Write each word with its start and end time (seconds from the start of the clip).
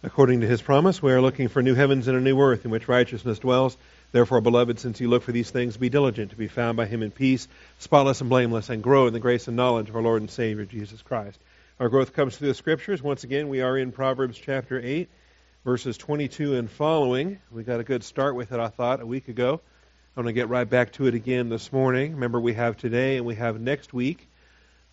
According 0.00 0.42
to 0.42 0.46
his 0.46 0.62
promise, 0.62 1.02
we 1.02 1.10
are 1.10 1.20
looking 1.20 1.48
for 1.48 1.60
new 1.60 1.74
heavens 1.74 2.06
and 2.06 2.16
a 2.16 2.20
new 2.20 2.40
earth 2.40 2.64
in 2.64 2.70
which 2.70 2.86
righteousness 2.86 3.40
dwells. 3.40 3.76
Therefore, 4.12 4.40
beloved, 4.40 4.78
since 4.78 5.00
you 5.00 5.08
look 5.08 5.24
for 5.24 5.32
these 5.32 5.50
things, 5.50 5.76
be 5.76 5.88
diligent 5.88 6.30
to 6.30 6.36
be 6.36 6.46
found 6.46 6.76
by 6.76 6.86
him 6.86 7.02
in 7.02 7.10
peace, 7.10 7.48
spotless 7.80 8.20
and 8.20 8.30
blameless, 8.30 8.68
and 8.68 8.80
grow 8.80 9.08
in 9.08 9.12
the 9.12 9.18
grace 9.18 9.48
and 9.48 9.56
knowledge 9.56 9.88
of 9.88 9.96
our 9.96 10.02
Lord 10.02 10.22
and 10.22 10.30
Savior, 10.30 10.64
Jesus 10.64 11.02
Christ. 11.02 11.40
Our 11.80 11.88
growth 11.88 12.12
comes 12.12 12.36
through 12.36 12.46
the 12.46 12.54
Scriptures. 12.54 13.02
Once 13.02 13.24
again, 13.24 13.48
we 13.48 13.60
are 13.60 13.76
in 13.76 13.90
Proverbs 13.90 14.38
chapter 14.38 14.80
8, 14.80 15.08
verses 15.64 15.98
22 15.98 16.54
and 16.54 16.70
following. 16.70 17.40
We 17.50 17.64
got 17.64 17.80
a 17.80 17.84
good 17.84 18.04
start 18.04 18.36
with 18.36 18.52
it, 18.52 18.60
I 18.60 18.68
thought, 18.68 19.00
a 19.00 19.06
week 19.06 19.26
ago. 19.26 19.60
I'm 20.16 20.22
going 20.22 20.32
to 20.32 20.40
get 20.40 20.48
right 20.48 20.68
back 20.68 20.92
to 20.92 21.08
it 21.08 21.14
again 21.14 21.48
this 21.48 21.72
morning. 21.72 22.12
Remember, 22.14 22.40
we 22.40 22.54
have 22.54 22.76
today 22.76 23.16
and 23.16 23.26
we 23.26 23.34
have 23.34 23.60
next 23.60 23.92
week. 23.92 24.28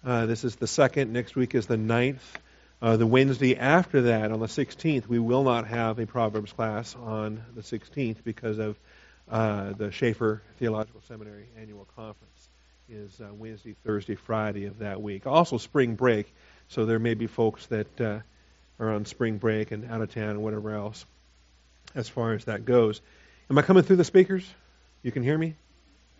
Uh, 0.04 0.26
this 0.26 0.44
is 0.44 0.56
the 0.56 0.68
second. 0.68 1.14
Next 1.14 1.36
week 1.36 1.54
is 1.54 1.68
the 1.68 1.78
ninth. 1.78 2.40
Uh, 2.86 2.98
the 2.98 3.08
Wednesday 3.08 3.58
after 3.58 4.04
that, 4.04 4.32
on 4.32 4.40
the 4.40 4.46
16th, 4.46 5.08
we 5.08 5.18
will 5.18 5.42
not 5.42 5.66
have 5.66 5.98
a 5.98 6.06
Proverbs 6.06 6.54
class 6.54 6.96
on 6.96 7.42
the 7.56 7.64
16th 7.64 8.24
because 8.24 8.60
of 8.60 8.78
uh, 9.28 9.74
the 9.74 9.90
Chafer 9.90 10.44
Theological 10.60 11.02
Seminary 11.08 11.48
annual 11.60 11.88
conference 11.96 12.48
is 12.88 13.20
uh, 13.20 13.34
Wednesday, 13.34 13.76
Thursday, 13.84 14.14
Friday 14.14 14.66
of 14.66 14.78
that 14.78 15.02
week. 15.02 15.26
Also, 15.26 15.58
spring 15.58 15.96
break, 15.96 16.32
so 16.68 16.86
there 16.86 17.00
may 17.00 17.16
be 17.16 17.26
folks 17.26 17.66
that 17.66 18.00
uh, 18.00 18.20
are 18.78 18.94
on 18.94 19.06
spring 19.06 19.40
break 19.40 19.72
and 19.72 19.90
out 19.90 20.02
of 20.02 20.14
town 20.14 20.30
and 20.30 20.44
whatever 20.44 20.76
else 20.76 21.08
as 21.96 22.08
far 22.08 22.34
as 22.34 22.46
that 22.46 22.66
goes. 22.66 23.02
Am 23.50 23.58
I 23.58 23.64
coming 23.64 23.82
through 23.82 23.96
the 23.96 24.04
speakers? 24.04 24.48
You 25.02 25.12
can 25.12 25.24
hear 25.24 25.40
me? 25.40 25.56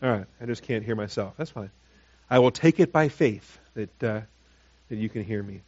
All 0.02 0.10
right, 0.10 0.26
I 0.42 0.48
just 0.48 0.64
can't 0.64 0.84
hear 0.84 0.96
myself. 0.96 1.36
That's 1.38 1.52
fine. 1.52 1.70
I 2.28 2.40
will 2.40 2.50
take 2.50 2.80
it 2.80 2.92
by 2.92 3.10
faith 3.10 3.60
that, 3.76 4.04
uh, 4.04 4.22
that 4.90 4.96
you 4.96 5.10
can 5.10 5.24
hear 5.24 5.44
me. 5.44 5.62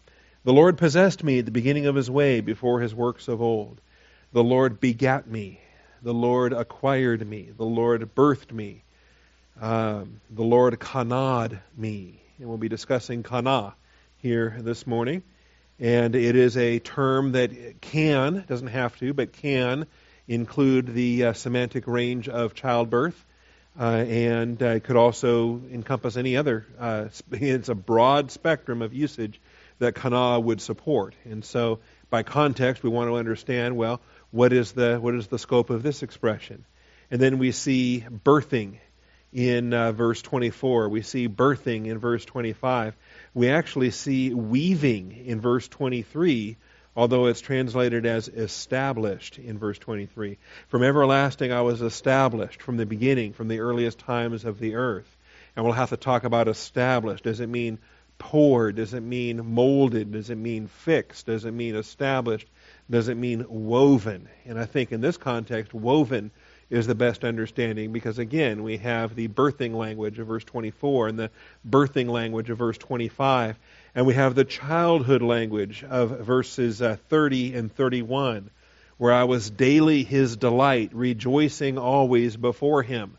The 0.47 0.53
Lord 0.53 0.77
possessed 0.77 1.25
me 1.25 1.39
at 1.39 1.45
the 1.45 1.51
beginning 1.51 1.87
of 1.87 1.95
his 1.95 2.09
way 2.09 2.39
before 2.39 2.79
his 2.79 2.95
works 2.95 3.27
of 3.27 3.41
old. 3.41 3.81
The 4.31 4.41
Lord 4.41 4.79
begat 4.79 5.27
me. 5.27 5.59
The 6.01 6.13
Lord 6.13 6.53
acquired 6.53 7.27
me. 7.27 7.49
The 7.57 7.65
Lord 7.65 8.15
birthed 8.15 8.53
me. 8.53 8.85
Um, 9.59 10.21
the 10.29 10.45
Lord 10.45 10.79
kanad 10.79 11.59
me. 11.75 12.21
And 12.39 12.47
we'll 12.47 12.57
be 12.57 12.69
discussing 12.69 13.23
kana 13.23 13.75
here 14.19 14.55
this 14.61 14.87
morning. 14.87 15.21
And 15.81 16.15
it 16.15 16.37
is 16.37 16.55
a 16.55 16.79
term 16.79 17.33
that 17.33 17.81
can, 17.81 18.45
doesn't 18.47 18.67
have 18.67 18.97
to, 18.99 19.13
but 19.13 19.33
can 19.33 19.85
include 20.29 20.93
the 20.93 21.25
uh, 21.25 21.33
semantic 21.33 21.87
range 21.87 22.29
of 22.29 22.53
childbirth. 22.53 23.21
Uh, 23.77 23.83
and 23.83 24.63
uh, 24.63 24.79
could 24.79 24.95
also 24.95 25.61
encompass 25.73 26.15
any 26.15 26.37
other. 26.37 26.65
Uh, 26.79 27.09
it's 27.33 27.67
a 27.67 27.75
broad 27.75 28.31
spectrum 28.31 28.81
of 28.81 28.93
usage 28.93 29.41
that 29.79 29.95
Kana 29.95 30.39
would 30.39 30.61
support. 30.61 31.15
And 31.25 31.43
so, 31.43 31.79
by 32.09 32.23
context, 32.23 32.83
we 32.83 32.89
want 32.89 33.09
to 33.09 33.15
understand 33.15 33.75
well, 33.75 34.01
what 34.31 34.53
is 34.53 34.71
the 34.71 34.97
what 34.97 35.15
is 35.15 35.27
the 35.27 35.39
scope 35.39 35.69
of 35.69 35.83
this 35.83 36.03
expression? 36.03 36.65
And 37.09 37.21
then 37.21 37.37
we 37.37 37.51
see 37.51 38.05
birthing 38.09 38.79
in 39.33 39.73
uh, 39.73 39.91
verse 39.91 40.21
24. 40.21 40.89
We 40.89 41.01
see 41.01 41.27
birthing 41.29 41.85
in 41.87 41.99
verse 41.99 42.25
25. 42.25 42.95
We 43.33 43.49
actually 43.49 43.91
see 43.91 44.33
weaving 44.33 45.23
in 45.25 45.41
verse 45.41 45.67
23, 45.67 46.57
although 46.95 47.27
it's 47.27 47.41
translated 47.41 48.05
as 48.05 48.27
established 48.27 49.37
in 49.37 49.57
verse 49.57 49.77
23. 49.79 50.37
From 50.67 50.83
everlasting 50.83 51.51
I 51.51 51.61
was 51.61 51.81
established 51.81 52.61
from 52.61 52.77
the 52.77 52.85
beginning, 52.85 53.33
from 53.33 53.47
the 53.47 53.59
earliest 53.59 53.99
times 53.99 54.43
of 54.45 54.59
the 54.59 54.75
earth. 54.75 55.15
And 55.55 55.65
we'll 55.65 55.73
have 55.73 55.89
to 55.89 55.97
talk 55.97 56.23
about 56.23 56.47
established. 56.47 57.23
Does 57.23 57.39
it 57.39 57.47
mean 57.47 57.79
poured? 58.17 58.75
Does 58.75 58.93
it 58.93 59.01
mean 59.01 59.53
molded? 59.53 60.11
Does 60.11 60.29
it 60.29 60.35
mean 60.35 60.67
fixed? 60.67 61.25
Does 61.25 61.45
it 61.45 61.51
mean 61.51 61.75
established? 61.75 62.47
Does 62.89 63.07
it 63.07 63.15
mean 63.15 63.45
woven? 63.47 64.27
And 64.45 64.59
I 64.59 64.65
think 64.65 64.91
in 64.91 65.01
this 65.01 65.17
context, 65.17 65.73
woven 65.73 66.31
is 66.69 66.87
the 66.87 66.95
best 66.95 67.23
understanding 67.23 67.93
because, 67.93 68.19
again, 68.19 68.63
we 68.63 68.77
have 68.77 69.15
the 69.15 69.27
birthing 69.27 69.73
language 69.73 70.19
of 70.19 70.27
verse 70.27 70.43
24 70.43 71.07
and 71.07 71.19
the 71.19 71.31
birthing 71.67 72.09
language 72.09 72.49
of 72.49 72.57
verse 72.57 72.77
25, 72.77 73.57
and 73.95 74.05
we 74.05 74.13
have 74.13 74.35
the 74.35 74.43
childhood 74.45 75.21
language 75.21 75.83
of 75.83 76.09
verses 76.19 76.81
uh, 76.81 76.97
30 77.09 77.55
and 77.55 77.73
31, 77.73 78.49
where 78.97 79.13
I 79.13 79.23
was 79.23 79.49
daily 79.49 80.03
his 80.03 80.35
delight, 80.35 80.91
rejoicing 80.93 81.77
always 81.77 82.35
before 82.35 82.83
him. 82.83 83.17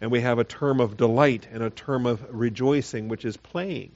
And 0.00 0.10
we 0.10 0.20
have 0.20 0.38
a 0.38 0.44
term 0.44 0.80
of 0.80 0.96
delight 0.96 1.48
and 1.52 1.62
a 1.62 1.70
term 1.70 2.06
of 2.06 2.24
rejoicing, 2.30 3.08
which 3.08 3.24
is 3.24 3.36
playing. 3.36 3.92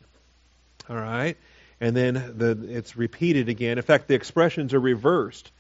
All 0.89 0.97
right? 0.97 1.37
And 1.81 1.97
then 1.97 2.15
the, 2.37 2.59
it's 2.69 2.97
repeated 2.97 3.49
again. 3.49 3.79
In 3.79 3.83
fact, 3.83 4.09
the 4.09 4.15
expressions 4.15 4.75
are 4.75 4.81
reversed. 4.81 5.51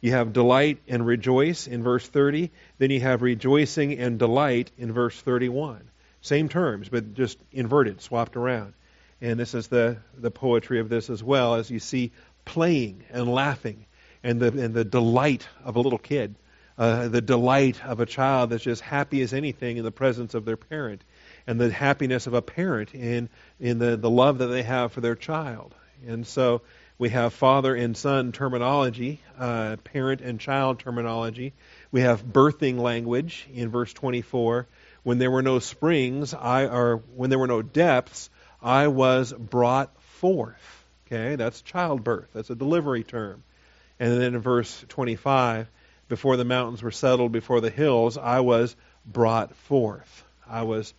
You 0.00 0.12
have 0.12 0.32
delight 0.32 0.78
and 0.86 1.04
rejoice 1.06 1.66
in 1.66 1.82
verse 1.82 2.06
30. 2.06 2.50
Then 2.78 2.90
you 2.90 3.00
have 3.00 3.22
rejoicing 3.22 3.98
and 3.98 4.18
delight 4.18 4.70
in 4.78 4.92
verse 4.92 5.20
31. 5.20 5.80
Same 6.20 6.48
terms, 6.48 6.88
but 6.88 7.14
just 7.14 7.38
inverted, 7.52 8.00
swapped 8.00 8.36
around. 8.36 8.74
And 9.20 9.38
this 9.38 9.54
is 9.54 9.68
the, 9.68 9.98
the 10.16 10.30
poetry 10.30 10.80
of 10.80 10.88
this 10.88 11.10
as 11.10 11.22
well, 11.22 11.54
as 11.54 11.70
you 11.70 11.78
see 11.78 12.12
playing 12.44 13.04
and 13.10 13.28
laughing 13.28 13.86
and 14.22 14.40
the, 14.40 14.48
and 14.48 14.74
the 14.74 14.84
delight 14.84 15.46
of 15.64 15.76
a 15.76 15.80
little 15.80 15.98
kid, 15.98 16.34
uh, 16.76 17.08
the 17.08 17.20
delight 17.20 17.84
of 17.84 18.00
a 18.00 18.06
child 18.06 18.50
that's 18.50 18.64
just 18.64 18.82
happy 18.82 19.22
as 19.22 19.32
anything 19.32 19.76
in 19.76 19.84
the 19.84 19.92
presence 19.92 20.34
of 20.34 20.44
their 20.44 20.56
parent 20.56 21.02
and 21.46 21.60
the 21.60 21.70
happiness 21.70 22.26
of 22.26 22.34
a 22.34 22.42
parent 22.42 22.94
in, 22.94 23.28
in 23.60 23.78
the, 23.78 23.96
the 23.96 24.10
love 24.10 24.38
that 24.38 24.46
they 24.46 24.62
have 24.62 24.92
for 24.92 25.00
their 25.00 25.14
child. 25.14 25.74
And 26.06 26.26
so 26.26 26.62
we 26.98 27.08
have 27.10 27.32
father 27.32 27.74
and 27.74 27.96
son 27.96 28.32
terminology, 28.32 29.20
uh, 29.38 29.76
parent 29.84 30.20
and 30.20 30.38
child 30.38 30.78
terminology. 30.78 31.52
We 31.90 32.02
have 32.02 32.24
birthing 32.24 32.78
language 32.78 33.46
in 33.52 33.68
verse 33.70 33.92
24. 33.92 34.66
When 35.02 35.18
there 35.18 35.30
were 35.30 35.42
no 35.42 35.58
springs, 35.58 36.32
I, 36.34 36.66
or 36.66 37.02
when 37.14 37.30
there 37.30 37.38
were 37.38 37.46
no 37.46 37.62
depths, 37.62 38.30
I 38.62 38.88
was 38.88 39.32
brought 39.32 39.94
forth. 40.02 40.84
Okay, 41.06 41.36
that's 41.36 41.60
childbirth. 41.60 42.28
That's 42.32 42.50
a 42.50 42.54
delivery 42.54 43.04
term. 43.04 43.42
And 44.00 44.12
then 44.12 44.34
in 44.34 44.40
verse 44.40 44.84
25, 44.88 45.68
before 46.08 46.36
the 46.36 46.44
mountains 46.44 46.82
were 46.82 46.90
settled, 46.90 47.32
before 47.32 47.60
the 47.60 47.70
hills, 47.70 48.16
I 48.16 48.40
was 48.40 48.74
brought 49.04 49.54
forth. 49.54 50.24
I 50.48 50.62
was 50.62 50.94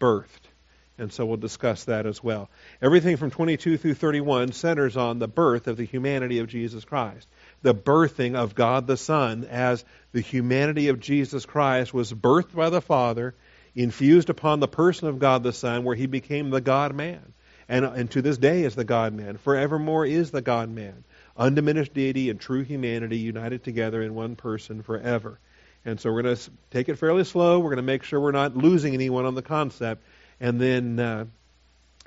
birthed. 0.00 0.48
And 0.96 1.12
so 1.12 1.26
we'll 1.26 1.38
discuss 1.38 1.84
that 1.84 2.06
as 2.06 2.22
well. 2.22 2.48
Everything 2.80 3.16
from 3.16 3.32
22 3.32 3.78
through 3.78 3.94
31 3.94 4.52
centers 4.52 4.96
on 4.96 5.18
the 5.18 5.26
birth 5.26 5.66
of 5.66 5.76
the 5.76 5.84
humanity 5.84 6.38
of 6.38 6.46
Jesus 6.46 6.84
Christ. 6.84 7.26
The 7.62 7.74
birthing 7.74 8.36
of 8.36 8.54
God 8.54 8.86
the 8.86 8.96
Son 8.96 9.44
as 9.44 9.84
the 10.12 10.20
humanity 10.20 10.88
of 10.88 11.00
Jesus 11.00 11.46
Christ 11.46 11.92
was 11.92 12.12
birthed 12.12 12.54
by 12.54 12.70
the 12.70 12.80
Father, 12.80 13.34
infused 13.74 14.30
upon 14.30 14.60
the 14.60 14.68
person 14.68 15.08
of 15.08 15.18
God 15.18 15.42
the 15.42 15.52
Son, 15.52 15.82
where 15.82 15.96
he 15.96 16.06
became 16.06 16.50
the 16.50 16.60
God 16.60 16.94
man. 16.94 17.32
And, 17.68 17.84
and 17.84 18.10
to 18.12 18.22
this 18.22 18.38
day 18.38 18.62
is 18.62 18.76
the 18.76 18.84
God 18.84 19.14
man. 19.14 19.36
Forevermore 19.36 20.06
is 20.06 20.30
the 20.30 20.42
God 20.42 20.68
man. 20.68 21.02
Undiminished 21.36 21.94
deity 21.94 22.30
and 22.30 22.38
true 22.38 22.62
humanity 22.62 23.18
united 23.18 23.64
together 23.64 24.00
in 24.00 24.14
one 24.14 24.36
person 24.36 24.82
forever. 24.82 25.40
And 25.84 26.00
so 26.00 26.10
we're 26.10 26.22
going 26.22 26.36
to 26.36 26.50
take 26.70 26.88
it 26.88 26.96
fairly 26.96 27.24
slow. 27.24 27.58
We're 27.58 27.70
going 27.70 27.76
to 27.76 27.82
make 27.82 28.04
sure 28.04 28.18
we're 28.18 28.32
not 28.32 28.56
losing 28.56 28.94
anyone 28.94 29.26
on 29.26 29.34
the 29.34 29.42
concept, 29.42 30.02
and 30.40 30.60
then 30.60 30.98
uh, 30.98 31.26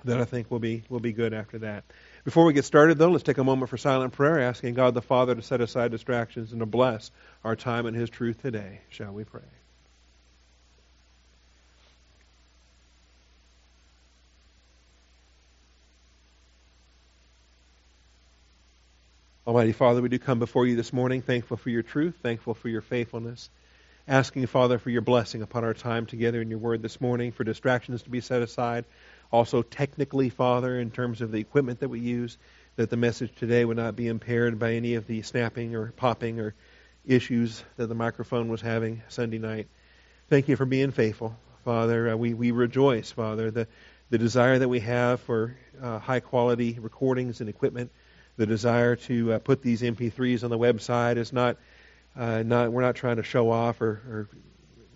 then 0.03 0.19
I 0.19 0.25
think 0.25 0.49
we'll 0.49 0.59
be 0.59 0.83
we'll 0.89 0.99
be 0.99 1.13
good 1.13 1.33
after 1.33 1.59
that. 1.59 1.83
Before 2.23 2.45
we 2.45 2.53
get 2.53 2.65
started, 2.65 2.97
though, 2.97 3.11
let's 3.11 3.23
take 3.23 3.38
a 3.38 3.43
moment 3.43 3.69
for 3.69 3.77
silent 3.77 4.13
prayer, 4.13 4.39
asking 4.39 4.73
God 4.73 4.93
the 4.93 5.01
Father 5.01 5.35
to 5.35 5.41
set 5.41 5.61
aside 5.61 5.91
distractions 5.91 6.51
and 6.51 6.59
to 6.59 6.65
bless 6.65 7.11
our 7.43 7.55
time 7.55 7.85
in 7.85 7.93
His 7.93 8.09
truth 8.09 8.41
today. 8.41 8.81
Shall 8.89 9.13
we 9.13 9.23
pray? 9.23 9.41
Almighty 19.45 19.71
Father, 19.71 20.01
we 20.01 20.09
do 20.09 20.19
come 20.19 20.39
before 20.39 20.68
you 20.68 20.75
this 20.75 20.91
morning, 20.91 21.21
thankful 21.21 21.56
for 21.56 21.69
your 21.69 21.81
truth, 21.81 22.18
thankful 22.21 22.53
for 22.53 22.68
your 22.68 22.81
faithfulness 22.81 23.50
asking, 24.07 24.48
Father, 24.48 24.80
for 24.80 24.89
your 24.89 25.01
blessing 25.01 25.42
upon 25.42 25.63
our 25.63 25.74
time 25.74 26.06
together 26.06 26.42
in 26.42 26.50
your 26.50 26.59
word 26.59 26.81
this 26.81 27.01
morning, 27.01 27.31
for 27.31 27.44
distractions 27.44 28.04
to 28.04 28.09
be 28.09 28.21
set 28.21 28.42
aside. 28.42 28.86
Also, 29.31 29.62
technically, 29.62 30.30
Father, 30.30 30.80
in 30.80 30.92
terms 30.92 31.21
of 31.21 31.31
the 31.31 31.39
equipment 31.39 31.81
that 31.81 31.89
we 31.89 32.00
use, 32.00 32.38
that 32.77 32.89
the 32.89 32.98
message 32.98 33.36
today 33.36 33.65
would 33.65 33.77
not 33.77 33.95
be 33.95 34.07
impaired 34.07 34.59
by 34.59 34.74
any 34.74 34.94
of 34.94 35.07
the 35.07 35.21
snapping 35.24 35.75
or 35.75 35.92
popping 35.92 36.39
or 36.39 36.54
issues 37.06 37.63
that 37.75 37.88
the 37.88 37.95
microphone 37.95 38.48
was 38.48 38.62
having 38.62 39.01
Sunday 39.09 39.39
night. 39.39 39.68
Thank 40.30 40.48
you 40.48 40.56
for 40.56 40.65
being 40.65 40.92
faithful, 40.92 41.36
Father. 41.65 42.12
Uh, 42.12 42.15
we, 42.15 42.33
we 42.33 42.51
rejoice, 42.51 43.12
Father, 43.12 43.51
the, 43.51 43.68
the 44.09 44.18
desire 44.18 44.59
that 44.59 44.69
we 44.69 44.80
have 44.81 45.19
for 45.21 45.57
uh, 45.81 46.00
high 46.00 46.19
quality 46.21 46.77
recordings 46.80 47.42
and 47.42 47.50
equipment, 47.50 47.92
the 48.38 48.45
desire 48.45 48.95
to 48.95 49.33
uh, 49.33 49.39
put 49.39 49.62
these 49.62 49.81
MP3s 49.81 50.44
on 50.44 50.50
the 50.50 50.57
website 50.57 51.18
is 51.18 51.33
not 51.33 51.57
uh, 52.18 52.44
not, 52.44 52.72
we're 52.72 52.81
not 52.81 52.96
trying 52.96 53.18
to 53.18 53.24
show 53.24 53.52
off 53.52 53.81
or, 53.81 53.90
or 53.90 54.30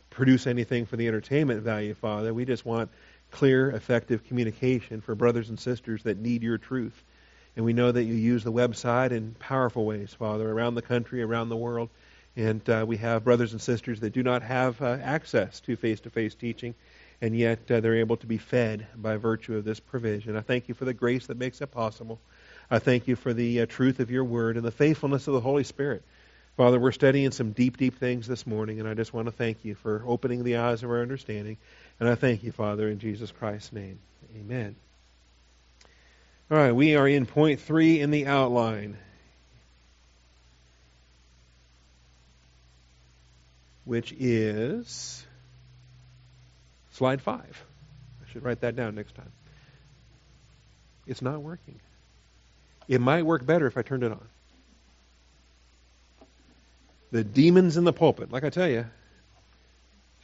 produce 0.10 0.48
anything 0.48 0.86
for 0.86 0.98
the 0.98 1.08
entertainment 1.08 1.62
value, 1.62 1.94
Father. 1.94 2.34
We 2.34 2.46
just 2.46 2.66
want 2.66 2.90
clear, 3.32 3.72
effective 3.72 4.26
communication 4.26 5.02
for 5.02 5.16
brothers 5.16 5.50
and 5.50 5.60
sisters 5.60 6.04
that 6.04 6.18
need 6.18 6.44
your 6.44 6.58
truth. 6.58 7.04
And 7.56 7.66
we 7.66 7.74
know 7.74 7.92
that 7.92 8.04
you 8.04 8.14
use 8.14 8.44
the 8.44 8.52
website 8.52 9.12
in 9.12 9.36
powerful 9.40 9.86
ways, 9.86 10.14
Father, 10.14 10.50
around 10.50 10.76
the 10.76 10.82
country, 10.82 11.22
around 11.22 11.50
the 11.50 11.58
world. 11.58 11.90
And 12.36 12.68
uh, 12.70 12.86
we 12.88 12.98
have 12.98 13.24
brothers 13.24 13.52
and 13.52 13.62
sisters 13.62 14.00
that 14.02 14.14
do 14.14 14.24
not 14.24 14.42
have 14.42 14.82
uh, 14.82 14.98
access 15.02 15.60
to 15.62 15.76
face 15.76 16.00
to 16.02 16.10
face 16.10 16.34
teaching, 16.34 16.76
and 17.20 17.36
yet 17.38 17.70
uh, 17.70 17.82
they're 17.82 17.98
able 17.98 18.16
to 18.18 18.26
be 18.26 18.38
fed 18.38 18.88
by 18.96 19.18
virtue 19.18 19.58
of 19.58 19.66
this 19.66 19.82
provision. 19.82 20.38
I 20.38 20.42
thank 20.42 20.70
you 20.70 20.74
for 20.74 20.86
the 20.86 20.94
grace 20.94 21.28
that 21.28 21.38
makes 21.38 21.60
it 21.60 21.72
possible. 21.72 22.22
I 22.70 22.80
thank 22.80 23.10
you 23.10 23.18
for 23.18 23.34
the 23.34 23.62
uh, 23.62 23.66
truth 23.66 24.00
of 24.00 24.12
your 24.12 24.24
word 24.24 24.56
and 24.56 24.66
the 24.66 24.72
faithfulness 24.72 25.28
of 25.28 25.34
the 25.34 25.42
Holy 25.42 25.66
Spirit. 25.66 26.04
Father, 26.58 26.80
we're 26.80 26.92
studying 26.92 27.32
some 27.32 27.52
deep, 27.52 27.78
deep 27.78 27.98
things 27.98 28.28
this 28.28 28.46
morning, 28.46 28.80
and 28.80 28.88
I 28.88 28.94
just 28.94 29.14
want 29.14 29.28
to 29.28 29.32
thank 29.32 29.64
you 29.64 29.76
for 29.76 30.04
opening 30.06 30.44
the 30.44 30.58
eyes 30.58 30.84
of 30.84 30.90
our 30.90 31.02
understanding. 31.02 31.58
And 32.00 32.10
I 32.10 32.16
thank 32.16 32.44
you, 32.44 32.52
Father, 32.52 32.90
in 32.90 33.00
Jesus 33.00 33.32
Christ's 33.32 33.74
name. 33.74 34.00
Amen. 34.38 34.76
All 36.50 36.58
right, 36.58 36.74
we 36.74 36.96
are 36.98 37.08
in 37.08 37.26
point 37.26 37.62
three 37.62 38.02
in 38.02 38.12
the 38.12 38.28
outline. 38.28 38.98
Which 43.86 44.12
is 44.12 45.26
slide 46.92 47.22
five. 47.22 47.64
I 48.22 48.32
should 48.32 48.44
write 48.44 48.62
that 48.62 48.76
down 48.76 48.96
next 48.96 49.16
time. 49.16 49.32
It's 51.08 51.22
not 51.22 51.42
working. 51.42 51.80
It 52.88 53.02
might 53.02 53.26
work 53.26 53.46
better 53.46 53.68
if 53.68 53.78
I 53.78 53.82
turned 53.82 54.04
it 54.04 54.12
on. 54.12 54.28
The 57.12 57.24
demons 57.24 57.78
in 57.78 57.84
the 57.84 57.94
pulpit. 57.94 58.32
Like 58.32 58.44
I 58.44 58.50
tell 58.50 58.70
you, 58.70 58.86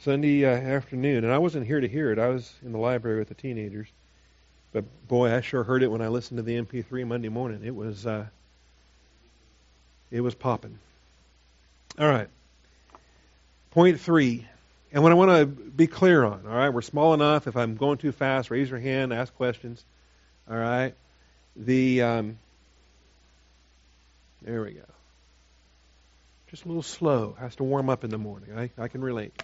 Sunday 0.00 0.44
uh, 0.44 0.50
afternoon, 0.50 1.24
and 1.24 1.32
I 1.32 1.38
wasn't 1.38 1.66
here 1.66 1.80
to 1.80 1.88
hear 1.88 2.12
it. 2.12 2.18
I 2.18 2.28
was 2.28 2.52
in 2.64 2.72
the 2.72 2.78
library 2.78 3.18
with 3.18 3.28
the 3.28 3.34
teenagers. 3.34 3.88
But 4.72 4.84
boy, 5.08 5.34
I 5.34 5.40
sure 5.40 5.64
heard 5.64 5.82
it 5.82 5.90
when 5.90 6.02
I 6.02 6.08
listened 6.08 6.38
to 6.38 6.42
the 6.42 6.60
MP3 6.60 7.06
Monday 7.06 7.28
morning. 7.28 7.62
It 7.64 7.74
was 7.74 8.06
uh, 8.06 8.26
it 10.10 10.20
was 10.20 10.34
popping. 10.34 10.78
All 11.98 12.08
right. 12.08 12.28
Point 13.70 14.00
three, 14.00 14.46
and 14.92 15.02
what 15.02 15.12
I 15.12 15.14
want 15.14 15.30
to 15.30 15.46
be 15.46 15.86
clear 15.86 16.24
on. 16.24 16.46
All 16.46 16.54
right, 16.54 16.70
we're 16.70 16.82
small 16.82 17.12
enough. 17.12 17.46
If 17.46 17.56
I'm 17.56 17.76
going 17.76 17.98
too 17.98 18.12
fast, 18.12 18.50
raise 18.50 18.70
your 18.70 18.78
hand, 18.78 19.12
ask 19.12 19.34
questions. 19.34 19.84
All 20.50 20.56
right. 20.56 20.94
The 21.56 22.02
um, 22.02 22.38
there 24.42 24.62
we 24.62 24.72
go. 24.72 24.97
Just 26.50 26.64
a 26.64 26.68
little 26.68 26.82
slow. 26.82 27.36
Has 27.38 27.56
to 27.56 27.64
warm 27.64 27.90
up 27.90 28.04
in 28.04 28.10
the 28.10 28.18
morning. 28.18 28.56
I, 28.56 28.70
I 28.78 28.88
can 28.88 29.02
relate. 29.02 29.42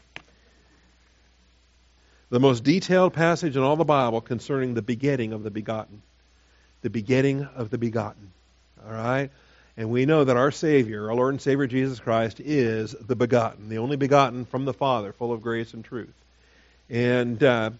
The 2.31 2.41
most 2.41 2.65
detailed 2.65 3.12
passage 3.12 3.56
in 3.56 3.62
all 3.62 3.77
the 3.77 3.85
Bible 3.85 4.23
concerning 4.23 4.73
the 4.73 4.81
begetting 4.81 5.35
of 5.35 5.43
the 5.43 5.51
begotten. 5.51 6.03
The 6.81 6.89
begetting 6.89 7.43
of 7.43 7.69
the 7.69 7.77
begotten. 7.77 8.33
All 8.85 8.93
right? 8.93 9.31
And 9.77 9.91
we 9.91 10.06
know 10.06 10.25
that 10.25 10.37
our 10.39 10.51
Savior, 10.51 11.11
our 11.11 11.15
Lord 11.15 11.35
and 11.35 11.43
Savior 11.43 11.67
Jesus 11.67 12.01
Christ, 12.01 12.41
is 12.41 12.93
the 12.93 13.17
begotten, 13.17 13.69
the 13.69 13.79
only 13.79 13.97
begotten 13.97 14.47
from 14.47 14.65
the 14.65 14.73
Father, 14.73 15.12
full 15.12 15.33
of 15.33 15.43
grace 15.43 15.75
and 15.75 15.85
truth. 15.85 16.15
And 16.89 17.43
uh, 17.43 17.71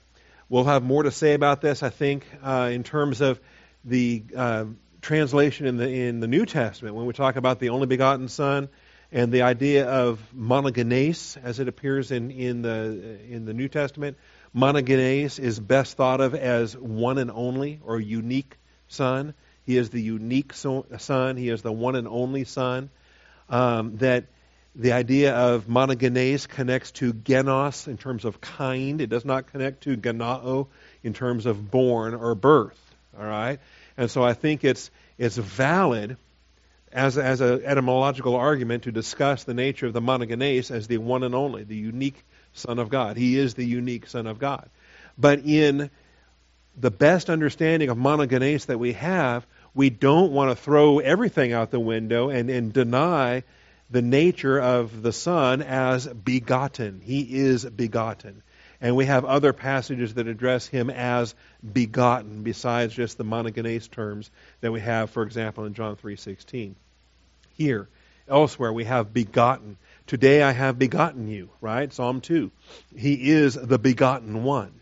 we'll 0.50 0.65
have 0.65 0.82
more 0.82 1.03
to 1.03 1.11
say 1.11 1.32
about 1.32 1.62
this, 1.62 1.82
I 1.82 1.88
think, 1.88 2.26
uh, 2.43 2.71
in 2.73 2.82
terms 2.82 3.23
of 3.23 3.41
the 3.85 4.23
uh, 4.37 4.65
translation 5.00 5.67
in 5.67 5.76
the 5.76 5.88
in 5.88 6.21
the 6.21 6.26
New 6.26 6.47
Testament 6.47 6.94
when 6.94 7.06
we 7.06 7.12
talk 7.12 7.37
about 7.37 7.61
the 7.61 7.69
only 7.69 7.87
begotten 7.87 8.29
Son 8.29 8.69
and 9.14 9.31
the 9.31 9.43
idea 9.43 9.87
of 9.87 10.20
monogenes 10.37 11.38
as 11.43 11.61
it 11.61 11.69
appears 11.69 12.11
in 12.11 12.32
in 12.32 12.62
the 12.62 13.19
in 13.31 13.46
the 13.46 13.55
New 13.55 13.69
Testament. 13.69 14.19
Monogenes 14.55 15.38
is 15.38 15.58
best 15.58 15.96
thought 15.96 16.20
of 16.20 16.34
as 16.34 16.76
one 16.76 17.19
and 17.19 17.31
only 17.31 17.81
or 17.84 17.99
unique 17.99 18.56
Son. 18.88 19.32
He 19.62 19.76
is 19.76 19.90
the 19.90 20.02
unique 20.02 20.52
Son. 20.52 21.37
He 21.37 21.49
is 21.49 21.62
the 21.62 21.72
one 21.72 21.94
and 21.94 22.08
only 22.08 22.44
Son. 22.44 22.90
Um, 23.49 23.99
that 23.99 24.25
the 24.75 24.93
idea 24.93 25.34
of 25.34 25.66
monogenes 25.66 26.49
connects 26.49 26.90
to 26.93 27.12
genos 27.12 27.87
in 27.87 27.96
terms 27.96 28.25
of 28.25 28.40
kind. 28.40 29.00
It 29.00 29.11
does 29.11 29.25
not 29.25 29.46
connect 29.46 29.84
to 29.84 29.96
genao 29.96 30.66
in 31.05 31.14
terms 31.14 31.46
of 31.46 31.70
born 31.70 32.14
or 32.14 32.34
birth. 32.34 32.81
All 33.16 33.25
right? 33.25 33.61
And 33.96 34.11
so 34.11 34.25
I 34.25 34.34
think 34.34 34.64
it's, 34.64 34.90
it's 35.19 35.37
valid 35.37 36.16
as, 36.94 37.19
as 37.19 37.41
an 37.41 37.62
etymological 37.64 38.37
argument 38.37 38.85
to 38.85 38.93
discuss 38.93 39.43
the 39.43 39.52
nature 39.52 39.87
of 39.87 39.93
the 39.93 40.00
monogenes 40.00 40.70
as 40.70 40.87
the 40.87 40.99
one 40.99 41.25
and 41.25 41.35
only, 41.35 41.64
the 41.64 41.76
unique 41.76 42.25
Son 42.52 42.79
of 42.79 42.88
God. 42.88 43.17
He 43.17 43.37
is 43.37 43.55
the 43.55 43.67
unique 43.67 44.06
Son 44.06 44.29
of 44.29 44.38
God. 44.38 44.70
But 45.19 45.41
in 45.41 45.91
the 46.76 46.93
best 46.93 47.31
understanding 47.31 47.88
of 47.88 47.99
monogenes 47.99 48.67
that 48.67 48.79
we 48.79 48.93
have, 48.93 49.44
we 49.75 49.91
don't 49.91 50.31
want 50.31 50.56
to 50.56 50.62
throw 50.62 51.00
everything 51.00 51.52
out 51.52 51.73
the 51.73 51.81
window 51.81 52.31
and, 52.31 52.49
and 52.49 52.73
deny 52.73 53.43
the 53.90 54.02
nature 54.02 54.61
of 54.61 55.02
the 55.02 55.12
Son 55.12 55.62
as 55.62 56.06
begotten. 56.06 57.00
He 57.02 57.23
is 57.23 57.64
begotten. 57.64 58.43
And 58.81 58.94
we 58.94 59.06
have 59.06 59.25
other 59.25 59.52
passages 59.52 60.14
that 60.14 60.29
address 60.29 60.67
him 60.67 60.90
as 60.90 61.35
begotten, 61.73 62.43
besides 62.43 62.94
just 62.94 63.19
the 63.19 63.25
monogenes 63.25 63.90
terms 63.90 64.31
that 64.61 64.70
we 64.70 64.81
have, 64.81 65.11
for 65.11 65.25
example, 65.25 65.64
in 65.64 65.75
John 65.75 65.97
3.16. 65.97 66.75
Here, 67.54 67.88
elsewhere, 68.28 68.72
we 68.72 68.84
have 68.84 69.14
begotten. 69.14 69.76
Today 70.06 70.42
I 70.42 70.52
have 70.52 70.78
begotten 70.78 71.28
you, 71.28 71.50
right? 71.60 71.92
Psalm 71.92 72.20
2. 72.20 72.50
He 72.96 73.30
is 73.30 73.54
the 73.54 73.78
begotten 73.78 74.44
one. 74.44 74.80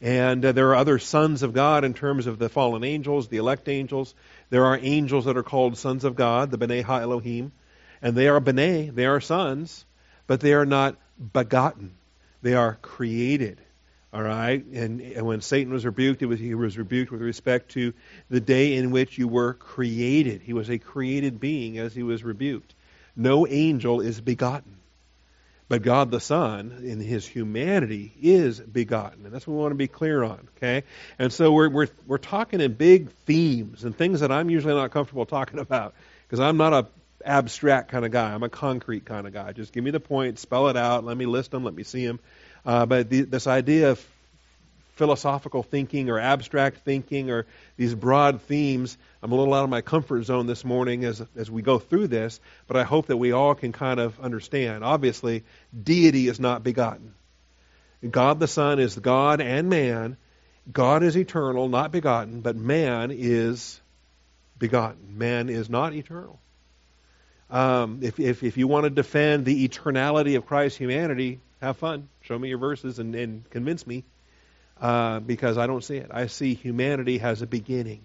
And 0.00 0.44
uh, 0.44 0.52
there 0.52 0.70
are 0.70 0.76
other 0.76 0.98
sons 0.98 1.42
of 1.42 1.52
God 1.52 1.84
in 1.84 1.92
terms 1.92 2.26
of 2.26 2.38
the 2.38 2.48
fallen 2.48 2.84
angels, 2.84 3.28
the 3.28 3.36
elect 3.36 3.68
angels. 3.68 4.14
There 4.48 4.64
are 4.64 4.78
angels 4.80 5.26
that 5.26 5.36
are 5.36 5.42
called 5.42 5.76
sons 5.76 6.04
of 6.04 6.16
God, 6.16 6.50
the 6.50 6.58
B'nai 6.58 6.82
Ha 6.82 7.00
Elohim. 7.00 7.52
And 8.00 8.16
they 8.16 8.28
are 8.28 8.40
B'nai, 8.40 8.94
they 8.94 9.06
are 9.06 9.20
sons, 9.20 9.84
but 10.26 10.40
they 10.40 10.54
are 10.54 10.66
not 10.66 10.96
begotten. 11.32 11.94
They 12.42 12.54
are 12.54 12.78
created. 12.80 13.60
All 14.12 14.22
right? 14.22 14.64
And, 14.64 15.00
and 15.00 15.26
when 15.26 15.40
Satan 15.40 15.72
was 15.72 15.84
rebuked, 15.84 16.22
was, 16.22 16.40
he 16.40 16.54
was 16.54 16.78
rebuked 16.78 17.10
with 17.10 17.20
respect 17.20 17.72
to 17.72 17.92
the 18.30 18.40
day 18.40 18.76
in 18.76 18.90
which 18.90 19.18
you 19.18 19.28
were 19.28 19.54
created. 19.54 20.40
He 20.40 20.54
was 20.54 20.70
a 20.70 20.78
created 20.78 21.40
being 21.40 21.78
as 21.78 21.94
he 21.94 22.02
was 22.02 22.24
rebuked. 22.24 22.74
No 23.14 23.46
angel 23.46 24.00
is 24.00 24.20
begotten. 24.20 24.76
But 25.68 25.82
God 25.82 26.10
the 26.10 26.20
Son, 26.20 26.80
in 26.82 26.98
his 26.98 27.26
humanity, 27.26 28.10
is 28.22 28.58
begotten. 28.58 29.26
And 29.26 29.34
that's 29.34 29.46
what 29.46 29.54
we 29.54 29.60
want 29.60 29.72
to 29.72 29.76
be 29.76 29.88
clear 29.88 30.22
on, 30.22 30.48
okay? 30.56 30.84
And 31.18 31.30
so 31.30 31.52
we're, 31.52 31.68
we're, 31.68 31.88
we're 32.06 32.16
talking 32.16 32.62
in 32.62 32.72
big 32.72 33.10
themes 33.26 33.84
and 33.84 33.94
things 33.94 34.20
that 34.20 34.32
I'm 34.32 34.48
usually 34.48 34.72
not 34.72 34.90
comfortable 34.92 35.26
talking 35.26 35.58
about 35.58 35.94
because 36.26 36.40
I'm 36.40 36.56
not 36.56 36.72
a 36.72 36.86
abstract 37.22 37.90
kind 37.90 38.06
of 38.06 38.10
guy. 38.10 38.32
I'm 38.32 38.42
a 38.42 38.48
concrete 38.48 39.04
kind 39.04 39.26
of 39.26 39.34
guy. 39.34 39.52
Just 39.52 39.72
give 39.72 39.84
me 39.84 39.90
the 39.90 40.00
point, 40.00 40.38
spell 40.38 40.68
it 40.68 40.76
out, 40.76 41.04
let 41.04 41.16
me 41.16 41.26
list 41.26 41.50
them, 41.50 41.64
let 41.64 41.74
me 41.74 41.82
see 41.82 42.06
them. 42.06 42.20
Uh, 42.64 42.86
but 42.86 43.08
the, 43.10 43.22
this 43.22 43.46
idea 43.46 43.90
of 43.90 44.06
philosophical 44.98 45.62
thinking 45.62 46.10
or 46.10 46.18
abstract 46.18 46.78
thinking 46.78 47.30
or 47.30 47.46
these 47.76 47.94
broad 47.94 48.42
themes, 48.42 48.98
I'm 49.22 49.30
a 49.30 49.34
little 49.36 49.54
out 49.54 49.64
of 49.64 49.70
my 49.70 49.80
comfort 49.80 50.24
zone 50.24 50.46
this 50.46 50.64
morning 50.64 51.04
as, 51.04 51.22
as 51.36 51.50
we 51.50 51.62
go 51.62 51.78
through 51.78 52.08
this, 52.08 52.40
but 52.66 52.76
I 52.76 52.82
hope 52.82 53.06
that 53.06 53.16
we 53.16 53.32
all 53.32 53.54
can 53.54 53.72
kind 53.72 54.00
of 54.00 54.18
understand. 54.20 54.82
Obviously, 54.82 55.44
deity 55.80 56.26
is 56.26 56.40
not 56.40 56.64
begotten. 56.64 57.14
God 58.08 58.40
the 58.40 58.48
Son 58.48 58.78
is 58.80 58.96
God 58.96 59.40
and 59.40 59.70
man. 59.70 60.16
God 60.70 61.02
is 61.02 61.16
eternal, 61.16 61.68
not 61.68 61.92
begotten, 61.92 62.40
but 62.40 62.56
man 62.56 63.10
is 63.12 63.80
begotten. 64.58 65.16
Man 65.16 65.48
is 65.48 65.70
not 65.70 65.94
eternal. 65.94 66.40
Um, 67.50 68.00
if, 68.02 68.20
if, 68.20 68.42
if 68.42 68.56
you 68.56 68.68
want 68.68 68.84
to 68.84 68.90
defend 68.90 69.44
the 69.44 69.66
eternality 69.66 70.36
of 70.36 70.44
Christ's 70.44 70.76
humanity, 70.76 71.40
have 71.60 71.76
fun. 71.76 72.08
Show 72.22 72.38
me 72.38 72.48
your 72.48 72.58
verses 72.58 72.98
and, 72.98 73.14
and 73.14 73.48
convince 73.50 73.86
me. 73.86 74.04
Uh, 74.80 75.18
because 75.18 75.58
I 75.58 75.66
don't 75.66 75.82
see 75.82 75.96
it. 75.96 76.10
I 76.12 76.28
see 76.28 76.54
humanity 76.54 77.18
has 77.18 77.42
a 77.42 77.46
beginning. 77.46 78.00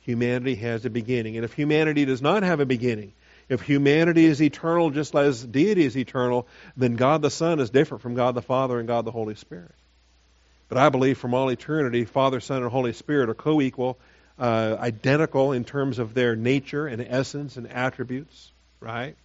Humanity 0.00 0.56
has 0.56 0.84
a 0.84 0.90
beginning. 0.90 1.36
And 1.36 1.44
if 1.44 1.52
humanity 1.52 2.04
does 2.04 2.20
not 2.20 2.42
have 2.42 2.58
a 2.58 2.66
beginning, 2.66 3.12
if 3.48 3.60
humanity 3.60 4.24
is 4.24 4.42
eternal 4.42 4.90
just 4.90 5.14
as 5.14 5.44
deity 5.44 5.84
is 5.84 5.96
eternal, 5.96 6.48
then 6.76 6.96
God 6.96 7.22
the 7.22 7.30
Son 7.30 7.60
is 7.60 7.70
different 7.70 8.02
from 8.02 8.14
God 8.14 8.34
the 8.34 8.42
Father 8.42 8.78
and 8.80 8.88
God 8.88 9.04
the 9.04 9.12
Holy 9.12 9.36
Spirit. 9.36 9.74
But 10.68 10.78
I 10.78 10.88
believe 10.88 11.18
from 11.18 11.32
all 11.32 11.48
eternity, 11.48 12.06
Father, 12.06 12.40
Son, 12.40 12.62
and 12.62 12.72
Holy 12.72 12.92
Spirit 12.92 13.28
are 13.28 13.34
co 13.34 13.60
equal, 13.60 13.98
uh, 14.36 14.76
identical 14.80 15.52
in 15.52 15.64
terms 15.64 16.00
of 16.00 16.12
their 16.12 16.34
nature 16.34 16.88
and 16.88 17.00
essence 17.00 17.56
and 17.56 17.70
attributes 17.70 18.50
right? 18.84 19.16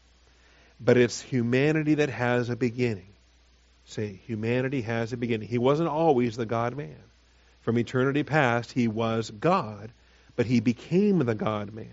But 0.79 0.97
it's 0.97 1.21
humanity 1.21 1.95
that 1.95 2.09
has 2.09 2.49
a 2.49 2.55
beginning. 2.55 3.13
See, 3.89 4.21
humanity 4.27 4.81
has 4.81 5.13
a 5.13 5.17
beginning. 5.17 5.47
He 5.47 5.57
wasn't 5.57 5.89
always 5.89 6.37
the 6.37 6.45
God 6.45 6.77
man. 6.77 7.01
From 7.61 7.79
eternity 7.79 8.21
past, 8.21 8.71
he 8.71 8.87
was 8.87 9.31
God, 9.31 9.89
but 10.35 10.45
he 10.45 10.59
became 10.59 11.17
the 11.17 11.33
God 11.33 11.73
man 11.73 11.87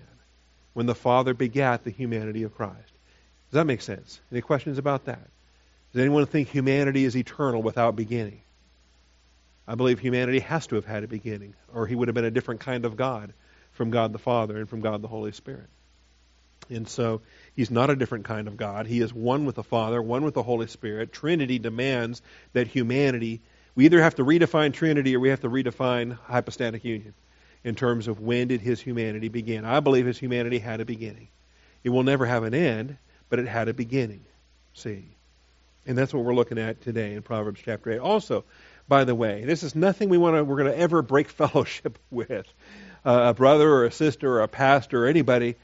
when 0.75 0.85
the 0.85 0.95
Father 0.95 1.33
begat 1.33 1.85
the 1.85 1.91
humanity 1.91 2.43
of 2.43 2.55
Christ. 2.55 2.93
Does 3.51 3.53
that 3.53 3.65
make 3.65 3.81
sense? 3.81 4.21
Any 4.31 4.43
questions 4.43 4.77
about 4.77 5.07
that? 5.07 5.27
Does 5.95 6.03
anyone 6.03 6.27
think 6.27 6.49
humanity 6.49 7.05
is 7.05 7.17
eternal 7.17 7.63
without 7.63 7.97
beginning? 7.97 8.43
I 9.67 9.75
believe 9.75 9.99
humanity 9.99 10.41
has 10.41 10.67
to 10.67 10.75
have 10.75 10.85
had 10.85 11.03
a 11.03 11.09
beginning, 11.09 11.55
or 11.73 11.87
he 11.87 11.95
would 11.95 12.09
have 12.09 12.15
been 12.15 12.27
a 12.27 12.31
different 12.31 12.61
kind 12.61 12.85
of 12.85 12.99
God 12.99 13.33
from 13.73 13.91
God 13.91 14.13
the 14.13 14.19
Father 14.19 14.59
and 14.59 14.69
from 14.69 14.83
God 14.83 15.01
the 15.01 15.09
Holy 15.09 15.33
Spirit. 15.33 15.71
And 16.69 16.87
so 16.87 17.23
he's 17.57 17.71
not 17.71 17.91
a 17.91 17.97
different 17.97 18.27
kind 18.27 18.47
of 18.47 18.57
God. 18.57 18.87
He 18.87 19.01
is 19.01 19.13
one 19.13 19.47
with 19.47 19.57
the 19.57 19.65
Father, 19.65 20.01
one 20.01 20.23
with 20.23 20.35
the 20.35 20.43
Holy 20.43 20.67
Spirit. 20.67 21.13
Trinity 21.13 21.59
demands 21.59 22.23
that 22.53 22.69
humanity, 22.69 23.41
we 23.75 23.87
either 23.87 24.01
have 24.01 24.15
to 24.17 24.25
redefine 24.25 24.73
Trinity 24.73 25.17
or 25.17 25.21
we 25.21 25.31
have 25.31 25.41
to 25.41 25.51
redefine 25.51 26.17
hypostatic 26.27 26.85
union 26.85 27.15
in 27.65 27.75
terms 27.75 28.07
of 28.07 28.21
when 28.21 28.47
did 28.47 28.61
his 28.61 28.81
humanity 28.81 29.29
begin. 29.29 29.65
I 29.65 29.81
believe 29.81 30.07
his 30.07 30.19
humanity 30.19 30.59
had 30.59 30.81
a 30.81 30.85
beginning. 30.85 31.29
It 31.83 31.91
will 31.91 32.05
never 32.05 32.27
have 32.27 32.45
an 32.45 32.55
end, 32.55 32.99
but 33.29 33.39
it 33.39 33.49
had 33.49 33.69
a 33.69 33.75
beginning. 33.75 34.25
See? 34.75 35.05
And 35.87 35.97
that's 35.97 36.13
what 36.13 36.25
we're 36.25 36.35
looking 36.35 36.59
at 36.59 36.83
today 36.83 37.15
in 37.15 37.23
Proverbs 37.23 37.61
chapter 37.65 37.93
8. 37.93 37.99
Also, 37.99 38.45
by 38.89 39.05
the 39.05 39.15
way, 39.15 39.45
this 39.45 39.63
is 39.63 39.75
nothing 39.75 40.09
we 40.09 40.19
want 40.19 40.37
to 40.37 40.45
we're 40.45 40.57
going 40.57 40.73
to 40.73 40.79
ever 40.79 41.01
break 41.03 41.29
fellowship 41.31 41.99
with. 42.11 42.47
Uh, 43.05 43.31
a 43.31 43.35
brother 43.35 43.71
or 43.71 43.85
a 43.85 43.93
sister 43.93 44.29
or 44.33 44.43
a 44.43 44.49
pastor 44.49 45.05
or 45.05 45.07
anybody 45.07 45.55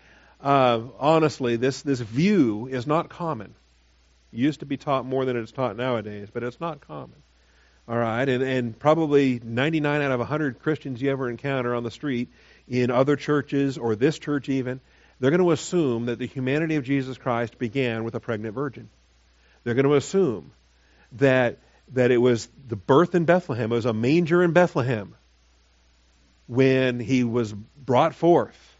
uh, 0.42 0.80
honestly, 0.99 1.56
this, 1.56 1.82
this 1.82 2.00
view 2.00 2.66
is 2.66 2.87
not 2.87 3.08
common. 3.08 3.54
It 4.32 4.38
used 4.38 4.61
to 4.61 4.66
be 4.66 4.76
taught 4.76 5.06
more 5.06 5.25
than 5.25 5.37
it's 5.37 5.52
taught 5.52 5.76
nowadays, 5.76 6.28
but 6.32 6.42
it's 6.42 6.61
not 6.61 6.87
common. 6.87 7.22
All 7.88 7.96
right, 7.96 8.28
and, 8.28 8.42
and 8.42 8.78
probably 8.78 9.40
99 9.42 10.02
out 10.02 10.12
of 10.12 10.20
100 10.20 10.61
Christians 10.61 11.02
you 11.02 11.11
ever 11.11 11.28
encounter 11.28 11.75
on 11.75 11.82
the 11.82 11.90
street 11.90 12.28
in 12.68 12.90
other 12.90 13.16
churches 13.16 13.76
or 13.76 13.96
this 13.96 14.18
church 14.18 14.49
even, 14.49 14.80
they're 15.18 15.30
going 15.30 15.42
to 15.42 15.50
assume 15.50 16.06
that 16.06 16.18
the 16.18 16.26
humanity 16.26 16.76
of 16.76 16.84
Jesus 16.84 17.18
Christ 17.18 17.58
began 17.58 18.04
with 18.04 18.14
a 18.14 18.20
pregnant 18.20 18.54
virgin. 18.54 18.88
They're 19.64 19.75
going 19.75 19.87
to 19.87 19.94
assume 19.94 20.52
that 21.12 21.58
that 21.92 22.11
it 22.11 22.16
was 22.16 22.49
the 22.68 22.76
birth 22.76 23.14
in 23.14 23.25
Bethlehem, 23.25 23.70
it 23.70 23.75
was 23.75 23.84
a 23.84 23.92
manger 23.92 24.42
in 24.42 24.52
Bethlehem 24.52 25.14
when 26.46 27.00
he 27.00 27.25
was 27.25 27.52
brought 27.52 28.14
forth 28.14 28.72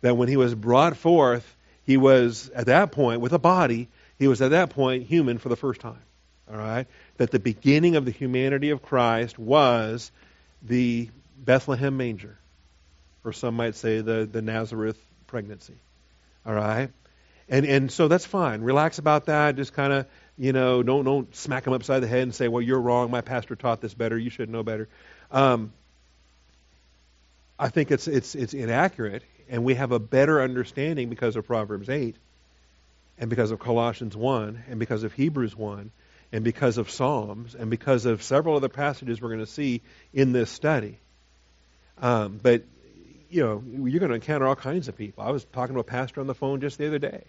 that 0.00 0.16
when 0.16 0.28
he 0.28 0.36
was 0.36 0.54
brought 0.54 0.96
forth, 0.96 1.56
he 1.84 1.96
was 1.96 2.50
at 2.50 2.66
that 2.66 2.92
point, 2.92 3.20
with 3.20 3.32
a 3.32 3.38
body, 3.38 3.88
he 4.18 4.28
was 4.28 4.42
at 4.42 4.50
that 4.50 4.70
point 4.70 5.06
human 5.06 5.38
for 5.38 5.48
the 5.48 5.56
first 5.56 5.80
time. 5.80 6.02
All 6.50 6.58
right? 6.58 6.86
That 7.16 7.30
the 7.30 7.38
beginning 7.38 7.96
of 7.96 8.04
the 8.04 8.10
humanity 8.10 8.70
of 8.70 8.82
Christ 8.82 9.38
was 9.38 10.10
the 10.62 11.08
Bethlehem 11.38 11.96
manger, 11.96 12.36
or 13.24 13.32
some 13.32 13.54
might 13.54 13.74
say 13.76 14.00
the, 14.00 14.28
the 14.30 14.42
Nazareth 14.42 14.98
pregnancy. 15.26 15.76
All 16.44 16.54
right? 16.54 16.90
And, 17.48 17.66
and 17.66 17.90
so 17.90 18.08
that's 18.08 18.26
fine. 18.26 18.62
Relax 18.62 18.98
about 18.98 19.26
that. 19.26 19.56
Just 19.56 19.72
kind 19.72 19.92
of, 19.92 20.06
you 20.38 20.52
know, 20.52 20.82
don't, 20.82 21.04
don't 21.04 21.34
smack 21.34 21.66
him 21.66 21.72
upside 21.72 22.02
the 22.02 22.06
head 22.06 22.22
and 22.22 22.34
say, 22.34 22.48
well, 22.48 22.62
you're 22.62 22.80
wrong. 22.80 23.10
My 23.10 23.20
pastor 23.20 23.56
taught 23.56 23.80
this 23.80 23.94
better. 23.94 24.16
You 24.16 24.30
should 24.30 24.48
know 24.48 24.62
better. 24.62 24.88
Um, 25.32 25.72
I 27.58 27.68
think 27.68 27.90
it's, 27.90 28.06
it's, 28.08 28.34
it's 28.34 28.54
inaccurate 28.54 29.22
and 29.50 29.64
we 29.64 29.74
have 29.74 29.92
a 29.92 29.98
better 29.98 30.40
understanding 30.40 31.10
because 31.10 31.36
of 31.36 31.46
Proverbs 31.46 31.88
8 31.88 32.16
and 33.18 33.28
because 33.28 33.50
of 33.50 33.58
Colossians 33.58 34.16
1 34.16 34.64
and 34.68 34.78
because 34.78 35.02
of 35.02 35.12
Hebrews 35.12 35.56
1 35.56 35.90
and 36.32 36.44
because 36.44 36.78
of 36.78 36.88
Psalms 36.88 37.56
and 37.56 37.68
because 37.68 38.06
of 38.06 38.22
several 38.22 38.56
other 38.56 38.68
passages 38.68 39.20
we're 39.20 39.28
going 39.28 39.40
to 39.40 39.46
see 39.46 39.82
in 40.14 40.32
this 40.32 40.50
study. 40.50 40.98
Um, 42.00 42.38
but, 42.40 42.62
you 43.28 43.42
know, 43.42 43.62
you're 43.88 43.98
going 43.98 44.10
to 44.10 44.14
encounter 44.14 44.46
all 44.46 44.56
kinds 44.56 44.86
of 44.86 44.96
people. 44.96 45.24
I 45.24 45.30
was 45.30 45.44
talking 45.44 45.74
to 45.74 45.80
a 45.80 45.84
pastor 45.84 46.20
on 46.20 46.28
the 46.28 46.34
phone 46.34 46.60
just 46.60 46.78
the 46.78 46.86
other 46.86 47.00
day. 47.00 47.24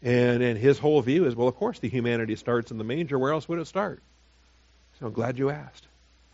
And, 0.00 0.44
and 0.44 0.56
his 0.56 0.78
whole 0.78 1.02
view 1.02 1.26
is, 1.26 1.34
well, 1.34 1.48
of 1.48 1.56
course 1.56 1.80
the 1.80 1.88
humanity 1.88 2.36
starts 2.36 2.70
in 2.70 2.78
the 2.78 2.84
manger. 2.84 3.18
Where 3.18 3.32
else 3.32 3.48
would 3.48 3.58
it 3.58 3.66
start? 3.66 4.00
So 5.00 5.06
I'm 5.06 5.12
glad 5.12 5.38
you 5.38 5.50
asked. 5.50 5.86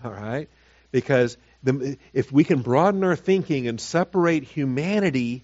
All 0.04 0.12
right? 0.12 0.50
Because 0.94 1.36
the, 1.64 1.98
if 2.12 2.30
we 2.30 2.44
can 2.44 2.62
broaden 2.62 3.02
our 3.02 3.16
thinking 3.16 3.66
and 3.66 3.80
separate 3.80 4.44
humanity 4.44 5.42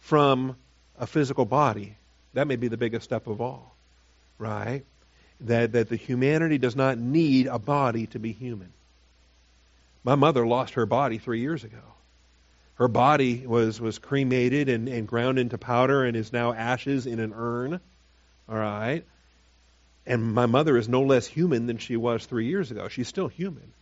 from 0.00 0.56
a 0.98 1.06
physical 1.06 1.46
body, 1.46 1.96
that 2.34 2.46
may 2.46 2.56
be 2.56 2.68
the 2.68 2.76
biggest 2.76 3.04
step 3.04 3.28
of 3.28 3.40
all, 3.40 3.74
right? 4.36 4.84
That, 5.40 5.72
that 5.72 5.88
the 5.88 5.96
humanity 5.96 6.58
does 6.58 6.76
not 6.76 6.98
need 6.98 7.46
a 7.46 7.58
body 7.58 8.08
to 8.08 8.18
be 8.18 8.32
human. 8.32 8.74
My 10.04 10.16
mother 10.16 10.46
lost 10.46 10.74
her 10.74 10.84
body 10.84 11.16
three 11.16 11.40
years 11.40 11.64
ago. 11.64 11.80
Her 12.74 12.88
body 12.88 13.46
was, 13.46 13.80
was 13.80 13.98
cremated 13.98 14.68
and, 14.68 14.86
and 14.86 15.08
ground 15.08 15.38
into 15.38 15.56
powder 15.56 16.04
and 16.04 16.14
is 16.14 16.30
now 16.30 16.52
ashes 16.52 17.06
in 17.06 17.20
an 17.20 17.32
urn. 17.34 17.80
All 18.50 18.58
right? 18.58 19.02
And 20.04 20.34
my 20.34 20.44
mother 20.44 20.76
is 20.76 20.90
no 20.90 21.00
less 21.00 21.26
human 21.26 21.66
than 21.66 21.78
she 21.78 21.96
was 21.96 22.26
three 22.26 22.48
years 22.48 22.70
ago. 22.70 22.88
She's 22.88 23.08
still 23.08 23.28
human. 23.28 23.72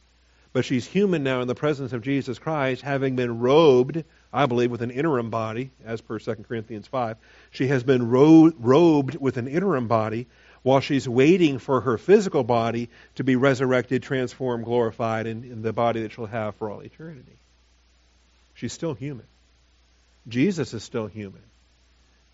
But 0.52 0.64
she's 0.64 0.87
human 0.87 1.23
now 1.23 1.42
in 1.42 1.49
the 1.49 1.54
presence 1.54 1.92
of 1.92 2.02
Jesus 2.02 2.38
Christ, 2.38 2.83
having 2.83 3.14
been 3.14 3.38
robed, 3.38 4.04
I 4.33 4.47
believe, 4.47 4.71
with 4.71 4.83
an 4.83 4.90
interim 4.90 5.30
body, 5.30 5.71
as 5.85 6.00
per 6.00 6.19
2 6.19 6.35
Corinthians 6.49 6.88
5. 6.88 7.16
She 7.52 7.69
has 7.69 7.85
been 7.85 8.11
ro- 8.11 8.52
robed 8.59 9.16
with 9.16 9.37
an 9.37 9.47
interim 9.47 9.87
body 9.87 10.26
while 10.62 10.80
she's 10.80 11.09
waiting 11.09 11.59
for 11.59 11.80
her 11.80 11.99
physical 11.99 12.45
body 12.45 12.88
to 13.14 13.25
be 13.25 13.37
resurrected, 13.37 14.02
transformed, 14.02 14.64
glorified 14.64 15.26
in, 15.26 15.45
in 15.45 15.62
the 15.62 15.73
body 15.73 16.02
that 16.02 16.12
she'll 16.12 16.26
have 16.26 16.57
for 16.57 16.71
all 16.71 16.80
eternity. 16.80 17.38
She's 18.54 18.73
still 18.73 18.95
human. 18.95 19.26
Jesus 20.28 20.75
is 20.75 20.85
still 20.85 21.07
human 21.07 21.42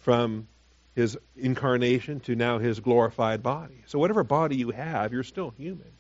from 0.01 0.49
his 0.95 1.17
incarnation 1.37 2.21
to 2.21 2.35
now 2.35 2.59
his 2.59 2.81
glorified 2.81 3.43
body. 3.43 3.77
So, 3.87 3.99
whatever 3.99 4.25
body 4.25 4.57
you 4.57 4.71
have, 4.71 5.13
you're 5.13 5.23
still 5.23 5.51
human. 5.51 5.93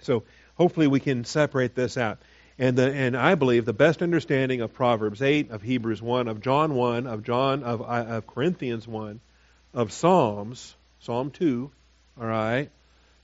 So, 0.00 0.24
hopefully 0.56 0.86
we 0.86 1.00
can 1.00 1.24
separate 1.24 1.74
this 1.74 1.96
out. 1.96 2.18
And, 2.58 2.76
the, 2.76 2.92
and 2.92 3.16
I 3.16 3.34
believe 3.34 3.64
the 3.64 3.72
best 3.72 4.00
understanding 4.02 4.60
of 4.60 4.72
Proverbs 4.72 5.20
8, 5.20 5.50
of 5.50 5.62
Hebrews 5.62 6.00
1, 6.00 6.28
of 6.28 6.40
John 6.40 6.74
1, 6.74 7.06
of 7.06 7.24
John 7.24 7.64
of, 7.64 7.82
uh, 7.82 7.84
of 7.84 8.26
Corinthians 8.26 8.86
1, 8.86 9.20
of 9.72 9.92
Psalms, 9.92 10.76
Psalm 11.00 11.30
2, 11.32 11.70
all 12.20 12.26
right, 12.26 12.70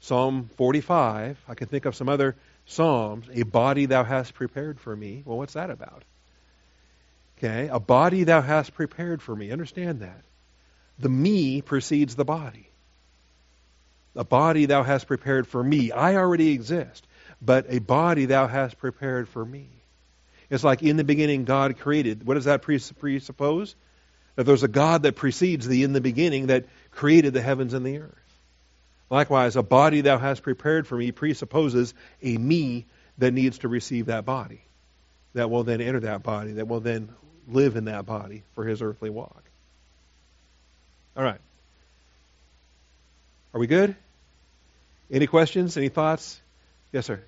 Psalm 0.01 0.51
45. 0.57 1.39
I 1.49 1.55
can 1.55 1.69
think 1.69 1.85
of 1.85 1.95
some 1.95 2.09
other 2.09 2.35
Psalms. 2.67 3.27
A 3.33 3.45
body 3.45 3.87
thou 3.87 4.03
hast 4.03 4.35
prepared 4.35 4.81
for 4.81 4.95
me. 4.95 5.23
Well, 5.25 5.39
what's 5.39 5.53
that 5.53 5.71
about? 5.71 6.03
Okay, 7.39 7.69
a 7.69 7.79
body 7.79 8.25
thou 8.25 8.41
hast 8.41 8.75
prepared 8.75 9.23
for 9.23 9.35
me. 9.35 9.51
Understand 9.51 10.01
that. 10.01 10.23
The 10.99 11.09
me 11.09 11.63
precedes 11.63 12.17
the 12.17 12.25
body. 12.25 12.69
A 14.17 14.25
body 14.25 14.67
thou 14.67 14.83
hast 14.83 15.07
prepared 15.07 15.47
for 15.47 15.63
me. 15.63 15.93
I 15.93 16.17
already 16.17 16.51
exist 16.51 17.07
but 17.43 17.67
a 17.69 17.79
body 17.79 18.27
thou 18.27 18.47
hast 18.47 18.79
prepared 18.79 19.29
for 19.29 19.45
me. 19.45 19.69
It's 20.51 20.65
like 20.65 20.83
in 20.83 20.97
the 20.97 21.05
beginning 21.05 21.45
God 21.45 21.79
created. 21.79 22.27
What 22.27 22.35
does 22.35 22.47
that 22.47 22.63
presuppose? 22.63 23.75
That 24.37 24.45
there's 24.45 24.63
a 24.63 24.69
God 24.69 25.05
that 25.05 25.17
precedes 25.17 25.67
the 25.67 25.85
in 25.85 25.93
the 25.93 26.01
beginning 26.01 26.49
that 26.49 26.67
created 26.91 27.33
the 27.33 27.43
heavens 27.43 27.73
and 27.73 27.87
the 27.87 27.99
earth. 27.99 28.15
Likewise, 29.11 29.57
a 29.57 29.63
body 29.63 30.03
thou 30.03 30.19
hast 30.19 30.43
prepared 30.43 30.87
for 30.87 30.97
me 30.97 31.13
presupposes 31.13 31.95
a 32.23 32.37
me 32.37 32.87
that 33.19 33.33
needs 33.33 33.59
to 33.59 33.69
receive 33.69 34.07
that 34.07 34.25
body, 34.25 34.63
that 35.35 35.51
will 35.51 35.65
then 35.65 35.81
enter 35.81 36.01
that 36.01 36.23
body, 36.23 36.53
that 36.55 36.69
will 36.69 36.81
then 36.81 37.09
live 37.49 37.77
in 37.77 37.87
that 37.87 38.07
body 38.07 38.45
for 38.55 38.65
his 38.65 38.83
earthly 38.83 39.11
walk. 39.11 39.43
All 41.17 41.25
right. 41.25 41.41
Are 43.53 43.61
we 43.61 43.67
good? 43.67 43.97
Any 45.11 45.27
questions? 45.27 45.77
Any 45.77 45.89
thoughts? 45.89 46.41
Yes, 46.93 47.07
sir. 47.07 47.23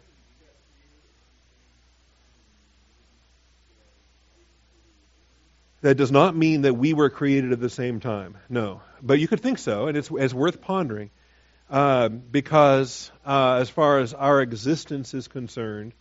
That 5.82 5.96
does 5.96 6.12
not 6.12 6.36
mean 6.36 6.62
that 6.62 6.74
we 6.74 6.94
were 6.94 7.10
created 7.10 7.52
at 7.52 7.60
the 7.60 7.68
same 7.68 7.98
time. 7.98 8.38
No. 8.48 8.82
But 9.02 9.18
you 9.18 9.26
could 9.26 9.40
think 9.40 9.58
so, 9.58 9.88
and 9.88 9.96
it's, 9.96 10.10
it's 10.12 10.32
worth 10.32 10.60
pondering. 10.60 11.10
Uh, 11.68 12.08
because 12.08 13.10
uh, 13.26 13.58
as 13.60 13.68
far 13.70 13.98
as 13.98 14.14
our 14.14 14.40
existence 14.40 15.14
is 15.14 15.26
concerned, 15.26 15.92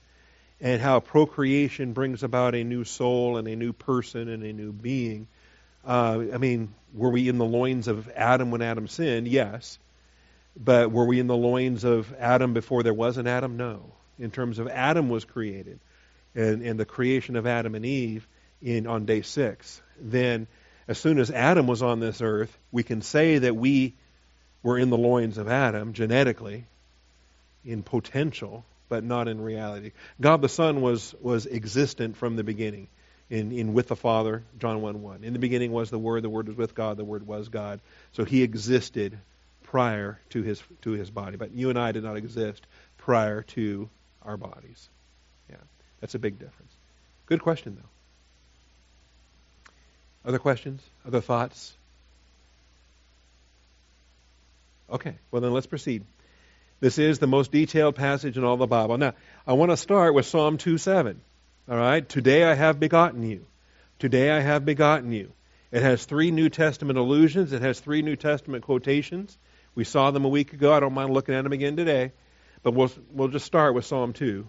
and 0.60 0.80
how 0.80 1.00
procreation 1.00 1.94
brings 1.94 2.22
about 2.22 2.54
a 2.54 2.64
new 2.64 2.84
soul 2.84 3.38
and 3.38 3.48
a 3.48 3.56
new 3.56 3.74
person 3.74 4.30
and 4.30 4.44
a 4.44 4.54
new 4.54 4.72
being, 4.72 5.28
uh, 5.86 6.20
I 6.34 6.38
mean, 6.38 6.76
were 6.94 7.10
we 7.10 7.28
in 7.28 7.40
the 7.40 7.46
loins 7.46 7.88
of 7.88 8.08
Adam 8.10 8.52
when 8.52 8.62
Adam 8.62 8.88
sinned? 8.88 9.28
Yes. 9.28 9.80
But 10.56 10.92
were 10.92 11.06
we 11.06 11.20
in 11.20 11.28
the 11.28 11.36
loins 11.36 11.84
of 11.84 12.14
Adam 12.20 12.54
before 12.54 12.84
there 12.84 12.94
was 12.94 13.18
an 13.18 13.28
Adam? 13.28 13.58
No. 13.58 13.94
In 14.20 14.32
terms 14.32 14.60
of 14.60 14.68
Adam 14.68 15.10
was 15.10 15.26
created, 15.26 15.80
and, 16.36 16.62
and 16.62 16.80
the 16.80 16.86
creation 16.86 17.36
of 17.36 17.48
Adam 17.48 17.76
and 17.76 17.86
Eve, 17.86 18.28
in 18.62 18.86
on 18.86 19.06
day 19.06 19.22
six. 19.22 19.82
Then, 20.00 20.48
as 20.88 20.98
soon 20.98 21.20
as 21.20 21.32
Adam 21.32 21.68
was 21.68 21.82
on 21.82 22.00
this 22.00 22.22
earth, 22.22 22.56
we 22.72 22.84
can 22.84 23.02
say 23.02 23.40
that 23.40 23.56
we 23.56 23.96
were 24.62 24.78
in 24.78 24.90
the 24.90 24.98
loins 24.98 25.38
of 25.38 25.48
Adam 25.48 25.94
genetically, 25.94 26.66
in 27.66 27.82
potential, 27.84 28.64
but 28.90 29.04
not 29.04 29.28
in 29.28 29.42
reality. 29.42 29.92
God 30.20 30.42
the 30.42 30.50
Son 30.50 30.82
was 30.82 31.16
was 31.22 31.46
existent 31.46 32.18
from 32.18 32.36
the 32.36 32.44
beginning. 32.44 32.88
In, 33.30 33.54
in 33.54 33.74
with 33.74 33.88
the 33.88 33.96
Father, 33.96 34.44
John 34.60 34.82
1 34.82 35.02
1. 35.02 35.24
In 35.24 35.32
the 35.32 35.40
beginning 35.40 35.72
was 35.72 35.90
the 35.90 35.98
Word, 35.98 36.22
the 36.22 36.30
Word 36.30 36.50
was 36.50 36.58
with 36.58 36.76
God, 36.76 36.98
the 36.98 37.06
Word 37.06 37.26
was 37.26 37.48
God. 37.48 37.80
So 38.12 38.26
he 38.26 38.44
existed 38.44 39.18
prior 39.72 40.20
to 40.30 40.42
his 40.42 40.62
to 40.82 40.92
his 40.92 41.10
body. 41.10 41.38
But 41.38 41.54
you 41.54 41.70
and 41.70 41.80
I 41.80 41.94
did 41.94 42.04
not 42.04 42.18
exist 42.18 42.68
prior 42.98 43.44
to 43.56 43.90
our 44.22 44.36
bodies. 44.36 44.90
Yeah. 45.50 45.56
That's 46.02 46.14
a 46.14 46.20
big 46.20 46.38
difference. 46.38 46.74
Good 47.26 47.42
question, 47.42 47.78
though. 47.82 47.88
Other 50.28 50.40
questions? 50.40 50.82
Other 51.08 51.22
thoughts? 51.22 51.72
Okay, 54.92 55.16
well 55.32 55.42
then 55.42 55.54
let's 55.54 55.68
proceed. 55.68 56.04
This 56.82 56.98
is 57.00 57.20
the 57.20 57.28
most 57.28 57.54
detailed 57.54 57.96
passage 57.96 58.38
in 58.38 58.44
all 58.44 58.58
the 58.58 58.68
Bible. 58.68 58.98
Now, 58.98 59.14
I 59.48 59.54
want 59.54 59.72
to 59.72 59.78
start 59.78 60.14
with 60.14 60.26
Psalm 60.26 60.58
2 60.58 60.78
7. 60.80 61.22
All 61.70 61.78
right? 61.78 62.08
Today 62.08 62.44
I 62.44 62.56
have 62.56 62.78
begotten 62.78 63.24
you. 63.24 63.46
Today 64.00 64.32
I 64.32 64.42
have 64.42 64.66
begotten 64.66 65.14
you. 65.14 65.32
It 65.72 65.82
has 65.82 66.04
three 66.04 66.32
New 66.32 66.50
Testament 66.50 67.00
allusions, 67.00 67.54
it 67.54 67.62
has 67.62 67.80
three 67.80 68.02
New 68.02 68.18
Testament 68.18 68.66
quotations. 68.66 69.38
We 69.76 69.84
saw 69.84 70.12
them 70.12 70.26
a 70.26 70.30
week 70.30 70.54
ago. 70.54 70.74
I 70.74 70.80
don't 70.80 70.94
mind 70.94 71.14
looking 71.14 71.36
at 71.36 71.44
them 71.44 71.54
again 71.54 71.76
today. 71.76 72.12
But 72.64 72.74
we'll, 72.74 72.92
we'll 73.12 73.30
just 73.30 73.46
start 73.46 73.74
with 73.74 73.86
Psalm 73.86 74.14
2. 74.14 74.48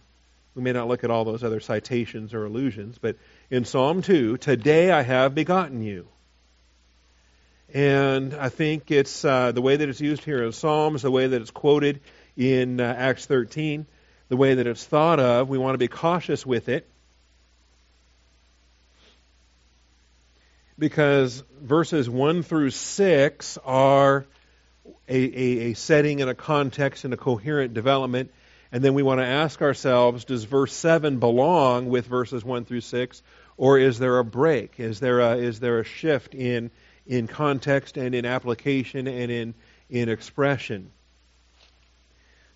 We 0.55 0.62
may 0.62 0.73
not 0.73 0.88
look 0.88 1.05
at 1.05 1.11
all 1.11 1.25
those 1.25 1.43
other 1.43 1.61
citations 1.61 2.35
or 2.35 2.45
allusions, 2.45 2.99
but 2.99 3.17
in 3.50 3.64
Psalm 3.64 4.02
2, 4.02 4.37
today 4.37 4.91
I 4.91 5.02
have 5.02 5.35
begotten 5.35 5.83
you. 5.83 6.07
And 7.73 8.35
I 8.35 8.50
think 8.50 8.91
it's 8.91 9.25
uh, 9.25 9.52
the 9.52 9.62
way 9.62 9.76
that 9.76 9.88
it's 9.88 10.00
used 10.00 10.25
here 10.25 10.45
in 10.45 10.52
Psalms, 10.52 11.00
the 11.00 11.11
way 11.11 11.26
that 11.26 11.41
it's 11.41 11.50
quoted 11.50 12.00
in 12.37 12.81
uh, 12.81 12.95
Acts 12.99 13.25
13, 13.25 13.87
the 14.29 14.37
way 14.37 14.55
that 14.55 14.67
it's 14.67 14.85
thought 14.85 15.21
of. 15.21 15.49
We 15.49 15.57
want 15.57 15.73
to 15.75 15.79
be 15.79 15.88
cautious 15.88 16.45
with 16.45 16.69
it 16.69 16.87
because 20.79 21.43
verses 21.61 22.11
1 22.11 22.43
through 22.43 22.71
6 22.71 23.59
are 23.64 24.26
a, 25.09 25.17
a, 25.17 25.71
a 25.71 25.75
setting 25.75 26.21
and 26.21 26.31
a 26.31 26.35
context 26.35 27.05
and 27.05 27.15
a 27.15 27.17
coherent 27.17 27.75
development. 27.75 28.33
And 28.71 28.83
then 28.83 28.95
we 28.95 29.03
want 29.03 29.21
to 29.21 29.27
ask 29.27 29.61
ourselves, 29.61 30.25
does 30.25 30.45
verse 30.45 30.73
7 30.73 31.19
belong 31.19 31.89
with 31.89 32.07
verses 32.07 32.45
1 32.45 32.65
through 32.65 32.81
6, 32.81 33.23
or 33.57 33.79
is 33.79 33.99
there 33.99 34.19
a 34.19 34.25
break? 34.25 34.81
Is 34.81 34.99
there 34.99 35.21
a, 35.21 35.37
is 35.37 35.61
there 35.61 35.81
a 35.81 35.85
shift 35.85 36.35
in, 36.35 36.71
in 37.07 37.27
context 37.27 37.97
and 37.97 38.15
in 38.15 38.25
application 38.25 39.07
and 39.07 39.31
in, 39.31 39.55
in 39.91 40.09
expression? 40.09 40.91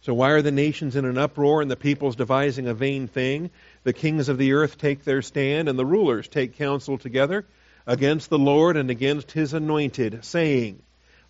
So 0.01 0.15
why 0.15 0.31
are 0.31 0.43
the 0.43 0.53
nations 0.53 0.95
in 0.95 1.05
an 1.05 1.19
uproar 1.19 1.61
and 1.61 1.71
the 1.71 1.77
peoples 1.77 2.17
devising 2.17 2.67
a 2.67 2.75
vain 2.75 3.09
thing? 3.09 3.51
The 3.83 3.93
kings 3.93 4.29
of 4.29 4.39
the 4.39 4.53
earth 4.53 4.79
take 4.79 5.05
their 5.05 5.21
stand 5.21 5.69
and 5.69 5.79
the 5.79 5.85
rulers 5.85 6.29
take 6.29 6.57
counsel 6.57 6.97
together 6.97 7.45
against 7.87 8.31
the 8.31 8.39
Lord 8.39 8.77
and 8.77 8.89
against 8.89 9.33
his 9.33 9.53
anointed, 9.53 10.25
saying, 10.25 10.83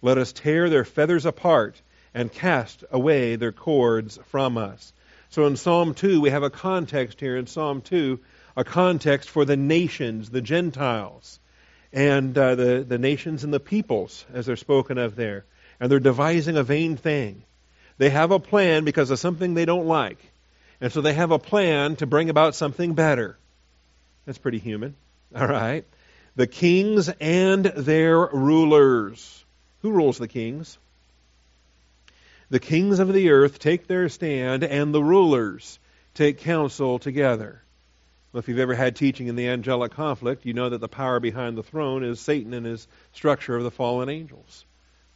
Let 0.06 0.18
us 0.18 0.32
tear 0.32 0.70
their 0.70 0.84
feathers 0.84 1.26
apart 1.26 1.82
and 2.14 2.32
cast 2.32 2.84
away 2.92 3.34
their 3.34 3.50
cords 3.50 4.20
from 4.28 4.56
us. 4.56 4.92
So 5.30 5.46
in 5.46 5.56
Psalm 5.56 5.94
2, 5.94 6.20
we 6.20 6.30
have 6.30 6.44
a 6.44 6.48
context 6.48 7.18
here 7.18 7.36
in 7.36 7.48
Psalm 7.48 7.80
2, 7.80 8.20
a 8.56 8.62
context 8.62 9.28
for 9.28 9.44
the 9.44 9.56
nations, 9.56 10.30
the 10.30 10.40
Gentiles, 10.40 11.40
and 11.92 12.38
uh, 12.38 12.54
the, 12.54 12.84
the 12.88 12.98
nations 12.98 13.42
and 13.42 13.52
the 13.52 13.58
peoples, 13.58 14.24
as 14.32 14.46
they're 14.46 14.54
spoken 14.54 14.96
of 14.96 15.16
there. 15.16 15.44
And 15.80 15.90
they're 15.90 15.98
devising 15.98 16.56
a 16.56 16.62
vain 16.62 16.96
thing. 16.96 17.42
They 17.98 18.10
have 18.10 18.30
a 18.30 18.38
plan 18.38 18.84
because 18.84 19.10
of 19.10 19.18
something 19.18 19.54
they 19.54 19.64
don't 19.64 19.88
like. 19.88 20.20
And 20.80 20.92
so 20.92 21.00
they 21.00 21.14
have 21.14 21.32
a 21.32 21.40
plan 21.40 21.96
to 21.96 22.06
bring 22.06 22.30
about 22.30 22.54
something 22.54 22.94
better. 22.94 23.36
That's 24.24 24.38
pretty 24.38 24.60
human. 24.60 24.94
All 25.34 25.48
right 25.48 25.84
the 26.36 26.46
kings 26.46 27.08
and 27.08 27.64
their 27.64 28.20
rulers. 28.26 29.45
Who 29.86 29.92
rules 29.92 30.18
the 30.18 30.26
kings? 30.26 30.78
The 32.50 32.58
kings 32.58 32.98
of 32.98 33.12
the 33.12 33.30
earth 33.30 33.60
take 33.60 33.86
their 33.86 34.08
stand, 34.08 34.64
and 34.64 34.92
the 34.92 35.00
rulers 35.00 35.78
take 36.12 36.38
counsel 36.38 36.98
together. 36.98 37.62
Well, 38.32 38.40
if 38.40 38.48
you've 38.48 38.58
ever 38.58 38.74
had 38.74 38.96
teaching 38.96 39.28
in 39.28 39.36
the 39.36 39.46
angelic 39.46 39.92
conflict, 39.92 40.44
you 40.44 40.54
know 40.54 40.70
that 40.70 40.80
the 40.80 40.88
power 40.88 41.20
behind 41.20 41.56
the 41.56 41.62
throne 41.62 42.02
is 42.02 42.18
Satan 42.18 42.52
and 42.52 42.66
his 42.66 42.88
structure 43.12 43.54
of 43.54 43.62
the 43.62 43.70
fallen 43.70 44.08
angels. 44.08 44.64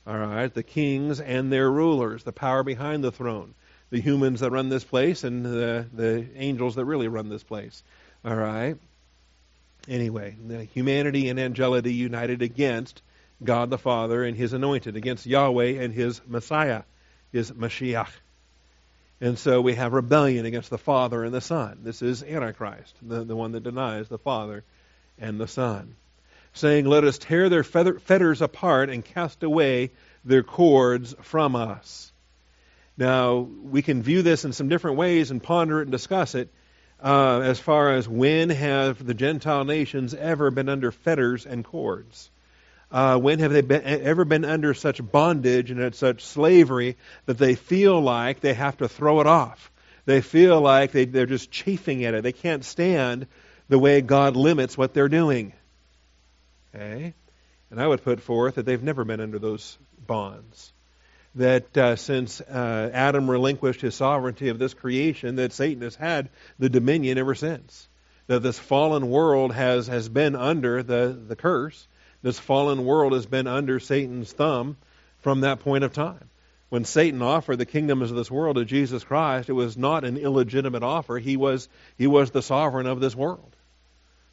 All 0.07 0.17
right, 0.17 0.55
the 0.55 0.63
kings 0.63 1.21
and 1.21 1.51
their 1.51 1.69
rulers, 1.69 2.23
the 2.23 2.31
power 2.31 2.63
behind 2.63 3.03
the 3.03 3.11
throne, 3.11 3.55
the 3.91 4.01
humans 4.01 4.39
that 4.39 4.53
run 4.53 4.69
this 4.69 4.85
place, 4.85 5.25
and 5.25 5.45
the, 5.45 5.87
the 5.93 6.27
angels 6.37 6.77
that 6.77 6.85
really 6.85 7.09
run 7.09 7.29
this 7.29 7.43
place. 7.43 7.83
All 8.25 8.37
right. 8.37 8.77
Anyway, 9.89 10.37
the 10.47 10.63
humanity 10.63 11.29
and 11.29 11.41
angelity 11.41 11.93
united 11.93 12.41
against 12.41 13.03
God 13.43 13.71
the 13.71 13.79
Father 13.79 14.25
and 14.25 14.37
His 14.37 14.53
anointed, 14.53 14.97
against 14.97 15.27
Yahweh 15.27 15.83
and 15.83 15.93
His 15.93 16.21
Messiah, 16.27 16.83
His 17.33 17.51
Mashiach. 17.53 18.11
And 19.21 19.39
so 19.39 19.61
we 19.61 19.75
have 19.75 19.93
rebellion 19.93 20.47
against 20.47 20.71
the 20.71 20.79
Father 20.79 21.25
and 21.25 21.35
the 21.35 21.41
Son. 21.41 21.81
This 21.83 22.01
is 22.01 22.23
Antichrist, 22.23 22.97
the, 23.03 23.25
the 23.25 23.37
one 23.37 23.53
that 23.53 23.63
denies 23.63 24.09
the 24.09 24.19
Father 24.19 24.65
and 25.19 25.39
the 25.39 25.49
Son. 25.49 25.95
Saying, 26.55 26.87
Let 26.87 27.05
us 27.05 27.19
tear 27.19 27.49
their 27.49 27.63
fetters 27.63 28.43
apart 28.43 28.89
and 28.89 29.05
cast 29.05 29.43
away 29.43 29.91
their 30.25 30.43
cords 30.43 31.15
from 31.21 31.55
us. 31.55 32.13
Now, 32.97 33.39
we 33.39 33.83
can 33.83 34.03
view 34.03 34.23
this 34.23 34.45
in 34.45 34.53
some 34.53 34.69
different 34.69 34.97
ways 34.97 35.31
and 35.31 35.43
ponder 35.43 35.81
it 35.81 35.85
and 35.85 35.93
discuss 35.93 36.35
it 36.35 36.51
uh, 37.03 37.41
as 37.41 37.59
far 37.59 37.95
as 37.95 38.09
when 38.09 38.51
have 38.51 39.05
the 39.05 39.15
Gentile 39.15 39.65
nations 39.65 40.13
ever 40.15 40.51
been 40.51 40.69
under 40.69 40.93
fetters 40.93 41.47
and 41.47 41.65
cords? 41.65 42.31
Uh, 42.91 43.19
when 43.19 43.39
have 43.39 43.53
they 43.53 43.61
been, 43.61 43.85
ever 43.85 44.25
been 44.25 44.45
under 44.45 44.75
such 44.75 45.01
bondage 45.11 45.71
and 45.71 45.95
such 45.95 46.25
slavery 46.25 46.97
that 47.27 47.39
they 47.39 47.55
feel 47.55 48.01
like 48.01 48.41
they 48.41 48.55
have 48.55 48.77
to 48.79 48.89
throw 48.89 49.21
it 49.21 49.27
off? 49.27 49.71
They 50.07 50.21
feel 50.21 50.61
like 50.61 50.93
they, 50.93 51.05
they're 51.05 51.27
just 51.27 51.51
chafing 51.51 52.05
at 52.05 52.15
it. 52.15 52.23
They 52.23 52.33
can't 52.33 52.65
stand 52.65 53.27
the 53.69 53.79
way 53.79 54.01
God 54.01 54.35
limits 54.35 54.77
what 54.77 54.93
they're 54.93 55.09
doing. 55.09 55.53
Okay? 56.75 57.15
And 57.71 57.81
I 57.81 57.87
would 57.87 58.03
put 58.03 58.21
forth 58.21 58.57
that 58.57 58.67
they've 58.67 58.83
never 58.83 59.05
been 59.05 59.21
under 59.21 59.39
those 59.39 59.79
bonds 60.05 60.73
that 61.37 61.77
uh, 61.77 61.97
since 61.97 62.41
uh, 62.41 62.91
Adam 62.93 63.31
relinquished 63.31 63.81
his 63.81 63.95
sovereignty 63.95 64.49
of 64.49 64.59
this 64.59 64.75
creation, 64.75 65.37
that 65.37 65.53
Satan 65.53 65.83
has 65.83 65.95
had 65.95 66.29
the 66.59 66.69
dominion 66.69 67.19
ever 67.19 67.35
since. 67.35 67.89
That 68.27 68.43
this 68.43 68.59
fallen 68.59 69.11
world 69.11 69.53
has, 69.53 69.87
has 69.87 70.09
been 70.09 70.37
under 70.37 70.83
the, 70.83 71.17
the 71.27 71.37
curse. 71.37 71.87
This 72.23 72.39
fallen 72.39 72.85
world 72.85 73.13
has 73.13 73.27
been 73.27 73.47
under 73.47 73.81
Satan's 73.81 74.33
thumb 74.33 74.77
from 75.19 75.41
that 75.41 75.61
point 75.61 75.85
of 75.85 75.93
time. 75.93 76.29
When 76.69 76.85
Satan 76.85 77.21
offered 77.21 77.57
the 77.57 77.67
kingdoms 77.67 78.11
of 78.11 78.17
this 78.17 78.31
world 78.31 78.57
to 78.57 78.65
Jesus 78.65 79.03
Christ, 79.03 79.49
it 79.49 79.55
was 79.55 79.77
not 79.77 80.05
an 80.05 80.17
illegitimate 80.17 80.83
offer. 80.83 81.19
He 81.19 81.37
was, 81.37 81.69
he 81.99 82.07
was 82.07 82.31
the 82.31 82.43
sovereign 82.43 82.87
of 82.87 83.01
this 83.01 83.17
world. 83.17 83.57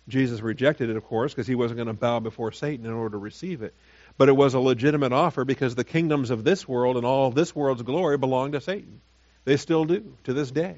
Jesus 0.07 0.39
rejected 0.41 0.89
it, 0.89 0.95
of 0.95 1.03
course, 1.03 1.33
because 1.33 1.47
he 1.47 1.55
wasn't 1.55 1.77
going 1.77 1.87
to 1.87 1.93
bow 1.93 2.19
before 2.19 2.51
Satan 2.51 2.85
in 2.85 2.93
order 2.93 3.13
to 3.13 3.17
receive 3.17 3.61
it. 3.61 3.73
But 4.17 4.29
it 4.29 4.35
was 4.35 4.53
a 4.53 4.59
legitimate 4.59 5.11
offer 5.11 5.45
because 5.45 5.75
the 5.75 5.83
kingdoms 5.83 6.29
of 6.29 6.43
this 6.43 6.67
world 6.67 6.95
and 6.95 7.05
all 7.05 7.27
of 7.27 7.35
this 7.35 7.55
world's 7.55 7.81
glory 7.81 8.17
belong 8.17 8.53
to 8.53 8.61
Satan. 8.61 9.01
They 9.43 9.57
still 9.57 9.85
do 9.85 10.15
to 10.25 10.33
this 10.33 10.51
day. 10.51 10.77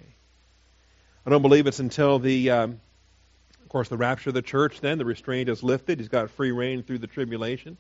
I 1.26 1.30
don't 1.30 1.42
believe 1.42 1.68
it's 1.68 1.80
until 1.80 2.20
the, 2.20 2.50
um, 2.52 2.82
of 3.70 3.72
course, 3.72 3.90
the 3.90 3.98
rapture 3.98 4.32
of 4.32 4.34
the 4.34 4.42
church. 4.42 4.82
Then 4.82 4.98
the 4.98 5.06
restraint 5.06 5.48
is 5.48 5.62
lifted. 5.62 6.00
He's 6.00 6.08
got 6.08 6.32
free 6.32 6.50
reign 6.52 6.82
through 6.82 6.98
the 6.98 7.06
tribulation. 7.06 7.78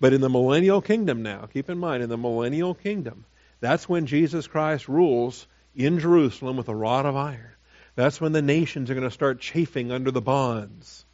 But 0.00 0.14
in 0.14 0.22
the 0.22 0.30
millennial 0.30 0.80
kingdom 0.80 1.22
now, 1.22 1.46
keep 1.52 1.68
in 1.68 1.76
mind, 1.76 2.02
in 2.02 2.08
the 2.08 2.16
millennial 2.16 2.72
kingdom, 2.72 3.26
that's 3.60 3.86
when 3.86 4.06
Jesus 4.06 4.46
Christ 4.46 4.88
rules 4.88 5.46
in 5.76 5.98
Jerusalem 5.98 6.56
with 6.56 6.70
a 6.70 6.74
rod 6.74 7.04
of 7.04 7.14
iron. 7.14 7.52
That's 7.94 8.22
when 8.22 8.32
the 8.32 8.40
nations 8.40 8.90
are 8.90 8.94
going 8.94 9.06
to 9.06 9.10
start 9.10 9.38
chafing 9.38 9.92
under 9.92 10.10
the 10.10 10.22
bonds. 10.22 11.04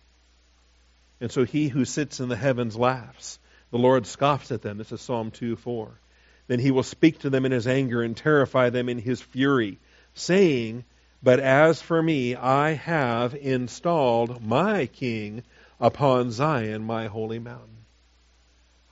And 1.20 1.32
so 1.32 1.42
he 1.42 1.66
who 1.66 1.84
sits 1.84 2.20
in 2.20 2.28
the 2.28 2.36
heavens 2.36 2.76
laughs. 2.76 3.40
The 3.72 3.78
Lord 3.78 4.06
scoffs 4.06 4.52
at 4.52 4.62
them. 4.62 4.78
This 4.78 4.92
is 4.92 5.00
Psalm 5.00 5.32
2 5.32 5.56
4. 5.56 5.90
Then 6.46 6.60
he 6.60 6.70
will 6.70 6.84
speak 6.84 7.18
to 7.18 7.30
them 7.30 7.44
in 7.44 7.50
his 7.50 7.66
anger 7.66 8.00
and 8.00 8.16
terrify 8.16 8.70
them 8.70 8.88
in 8.88 8.98
his 8.98 9.20
fury, 9.20 9.80
saying, 10.14 10.84
But 11.24 11.40
as 11.40 11.80
for 11.80 12.02
me, 12.02 12.36
I 12.36 12.72
have 12.72 13.34
installed 13.34 14.44
my 14.44 14.84
king 14.84 15.42
upon 15.80 16.30
Zion, 16.30 16.84
my 16.84 17.06
holy 17.06 17.38
mountain. 17.38 17.78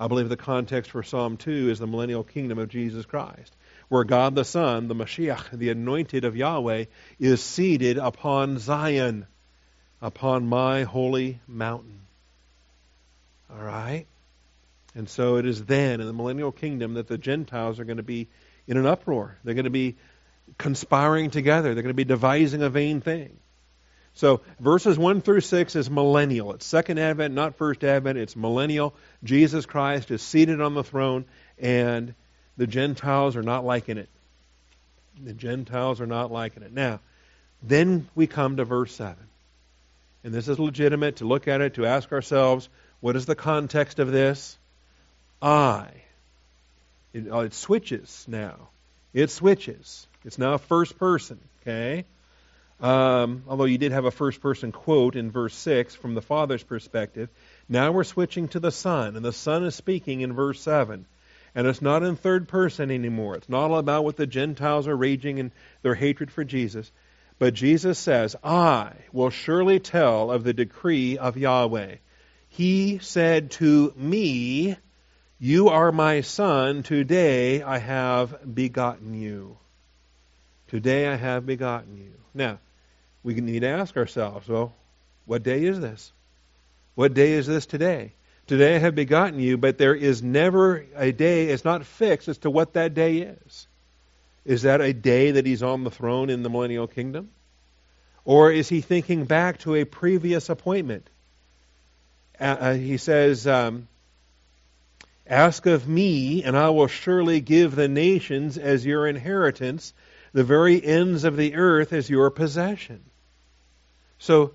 I 0.00 0.08
believe 0.08 0.30
the 0.30 0.36
context 0.38 0.90
for 0.90 1.02
Psalm 1.02 1.36
2 1.36 1.68
is 1.68 1.78
the 1.78 1.86
millennial 1.86 2.24
kingdom 2.24 2.58
of 2.58 2.70
Jesus 2.70 3.04
Christ, 3.04 3.54
where 3.90 4.04
God 4.04 4.34
the 4.34 4.46
Son, 4.46 4.88
the 4.88 4.94
Mashiach, 4.94 5.50
the 5.50 5.68
anointed 5.68 6.24
of 6.24 6.34
Yahweh, 6.34 6.86
is 7.20 7.42
seated 7.42 7.98
upon 7.98 8.58
Zion, 8.58 9.26
upon 10.00 10.46
my 10.46 10.84
holy 10.84 11.38
mountain. 11.46 12.00
All 13.50 13.62
right? 13.62 14.06
And 14.94 15.06
so 15.06 15.36
it 15.36 15.44
is 15.44 15.66
then 15.66 16.00
in 16.00 16.06
the 16.06 16.14
millennial 16.14 16.50
kingdom 16.50 16.94
that 16.94 17.08
the 17.08 17.18
Gentiles 17.18 17.78
are 17.78 17.84
going 17.84 17.98
to 17.98 18.02
be 18.02 18.28
in 18.66 18.78
an 18.78 18.86
uproar. 18.86 19.36
They're 19.44 19.54
going 19.54 19.64
to 19.64 19.70
be 19.70 19.96
conspiring 20.58 21.30
together. 21.30 21.74
They're 21.74 21.82
going 21.82 21.90
to 21.90 21.94
be 21.94 22.04
devising 22.04 22.62
a 22.62 22.70
vain 22.70 23.00
thing. 23.00 23.38
So 24.14 24.42
verses 24.60 24.98
1 24.98 25.22
through 25.22 25.40
6 25.40 25.76
is 25.76 25.88
millennial. 25.88 26.52
It's 26.52 26.66
second 26.66 26.98
advent, 26.98 27.34
not 27.34 27.56
first 27.56 27.82
advent. 27.82 28.18
It's 28.18 28.36
millennial. 28.36 28.94
Jesus 29.24 29.64
Christ 29.64 30.10
is 30.10 30.20
seated 30.20 30.60
on 30.60 30.74
the 30.74 30.84
throne, 30.84 31.24
and 31.58 32.14
the 32.56 32.66
Gentiles 32.66 33.36
are 33.36 33.42
not 33.42 33.64
liking 33.64 33.96
it. 33.96 34.08
The 35.22 35.32
Gentiles 35.32 36.00
are 36.00 36.06
not 36.06 36.30
liking 36.30 36.62
it. 36.62 36.72
Now, 36.72 37.00
then 37.62 38.08
we 38.14 38.26
come 38.26 38.56
to 38.56 38.64
verse 38.64 38.94
7. 38.94 39.16
and 40.24 40.32
this 40.32 40.48
is 40.48 40.58
legitimate 40.58 41.16
to 41.16 41.24
look 41.24 41.48
at 41.48 41.60
it, 41.60 41.74
to 41.74 41.86
ask 41.86 42.12
ourselves, 42.12 42.68
what 43.00 43.16
is 43.16 43.26
the 43.26 43.34
context 43.34 43.98
of 43.98 44.12
this? 44.12 44.56
I. 45.40 45.88
It, 47.12 47.30
uh, 47.30 47.40
it 47.40 47.54
switches 47.54 48.24
now. 48.28 48.68
It 49.12 49.30
switches. 49.30 50.06
It's 50.24 50.38
now 50.38 50.58
first 50.58 50.98
person, 50.98 51.40
okay? 51.60 52.04
Um, 52.80 53.44
although 53.46 53.64
you 53.64 53.78
did 53.78 53.92
have 53.92 54.04
a 54.04 54.10
first 54.10 54.40
person 54.40 54.72
quote 54.72 55.14
in 55.14 55.30
verse 55.30 55.54
6 55.54 55.94
from 55.94 56.14
the 56.14 56.22
Father's 56.22 56.64
perspective. 56.64 57.28
Now 57.68 57.92
we're 57.92 58.04
switching 58.04 58.48
to 58.48 58.60
the 58.60 58.72
Son, 58.72 59.16
and 59.16 59.24
the 59.24 59.32
Son 59.32 59.64
is 59.64 59.74
speaking 59.74 60.20
in 60.20 60.32
verse 60.32 60.60
7. 60.60 61.06
And 61.54 61.66
it's 61.66 61.82
not 61.82 62.02
in 62.02 62.16
third 62.16 62.48
person 62.48 62.90
anymore. 62.90 63.36
It's 63.36 63.48
not 63.48 63.70
all 63.70 63.78
about 63.78 64.04
what 64.04 64.16
the 64.16 64.26
Gentiles 64.26 64.88
are 64.88 64.96
raging 64.96 65.38
and 65.38 65.52
their 65.82 65.94
hatred 65.94 66.30
for 66.30 66.44
Jesus. 66.44 66.90
But 67.38 67.54
Jesus 67.54 67.98
says, 67.98 68.36
I 68.42 68.92
will 69.12 69.30
surely 69.30 69.78
tell 69.78 70.30
of 70.30 70.44
the 70.44 70.54
decree 70.54 71.18
of 71.18 71.36
Yahweh. 71.36 71.96
He 72.48 72.98
said 72.98 73.50
to 73.52 73.92
me, 73.96 74.76
You 75.38 75.68
are 75.68 75.92
my 75.92 76.22
son. 76.22 76.82
Today 76.82 77.62
I 77.62 77.78
have 77.78 78.54
begotten 78.54 79.14
you. 79.14 79.58
Today 80.72 81.06
I 81.06 81.16
have 81.16 81.44
begotten 81.44 81.98
you. 81.98 82.14
Now, 82.32 82.58
we 83.22 83.34
need 83.34 83.60
to 83.60 83.68
ask 83.68 83.94
ourselves, 83.94 84.48
well, 84.48 84.72
what 85.26 85.42
day 85.42 85.64
is 85.64 85.78
this? 85.78 86.10
What 86.94 87.12
day 87.12 87.32
is 87.32 87.46
this 87.46 87.66
today? 87.66 88.14
Today 88.46 88.76
I 88.76 88.78
have 88.78 88.94
begotten 88.94 89.38
you, 89.38 89.58
but 89.58 89.76
there 89.76 89.94
is 89.94 90.22
never 90.22 90.86
a 90.96 91.12
day, 91.12 91.48
it's 91.48 91.66
not 91.66 91.84
fixed 91.84 92.28
as 92.28 92.38
to 92.38 92.50
what 92.50 92.72
that 92.72 92.94
day 92.94 93.18
is. 93.18 93.66
Is 94.46 94.62
that 94.62 94.80
a 94.80 94.94
day 94.94 95.32
that 95.32 95.44
he's 95.44 95.62
on 95.62 95.84
the 95.84 95.90
throne 95.90 96.30
in 96.30 96.42
the 96.42 96.48
millennial 96.48 96.86
kingdom? 96.86 97.28
Or 98.24 98.50
is 98.50 98.70
he 98.70 98.80
thinking 98.80 99.26
back 99.26 99.58
to 99.60 99.74
a 99.74 99.84
previous 99.84 100.48
appointment? 100.48 101.06
Uh, 102.40 102.72
he 102.72 102.96
says, 102.96 103.46
um, 103.46 103.88
Ask 105.26 105.66
of 105.66 105.86
me, 105.86 106.44
and 106.44 106.56
I 106.56 106.70
will 106.70 106.88
surely 106.88 107.42
give 107.42 107.76
the 107.76 107.88
nations 107.88 108.56
as 108.56 108.86
your 108.86 109.06
inheritance, 109.06 109.92
the 110.32 110.44
very 110.44 110.82
ends 110.82 111.24
of 111.24 111.36
the 111.36 111.54
earth 111.54 111.92
as 111.92 112.08
your 112.08 112.30
possession. 112.30 113.02
So 114.18 114.52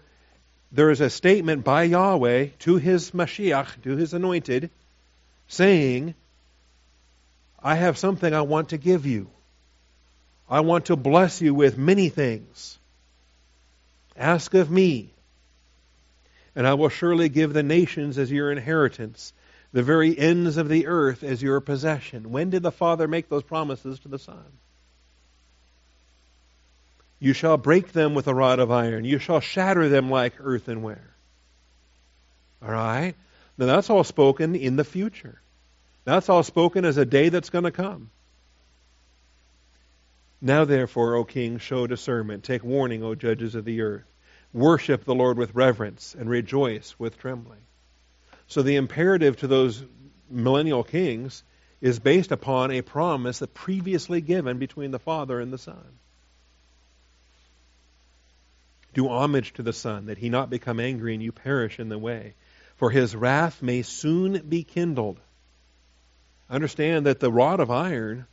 there 0.71 0.89
is 0.89 1.01
a 1.01 1.09
statement 1.09 1.63
by 1.63 1.83
Yahweh 1.83 2.47
to 2.59 2.75
his 2.77 3.11
Mashiach, 3.11 3.83
to 3.83 3.95
his 3.95 4.13
anointed, 4.13 4.69
saying, 5.47 6.15
I 7.61 7.75
have 7.75 7.97
something 7.97 8.33
I 8.33 8.41
want 8.41 8.69
to 8.69 8.77
give 8.77 9.05
you. 9.05 9.29
I 10.49 10.61
want 10.61 10.85
to 10.85 10.95
bless 10.95 11.41
you 11.41 11.53
with 11.53 11.77
many 11.77 12.09
things. 12.09 12.77
Ask 14.15 14.53
of 14.53 14.71
me, 14.71 15.11
and 16.55 16.65
I 16.65 16.73
will 16.73 16.89
surely 16.89 17.29
give 17.29 17.53
the 17.53 17.63
nations 17.63 18.17
as 18.17 18.31
your 18.31 18.51
inheritance, 18.51 19.33
the 19.73 19.83
very 19.83 20.17
ends 20.17 20.57
of 20.57 20.69
the 20.69 20.87
earth 20.87 21.23
as 21.23 21.41
your 21.41 21.59
possession. 21.59 22.31
When 22.31 22.49
did 22.49 22.63
the 22.63 22.71
Father 22.71 23.07
make 23.07 23.29
those 23.29 23.43
promises 23.43 23.99
to 23.99 24.07
the 24.07 24.17
Son? 24.17 24.43
You 27.19 27.34
shall 27.34 27.58
break 27.58 27.91
them 27.91 28.13
with 28.13 28.27
a 28.27 28.36
rod 28.36 28.60
of 28.60 28.71
iron. 28.71 29.06
You 29.06 29.19
shall 29.19 29.39
shatter 29.39 29.89
them 29.89 30.10
like 30.10 30.34
earthenware. 30.39 31.15
All 32.62 32.71
right? 32.71 33.15
Now 33.58 33.65
that's 33.65 33.89
all 33.89 34.03
spoken 34.03 34.56
in 34.56 34.75
the 34.75 34.84
future. 34.84 35.41
That's 36.06 36.30
all 36.30 36.43
spoken 36.43 36.86
as 36.86 36.97
a 36.97 37.06
day 37.06 37.30
that's 37.30 37.49
going 37.49 37.65
to 37.65 37.71
come. 37.71 38.12
Now, 40.39 40.65
therefore, 40.65 41.15
O 41.15 41.23
king, 41.23 41.58
show 41.58 41.88
discernment. 41.88 42.43
Take 42.43 42.63
warning, 42.63 43.03
O 43.03 43.15
judges 43.15 43.56
of 43.56 43.65
the 43.65 43.82
earth. 43.82 44.06
Worship 44.53 45.03
the 45.03 45.15
Lord 45.15 45.38
with 45.38 45.56
reverence 45.56 46.15
and 46.17 46.30
rejoice 46.30 46.95
with 46.99 47.17
trembling. 47.17 47.60
So, 48.47 48.62
the 48.62 48.75
imperative 48.75 49.38
to 49.38 49.47
those 49.47 49.84
millennial 50.30 50.84
kings 50.84 51.43
is 51.82 51.99
based 51.99 52.32
upon 52.32 52.71
a 52.71 52.82
promise 52.82 53.39
that 53.39 53.53
previously 53.53 54.21
given 54.21 54.60
between 54.60 54.91
the 54.91 54.99
Father 54.99 55.39
and 55.39 55.51
the 55.51 55.58
Son. 55.58 55.99
Do 58.97 59.10
homage 59.10 59.53
to 59.53 59.62
the 59.62 59.73
Son, 59.73 60.07
that 60.07 60.17
he 60.17 60.27
not 60.27 60.49
become 60.49 60.79
angry 60.79 61.13
and 61.13 61.21
you 61.21 61.31
perish 61.31 61.79
in 61.79 61.88
the 61.88 61.99
way. 61.99 62.33
For 62.77 62.89
his 62.89 63.15
wrath 63.15 63.62
may 63.62 63.83
soon 63.83 64.39
be 64.49 64.63
kindled. 64.63 65.19
Understand 66.49 67.05
that 67.05 67.19
the 67.19 67.31
rod 67.31 67.60
of 67.60 67.69
iron, 67.69 68.25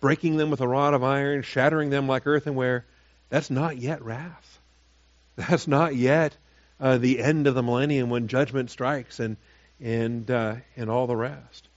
breaking 0.00 0.36
them 0.36 0.50
with 0.50 0.60
a 0.60 0.68
rod 0.68 0.92
of 0.92 1.02
iron, 1.02 1.40
shattering 1.40 1.88
them 1.88 2.08
like 2.08 2.26
earthenware, 2.26 2.84
that's 3.30 3.48
not 3.48 3.78
yet 3.78 4.02
wrath. 4.02 4.58
That's 5.36 5.66
not 5.66 5.96
yet 5.96 6.36
uh, 6.78 6.98
the 6.98 7.20
end 7.20 7.46
of 7.46 7.54
the 7.54 7.62
millennium 7.62 8.10
when 8.10 8.28
judgment 8.28 8.70
strikes 8.70 9.18
and 9.18 9.38
and 9.80 10.30
uh, 10.30 10.56
and 10.76 10.90
all 10.90 11.06
the 11.06 11.16
rest. 11.16 11.68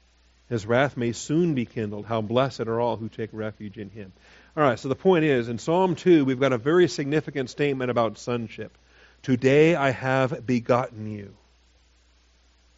His 0.49 0.65
wrath 0.65 0.97
may 0.97 1.13
soon 1.13 1.55
be 1.55 1.65
kindled. 1.65 2.05
How 2.05 2.19
blessed 2.19 2.67
are 2.67 2.81
all 2.81 2.97
who 2.97 3.07
take 3.07 3.29
refuge 3.31 3.77
in 3.77 3.91
him. 3.91 4.11
All 4.57 4.63
right, 4.63 4.79
so 4.79 4.87
the 4.87 4.95
point 4.95 5.25
is, 5.25 5.49
in 5.49 5.57
Psalm 5.57 5.95
2, 5.95 6.23
we've 6.23 6.39
got 6.39 6.53
a 6.53 6.57
very 6.57 6.87
significant 6.87 7.49
statement 7.49 7.91
about 7.91 8.17
sonship. 8.17 8.77
Today 9.21 9.75
I 9.75 9.89
have 9.89 10.45
begotten 10.45 11.11
you. 11.11 11.35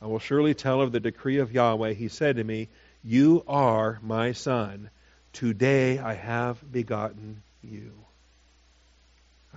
I 0.02 0.08
will 0.08 0.18
surely 0.18 0.56
tell 0.56 0.82
of 0.82 0.92
the 0.92 1.00
decree 1.00 1.38
of 1.38 1.52
Yahweh. 1.52 1.94
He 1.94 2.08
said 2.08 2.38
to 2.38 2.44
me, 2.44 2.70
You 3.04 3.44
are 3.48 4.00
my 4.02 4.32
son. 4.32 4.90
Today 5.34 6.00
I 6.00 6.16
have 6.16 6.60
begotten 6.72 7.44
you. 7.62 7.92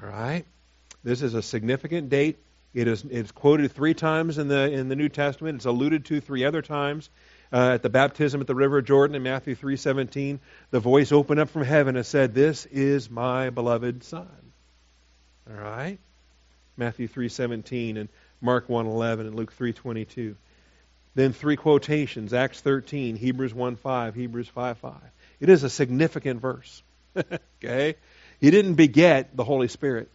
All 0.03 0.09
right? 0.09 0.45
This 1.03 1.23
is 1.23 1.33
a 1.33 1.43
significant 1.43 2.11
date. 2.11 2.39
It 2.75 2.87
is 2.87 3.03
it's 3.11 3.33
quoted 3.33 3.73
three 3.73 3.95
times 3.95 4.37
in 4.37 4.47
the 4.47 4.71
in 4.71 4.89
the 4.89 4.97
New 4.97 5.09
Testament. 5.09 5.57
It's 5.57 5.65
alluded 5.65 6.05
to 6.07 6.21
three 6.21 6.45
other 6.45 6.61
times 6.61 7.09
uh, 7.53 7.73
at 7.75 7.83
the 7.83 7.91
baptism 7.91 8.41
at 8.41 8.47
the 8.47 8.55
river 8.55 8.81
Jordan 8.83 9.17
in 9.17 9.23
Matthew 9.23 9.55
3:17, 9.55 10.39
the 10.71 10.81
voice 10.81 11.13
opened 11.13 11.41
up 11.41 11.51
from 11.51 11.63
heaven 11.63 11.97
and 11.97 12.07
said, 12.07 12.35
"This 12.35 12.67
is 12.67 13.11
my 13.11 13.51
beloved 13.51 14.05
son." 14.05 14.29
All 15.49 15.57
right? 15.57 15.99
Matthew 16.77 17.09
3:17 17.09 17.97
and 17.97 18.09
Mark 18.41 18.69
1:11 18.69 19.27
and 19.27 19.35
Luke 19.35 19.53
3:22. 19.53 20.37
Then 21.15 21.33
three 21.33 21.57
quotations, 21.57 22.33
Acts 22.33 22.61
13, 22.61 23.17
Hebrews 23.17 23.53
1:5, 23.53 24.15
Hebrews 24.15 24.49
5:5. 24.49 24.95
It 25.41 25.49
is 25.49 25.65
a 25.65 25.71
significant 25.71 26.41
verse. 26.41 26.83
okay? 27.63 27.97
He 28.41 28.51
didn't 28.51 28.75
beget 28.75 29.37
the 29.37 29.45
Holy 29.45 29.69
Spirit, 29.69 30.09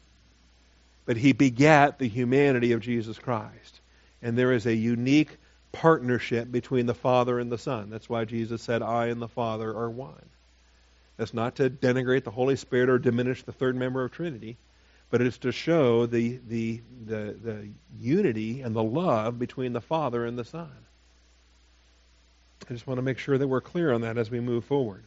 but 1.06 1.18
he 1.18 1.34
begat 1.34 2.00
the 2.00 2.08
humanity 2.08 2.72
of 2.72 2.82
Jesus 2.82 3.20
Christ. 3.20 3.82
And 4.22 4.38
there 4.38 4.54
is 4.54 4.66
a 4.66 4.74
unique 4.74 5.38
partnership 5.76 6.52
between 6.52 6.86
the 6.86 6.94
Father 6.94 7.38
and 7.38 7.52
the 7.52 7.58
Son. 7.58 7.90
That's 7.90 8.10
why 8.10 8.26
Jesus 8.26 8.62
said, 8.62 8.82
I 8.82 9.08
and 9.08 9.22
the 9.22 9.28
Father 9.28 9.70
are 9.70 9.90
one. 9.90 10.30
That's 11.18 11.34
not 11.34 11.56
to 11.58 11.70
denigrate 11.70 12.24
the 12.24 12.32
Holy 12.32 12.56
Spirit 12.56 12.90
or 12.90 12.98
diminish 12.98 13.44
the 13.44 13.52
third 13.52 13.76
member 13.76 14.04
of 14.04 14.12
Trinity, 14.12 14.58
but 15.10 15.22
it's 15.22 15.38
to 15.40 15.52
show 15.52 16.06
the, 16.06 16.40
the, 16.48 16.82
the, 17.06 17.36
the 17.42 17.70
unity 18.00 18.62
and 18.62 18.76
the 18.76 18.84
love 18.84 19.38
between 19.38 19.74
the 19.74 19.82
Father 19.82 20.26
and 20.26 20.38
the 20.38 20.46
Son. 20.46 20.72
I 22.70 22.74
just 22.74 22.88
want 22.88 22.98
to 22.98 23.04
make 23.04 23.20
sure 23.20 23.38
that 23.38 23.48
we're 23.48 23.62
clear 23.62 23.94
on 23.94 24.02
that 24.02 24.18
as 24.18 24.32
we 24.32 24.40
move 24.40 24.66
forward. 24.66 25.04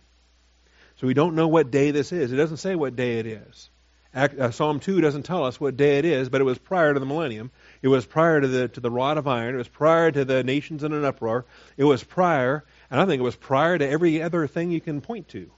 So 1.00 1.06
we 1.06 1.14
don't 1.14 1.34
know 1.34 1.48
what 1.48 1.70
day 1.70 1.90
this 1.90 2.12
is. 2.12 2.32
It 2.32 2.36
doesn't 2.36 2.58
say 2.58 2.74
what 2.74 2.94
day 2.94 3.18
it 3.18 3.26
is. 3.26 3.70
Uh, 4.14 4.50
Psalm 4.50 4.80
2 4.80 5.00
doesn't 5.02 5.24
tell 5.24 5.44
us 5.44 5.60
what 5.60 5.76
day 5.76 5.98
it 5.98 6.04
is, 6.04 6.28
but 6.30 6.40
it 6.40 6.44
was 6.44 6.58
prior 6.58 6.94
to 6.94 7.00
the 7.00 7.06
millennium. 7.06 7.50
It 7.82 7.88
was 7.88 8.06
prior 8.06 8.40
to 8.40 8.48
the, 8.48 8.68
to 8.68 8.80
the 8.80 8.90
rod 8.90 9.18
of 9.18 9.28
iron. 9.28 9.54
It 9.54 9.58
was 9.58 9.68
prior 9.68 10.10
to 10.10 10.24
the 10.24 10.42
nations 10.42 10.82
in 10.82 10.92
an 10.92 11.04
uproar. 11.04 11.44
It 11.76 11.84
was 11.84 12.02
prior, 12.02 12.64
and 12.90 13.00
I 13.00 13.04
think 13.04 13.20
it 13.20 13.24
was 13.24 13.36
prior 13.36 13.76
to 13.76 13.86
every 13.86 14.22
other 14.22 14.46
thing 14.46 14.70
you 14.70 14.80
can 14.80 15.02
point 15.02 15.28
to. 15.28 15.50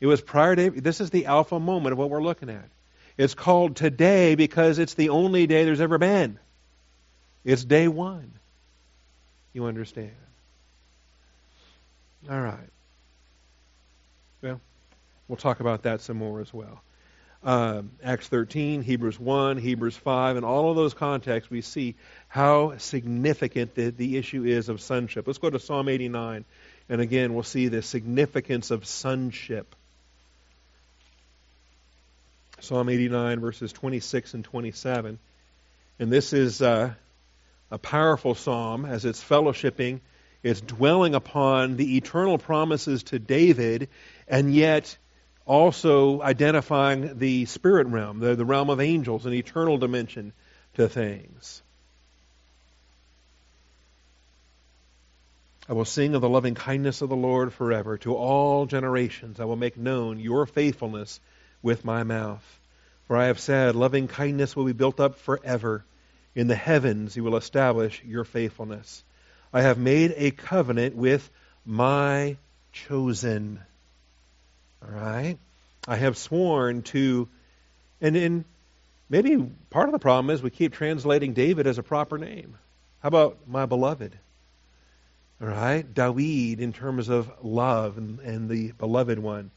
It 0.00 0.06
was 0.06 0.20
prior 0.20 0.56
to, 0.56 0.70
this 0.70 1.00
is 1.00 1.10
the 1.10 1.26
alpha 1.26 1.60
moment 1.60 1.92
of 1.92 1.98
what 1.98 2.10
we're 2.10 2.22
looking 2.22 2.50
at. 2.50 2.68
It's 3.16 3.34
called 3.34 3.76
today 3.76 4.34
because 4.34 4.80
it's 4.80 4.94
the 4.94 5.10
only 5.10 5.46
day 5.46 5.64
there's 5.64 5.80
ever 5.80 5.98
been. 5.98 6.40
It's 7.44 7.64
day 7.64 7.86
one. 7.86 8.32
You 9.52 9.66
understand? 9.66 10.10
All 12.28 12.40
right. 12.40 12.70
Well, 14.40 14.60
we'll 15.28 15.36
talk 15.36 15.60
about 15.60 15.84
that 15.84 16.00
some 16.00 16.16
more 16.16 16.40
as 16.40 16.52
well 16.52 16.82
uh, 17.44 17.82
Acts 18.02 18.28
13, 18.28 18.82
Hebrews 18.82 19.18
1, 19.18 19.58
Hebrews 19.58 19.96
5, 19.96 20.36
in 20.36 20.44
all 20.44 20.70
of 20.70 20.76
those 20.76 20.94
contexts, 20.94 21.50
we 21.50 21.60
see 21.60 21.96
how 22.28 22.76
significant 22.78 23.74
the, 23.74 23.90
the 23.90 24.16
issue 24.16 24.44
is 24.44 24.68
of 24.68 24.80
sonship. 24.80 25.26
Let's 25.26 25.38
go 25.38 25.50
to 25.50 25.58
Psalm 25.58 25.88
89, 25.88 26.44
and 26.88 27.00
again, 27.00 27.34
we'll 27.34 27.42
see 27.42 27.68
the 27.68 27.82
significance 27.82 28.70
of 28.70 28.86
sonship. 28.86 29.74
Psalm 32.60 32.88
89, 32.88 33.40
verses 33.40 33.72
26 33.72 34.34
and 34.34 34.44
27. 34.44 35.18
And 35.98 36.12
this 36.12 36.32
is 36.32 36.62
uh, 36.62 36.94
a 37.72 37.78
powerful 37.78 38.36
psalm 38.36 38.84
as 38.84 39.04
it's 39.04 39.22
fellowshipping, 39.22 40.00
it's 40.44 40.60
dwelling 40.60 41.14
upon 41.14 41.76
the 41.76 41.96
eternal 41.96 42.38
promises 42.38 43.02
to 43.04 43.18
David, 43.18 43.88
and 44.28 44.54
yet 44.54 44.96
also 45.52 46.22
identifying 46.22 47.18
the 47.18 47.44
spirit 47.44 47.86
realm, 47.86 48.20
the, 48.20 48.34
the 48.34 48.44
realm 48.44 48.70
of 48.70 48.80
angels, 48.80 49.26
an 49.26 49.34
eternal 49.34 49.76
dimension 49.76 50.32
to 50.76 50.88
things. 50.88 51.60
I 55.68 55.74
will 55.74 55.84
sing 55.84 56.14
of 56.14 56.22
the 56.22 56.28
loving 56.28 56.54
kindness 56.54 57.02
of 57.02 57.10
the 57.10 57.16
Lord 57.16 57.52
forever. 57.52 57.98
To 57.98 58.14
all 58.14 58.64
generations 58.64 59.40
I 59.40 59.44
will 59.44 59.56
make 59.56 59.76
known 59.76 60.20
your 60.20 60.46
faithfulness 60.46 61.20
with 61.60 61.84
my 61.84 62.02
mouth. 62.02 62.60
For 63.06 63.18
I 63.18 63.26
have 63.26 63.38
said, 63.38 63.76
loving 63.76 64.08
kindness 64.08 64.56
will 64.56 64.64
be 64.64 64.72
built 64.72 65.00
up 65.00 65.18
forever. 65.18 65.84
In 66.34 66.46
the 66.46 66.54
heavens 66.54 67.14
you 67.14 67.24
will 67.24 67.36
establish 67.36 68.02
your 68.06 68.24
faithfulness. 68.24 69.04
I 69.52 69.60
have 69.60 69.76
made 69.76 70.14
a 70.16 70.30
covenant 70.30 70.96
with 70.96 71.28
my 71.66 72.38
chosen. 72.72 73.60
All 74.82 74.94
right? 74.94 75.38
I 75.86 75.96
have 75.96 76.16
sworn 76.16 76.82
to, 76.82 77.28
and 78.00 78.16
in 78.16 78.44
maybe 79.08 79.36
part 79.70 79.88
of 79.88 79.92
the 79.92 79.98
problem 79.98 80.30
is 80.30 80.42
we 80.42 80.50
keep 80.50 80.72
translating 80.72 81.32
David 81.32 81.66
as 81.66 81.78
a 81.78 81.82
proper 81.82 82.18
name. 82.18 82.56
How 83.00 83.08
about 83.08 83.48
my 83.48 83.66
beloved? 83.66 84.16
All 85.40 85.48
right? 85.48 85.92
David 85.92 86.60
in 86.60 86.72
terms 86.72 87.08
of 87.08 87.30
love 87.42 87.98
and, 87.98 88.20
and 88.20 88.48
the 88.48 88.72
beloved 88.72 89.18
one. 89.18 89.50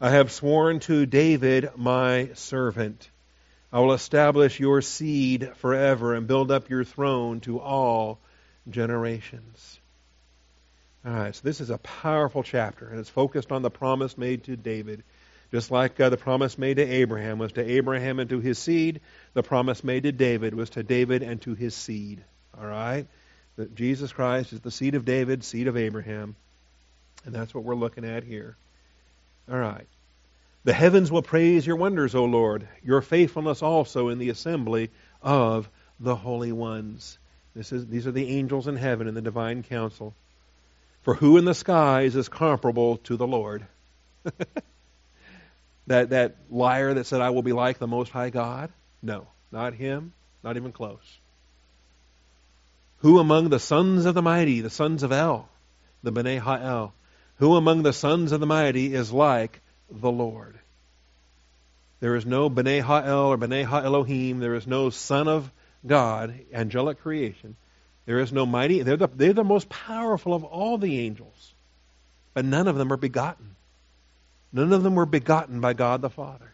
I 0.00 0.10
have 0.10 0.32
sworn 0.32 0.80
to 0.80 1.06
David, 1.06 1.70
my 1.76 2.30
servant. 2.34 3.08
I 3.72 3.80
will 3.80 3.92
establish 3.92 4.60
your 4.60 4.82
seed 4.82 5.50
forever 5.56 6.14
and 6.14 6.26
build 6.26 6.50
up 6.50 6.70
your 6.70 6.84
throne 6.84 7.40
to 7.40 7.58
all 7.60 8.20
generations. 8.68 9.80
All 11.06 11.12
right, 11.12 11.34
so 11.34 11.42
this 11.44 11.60
is 11.60 11.68
a 11.68 11.76
powerful 11.76 12.42
chapter, 12.42 12.88
and 12.88 12.98
it's 12.98 13.10
focused 13.10 13.52
on 13.52 13.60
the 13.60 13.70
promise 13.70 14.16
made 14.16 14.44
to 14.44 14.56
David. 14.56 15.02
Just 15.52 15.70
like 15.70 16.00
uh, 16.00 16.08
the 16.08 16.16
promise 16.16 16.56
made 16.56 16.78
to 16.78 16.82
Abraham 16.82 17.38
was 17.38 17.52
to 17.52 17.62
Abraham 17.62 18.18
and 18.18 18.30
to 18.30 18.40
his 18.40 18.58
seed, 18.58 19.02
the 19.34 19.42
promise 19.42 19.84
made 19.84 20.04
to 20.04 20.12
David 20.12 20.54
was 20.54 20.70
to 20.70 20.82
David 20.82 21.22
and 21.22 21.42
to 21.42 21.54
his 21.54 21.74
seed. 21.74 22.24
All 22.58 22.66
right? 22.66 23.06
That 23.56 23.74
Jesus 23.74 24.12
Christ 24.12 24.54
is 24.54 24.60
the 24.60 24.70
seed 24.70 24.94
of 24.94 25.04
David, 25.04 25.44
seed 25.44 25.68
of 25.68 25.76
Abraham. 25.76 26.36
And 27.26 27.34
that's 27.34 27.54
what 27.54 27.64
we're 27.64 27.74
looking 27.74 28.06
at 28.06 28.24
here. 28.24 28.56
All 29.50 29.58
right. 29.58 29.86
The 30.64 30.72
heavens 30.72 31.12
will 31.12 31.22
praise 31.22 31.66
your 31.66 31.76
wonders, 31.76 32.14
O 32.14 32.24
Lord, 32.24 32.66
your 32.82 33.02
faithfulness 33.02 33.62
also 33.62 34.08
in 34.08 34.18
the 34.18 34.30
assembly 34.30 34.90
of 35.22 35.68
the 36.00 36.16
holy 36.16 36.52
ones. 36.52 37.18
This 37.54 37.72
is, 37.72 37.86
these 37.86 38.06
are 38.06 38.12
the 38.12 38.38
angels 38.38 38.66
in 38.66 38.76
heaven 38.76 39.06
in 39.06 39.14
the 39.14 39.20
divine 39.20 39.62
council. 39.62 40.14
For 41.04 41.14
who 41.14 41.36
in 41.36 41.44
the 41.44 41.54
skies 41.54 42.16
is 42.16 42.28
comparable 42.30 42.96
to 42.98 43.16
the 43.16 43.26
Lord? 43.26 43.66
that, 45.86 46.10
that 46.10 46.36
liar 46.50 46.94
that 46.94 47.04
said, 47.04 47.20
I 47.20 47.30
will 47.30 47.42
be 47.42 47.52
like 47.52 47.78
the 47.78 47.86
Most 47.86 48.10
High 48.10 48.30
God? 48.30 48.72
No, 49.02 49.26
not 49.52 49.74
him, 49.74 50.14
not 50.42 50.56
even 50.56 50.72
close. 50.72 51.18
Who 52.98 53.18
among 53.18 53.50
the 53.50 53.60
sons 53.60 54.06
of 54.06 54.14
the 54.14 54.22
mighty, 54.22 54.62
the 54.62 54.70
sons 54.70 55.02
of 55.02 55.12
El, 55.12 55.46
the 56.02 56.10
B'nai 56.10 56.38
Ha'el, 56.38 56.94
who 57.36 57.54
among 57.54 57.82
the 57.82 57.92
sons 57.92 58.32
of 58.32 58.40
the 58.40 58.46
mighty 58.46 58.94
is 58.94 59.12
like 59.12 59.60
the 59.90 60.10
Lord? 60.10 60.58
There 62.00 62.16
is 62.16 62.24
no 62.24 62.48
B'nai 62.48 62.80
Ha'el 62.80 63.26
or 63.26 63.36
B'nai 63.36 63.64
Ha'elohim. 63.64 64.40
There 64.40 64.54
is 64.54 64.66
no 64.66 64.88
son 64.88 65.28
of 65.28 65.50
God, 65.86 66.34
angelic 66.50 67.00
creation. 67.02 67.56
There 68.06 68.18
is 68.18 68.32
no 68.32 68.44
mighty. 68.44 68.82
They're 68.82 68.96
the, 68.96 69.08
they're 69.08 69.32
the 69.32 69.44
most 69.44 69.68
powerful 69.68 70.34
of 70.34 70.44
all 70.44 70.78
the 70.78 71.00
angels. 71.00 71.54
But 72.34 72.44
none 72.44 72.68
of 72.68 72.76
them 72.76 72.92
are 72.92 72.98
begotten. 72.98 73.56
None 74.52 74.72
of 74.72 74.82
them 74.82 74.94
were 74.94 75.06
begotten 75.06 75.60
by 75.60 75.72
God 75.72 76.02
the 76.02 76.10
Father. 76.10 76.52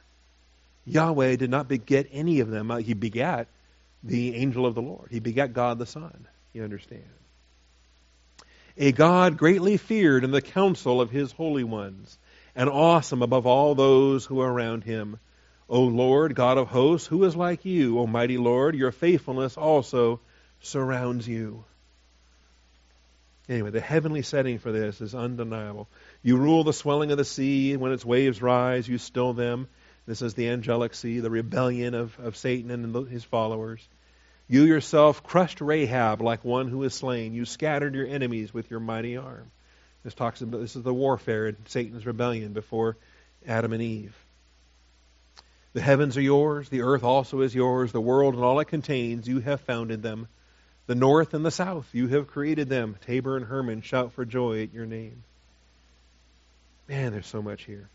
Yahweh 0.86 1.36
did 1.36 1.50
not 1.50 1.68
beget 1.68 2.08
any 2.12 2.40
of 2.40 2.48
them. 2.48 2.70
Uh, 2.70 2.76
he 2.76 2.94
begat 2.94 3.48
the 4.02 4.36
angel 4.36 4.64
of 4.66 4.74
the 4.74 4.82
Lord. 4.82 5.08
He 5.10 5.20
begat 5.20 5.52
God 5.52 5.78
the 5.78 5.86
Son. 5.86 6.26
You 6.52 6.64
understand? 6.64 7.04
A 8.76 8.92
God 8.92 9.36
greatly 9.36 9.76
feared 9.76 10.24
in 10.24 10.30
the 10.30 10.40
council 10.40 11.00
of 11.00 11.10
his 11.10 11.32
holy 11.32 11.64
ones, 11.64 12.16
and 12.56 12.70
awesome 12.70 13.22
above 13.22 13.46
all 13.46 13.74
those 13.74 14.24
who 14.24 14.40
are 14.40 14.50
around 14.50 14.84
him. 14.84 15.18
O 15.68 15.82
Lord, 15.82 16.34
God 16.34 16.58
of 16.58 16.68
hosts, 16.68 17.06
who 17.06 17.24
is 17.24 17.36
like 17.36 17.64
you, 17.64 17.98
O 17.98 18.06
mighty 18.06 18.38
Lord? 18.38 18.74
Your 18.74 18.90
faithfulness 18.90 19.56
also 19.56 20.20
surrounds 20.60 21.26
you. 21.26 21.64
Anyway, 23.48 23.70
the 23.70 23.80
heavenly 23.80 24.22
setting 24.22 24.58
for 24.58 24.70
this 24.70 25.00
is 25.00 25.14
undeniable. 25.14 25.88
You 26.22 26.36
rule 26.36 26.62
the 26.62 26.72
swelling 26.72 27.10
of 27.10 27.18
the 27.18 27.24
sea. 27.24 27.76
When 27.76 27.92
its 27.92 28.04
waves 28.04 28.40
rise, 28.40 28.88
you 28.88 28.96
still 28.98 29.32
them. 29.32 29.68
This 30.06 30.22
is 30.22 30.34
the 30.34 30.48
angelic 30.48 30.94
sea, 30.94 31.20
the 31.20 31.30
rebellion 31.30 31.94
of, 31.94 32.16
of 32.20 32.36
Satan 32.36 32.70
and 32.70 33.08
his 33.08 33.24
followers. 33.24 33.86
You 34.48 34.64
yourself 34.64 35.22
crushed 35.22 35.60
Rahab 35.60 36.20
like 36.20 36.44
one 36.44 36.68
who 36.68 36.82
is 36.84 36.94
slain. 36.94 37.34
You 37.34 37.44
scattered 37.44 37.94
your 37.94 38.06
enemies 38.06 38.52
with 38.52 38.70
your 38.70 38.80
mighty 38.80 39.16
arm. 39.16 39.50
This 40.02 40.14
talks 40.14 40.40
about 40.40 40.60
this 40.60 40.76
is 40.76 40.82
the 40.82 40.94
warfare 40.94 41.48
in 41.48 41.56
Satan's 41.66 42.06
rebellion 42.06 42.52
before 42.52 42.96
Adam 43.46 43.72
and 43.72 43.82
Eve. 43.82 44.16
The 45.72 45.80
heavens 45.80 46.16
are 46.16 46.22
yours, 46.22 46.68
the 46.68 46.82
earth 46.82 47.04
also 47.04 47.42
is 47.42 47.54
yours, 47.54 47.92
the 47.92 48.00
world 48.00 48.34
and 48.34 48.42
all 48.42 48.58
it 48.58 48.64
contains, 48.66 49.28
you 49.28 49.40
have 49.40 49.60
founded 49.60 50.02
them. 50.02 50.26
The 50.90 50.96
north 50.96 51.34
and 51.34 51.46
the 51.46 51.52
south, 51.52 51.88
you 51.92 52.08
have 52.08 52.26
created 52.26 52.68
them. 52.68 52.96
Tabor 53.06 53.36
and 53.36 53.46
Hermon 53.46 53.80
shout 53.80 54.12
for 54.12 54.24
joy 54.24 54.64
at 54.64 54.74
your 54.74 54.86
name. 54.86 55.22
Man, 56.88 57.12
there's 57.12 57.28
so 57.28 57.40
much 57.40 57.62
here. 57.62 57.88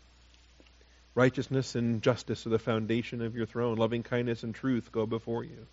Righteousness 1.14 1.74
and 1.74 2.00
justice 2.00 2.46
are 2.46 2.48
the 2.48 2.58
foundation 2.58 3.20
of 3.20 3.36
your 3.36 3.44
throne. 3.44 3.76
Loving 3.76 4.02
kindness 4.02 4.44
and 4.44 4.54
truth 4.54 4.92
go 4.92 5.04
before 5.04 5.44
you. 5.44 5.66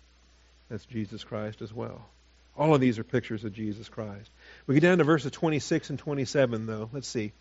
That's 0.68 0.84
Jesus 0.84 1.24
Christ 1.24 1.62
as 1.62 1.72
well. 1.72 2.04
All 2.58 2.74
of 2.74 2.82
these 2.82 2.98
are 2.98 3.04
pictures 3.04 3.42
of 3.44 3.54
Jesus 3.54 3.88
Christ. 3.88 4.30
We 4.66 4.74
get 4.74 4.82
down 4.82 4.98
to 4.98 5.04
verses 5.04 5.32
26 5.32 5.88
and 5.88 5.98
27, 5.98 6.66
though. 6.66 6.90
Let's 6.92 7.08
see. 7.08 7.32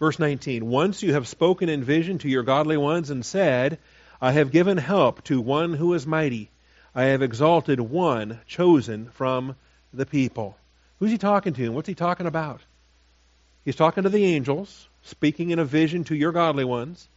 Verse 0.00 0.18
19 0.18 0.66
Once 0.66 1.04
you 1.04 1.12
have 1.12 1.28
spoken 1.28 1.68
in 1.68 1.84
vision 1.84 2.18
to 2.18 2.28
your 2.28 2.42
godly 2.42 2.78
ones 2.78 3.10
and 3.10 3.24
said, 3.24 3.78
I 4.20 4.32
have 4.32 4.50
given 4.50 4.76
help 4.76 5.22
to 5.26 5.40
one 5.40 5.74
who 5.74 5.94
is 5.94 6.04
mighty. 6.04 6.50
I 6.94 7.04
have 7.04 7.22
exalted 7.22 7.80
one 7.80 8.40
chosen 8.46 9.10
from 9.10 9.56
the 9.94 10.06
people. 10.06 10.56
Who's 10.98 11.10
he 11.10 11.18
talking 11.18 11.54
to? 11.54 11.64
And 11.64 11.74
what's 11.74 11.88
he 11.88 11.94
talking 11.94 12.26
about? 12.26 12.60
He's 13.64 13.76
talking 13.76 14.02
to 14.02 14.08
the 14.08 14.24
angels, 14.24 14.88
speaking 15.02 15.50
in 15.50 15.58
a 15.58 15.64
vision 15.64 16.04
to 16.04 16.14
your 16.14 16.32
godly 16.32 16.64
ones, 16.64 17.08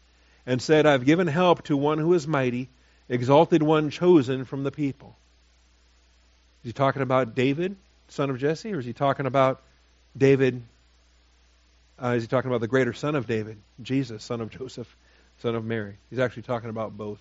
and 0.46 0.62
said, 0.62 0.86
I've 0.86 1.06
given 1.06 1.28
help 1.28 1.64
to 1.64 1.76
one 1.76 1.98
who 1.98 2.14
is 2.14 2.28
mighty 2.28 2.70
exalted 3.10 3.62
one 3.62 3.90
chosen 3.90 4.46
from 4.46 4.64
the 4.64 4.72
people. 4.72 5.16
Is 6.64 6.70
he 6.70 6.74
talking 6.74 7.02
about 7.02 7.36
David, 7.36 7.76
son 8.08 8.30
of 8.30 8.40
Jesse, 8.40 8.74
or 8.74 8.80
is 8.80 8.86
he 8.86 8.94
talking 8.94 9.26
about 9.26 9.62
David? 10.18 10.62
Uh, 12.02 12.10
is 12.10 12.24
he 12.24 12.28
talking 12.28 12.50
about 12.50 12.62
the 12.62 12.68
greater 12.68 12.94
son 12.94 13.16
of 13.16 13.28
David, 13.28 13.58
Jesus, 13.82 14.24
son 14.24 14.42
of 14.42 14.50
Joseph, 14.50 14.96
son 15.40 15.56
of 15.56 15.64
Mary? 15.64 15.96
He's 16.10 16.20
actually 16.20 16.44
talking 16.44 16.70
about 16.70 16.98
both. 16.98 17.20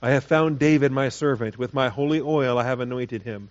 I 0.00 0.10
have 0.10 0.22
found 0.22 0.60
David 0.60 0.92
my 0.92 1.08
servant. 1.08 1.58
With 1.58 1.74
my 1.74 1.88
holy 1.88 2.20
oil 2.20 2.56
I 2.56 2.62
have 2.62 2.78
anointed 2.78 3.24
him. 3.24 3.50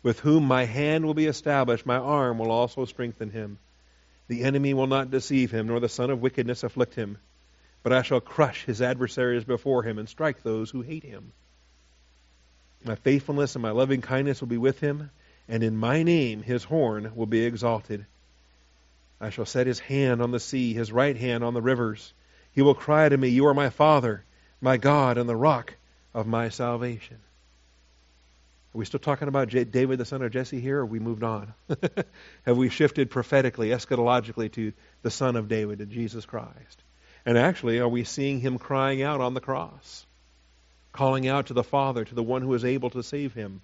With 0.00 0.20
whom 0.20 0.44
my 0.44 0.64
hand 0.64 1.04
will 1.04 1.14
be 1.14 1.26
established, 1.26 1.84
my 1.84 1.96
arm 1.96 2.38
will 2.38 2.52
also 2.52 2.84
strengthen 2.84 3.30
him. 3.30 3.58
The 4.28 4.44
enemy 4.44 4.74
will 4.74 4.86
not 4.86 5.10
deceive 5.10 5.50
him, 5.50 5.66
nor 5.66 5.80
the 5.80 5.88
son 5.88 6.10
of 6.10 6.22
wickedness 6.22 6.62
afflict 6.62 6.94
him. 6.94 7.18
But 7.82 7.92
I 7.92 8.02
shall 8.02 8.20
crush 8.20 8.64
his 8.64 8.80
adversaries 8.80 9.42
before 9.42 9.82
him 9.82 9.98
and 9.98 10.08
strike 10.08 10.42
those 10.42 10.70
who 10.70 10.82
hate 10.82 11.02
him. 11.02 11.32
My 12.84 12.94
faithfulness 12.94 13.56
and 13.56 13.62
my 13.62 13.70
loving 13.70 14.00
kindness 14.00 14.40
will 14.40 14.48
be 14.48 14.56
with 14.56 14.78
him, 14.78 15.10
and 15.48 15.64
in 15.64 15.76
my 15.76 16.04
name 16.04 16.44
his 16.44 16.62
horn 16.62 17.10
will 17.16 17.26
be 17.26 17.44
exalted. 17.44 18.06
I 19.20 19.30
shall 19.30 19.46
set 19.46 19.66
his 19.66 19.80
hand 19.80 20.22
on 20.22 20.30
the 20.30 20.38
sea, 20.38 20.74
his 20.74 20.92
right 20.92 21.16
hand 21.16 21.42
on 21.42 21.54
the 21.54 21.62
rivers. 21.62 22.12
He 22.52 22.62
will 22.62 22.76
cry 22.76 23.08
to 23.08 23.16
me, 23.16 23.30
You 23.30 23.46
are 23.46 23.54
my 23.54 23.70
Father, 23.70 24.22
my 24.60 24.76
God, 24.76 25.18
and 25.18 25.28
the 25.28 25.34
rock 25.34 25.74
of 26.14 26.26
my 26.26 26.48
salvation. 26.48 27.18
Are 28.74 28.78
we 28.78 28.84
still 28.84 29.00
talking 29.00 29.28
about 29.28 29.48
David, 29.48 29.98
the 29.98 30.04
son 30.04 30.22
of 30.22 30.30
Jesse, 30.30 30.60
here, 30.60 30.80
or 30.80 30.86
we 30.86 30.98
moved 30.98 31.22
on? 31.22 31.54
Have 32.44 32.58
we 32.58 32.68
shifted 32.68 33.10
prophetically, 33.10 33.70
eschatologically, 33.70 34.52
to 34.52 34.72
the 35.02 35.10
son 35.10 35.36
of 35.36 35.48
David, 35.48 35.78
to 35.78 35.86
Jesus 35.86 36.26
Christ? 36.26 36.82
And 37.24 37.38
actually, 37.38 37.78
are 37.78 37.88
we 37.88 38.04
seeing 38.04 38.40
him 38.40 38.58
crying 38.58 39.02
out 39.02 39.20
on 39.20 39.34
the 39.34 39.40
cross? 39.40 40.06
Calling 40.92 41.26
out 41.28 41.46
to 41.46 41.54
the 41.54 41.64
Father, 41.64 42.04
to 42.04 42.14
the 42.14 42.22
one 42.22 42.42
who 42.42 42.52
is 42.54 42.64
able 42.64 42.90
to 42.90 43.02
save 43.02 43.32
him. 43.32 43.62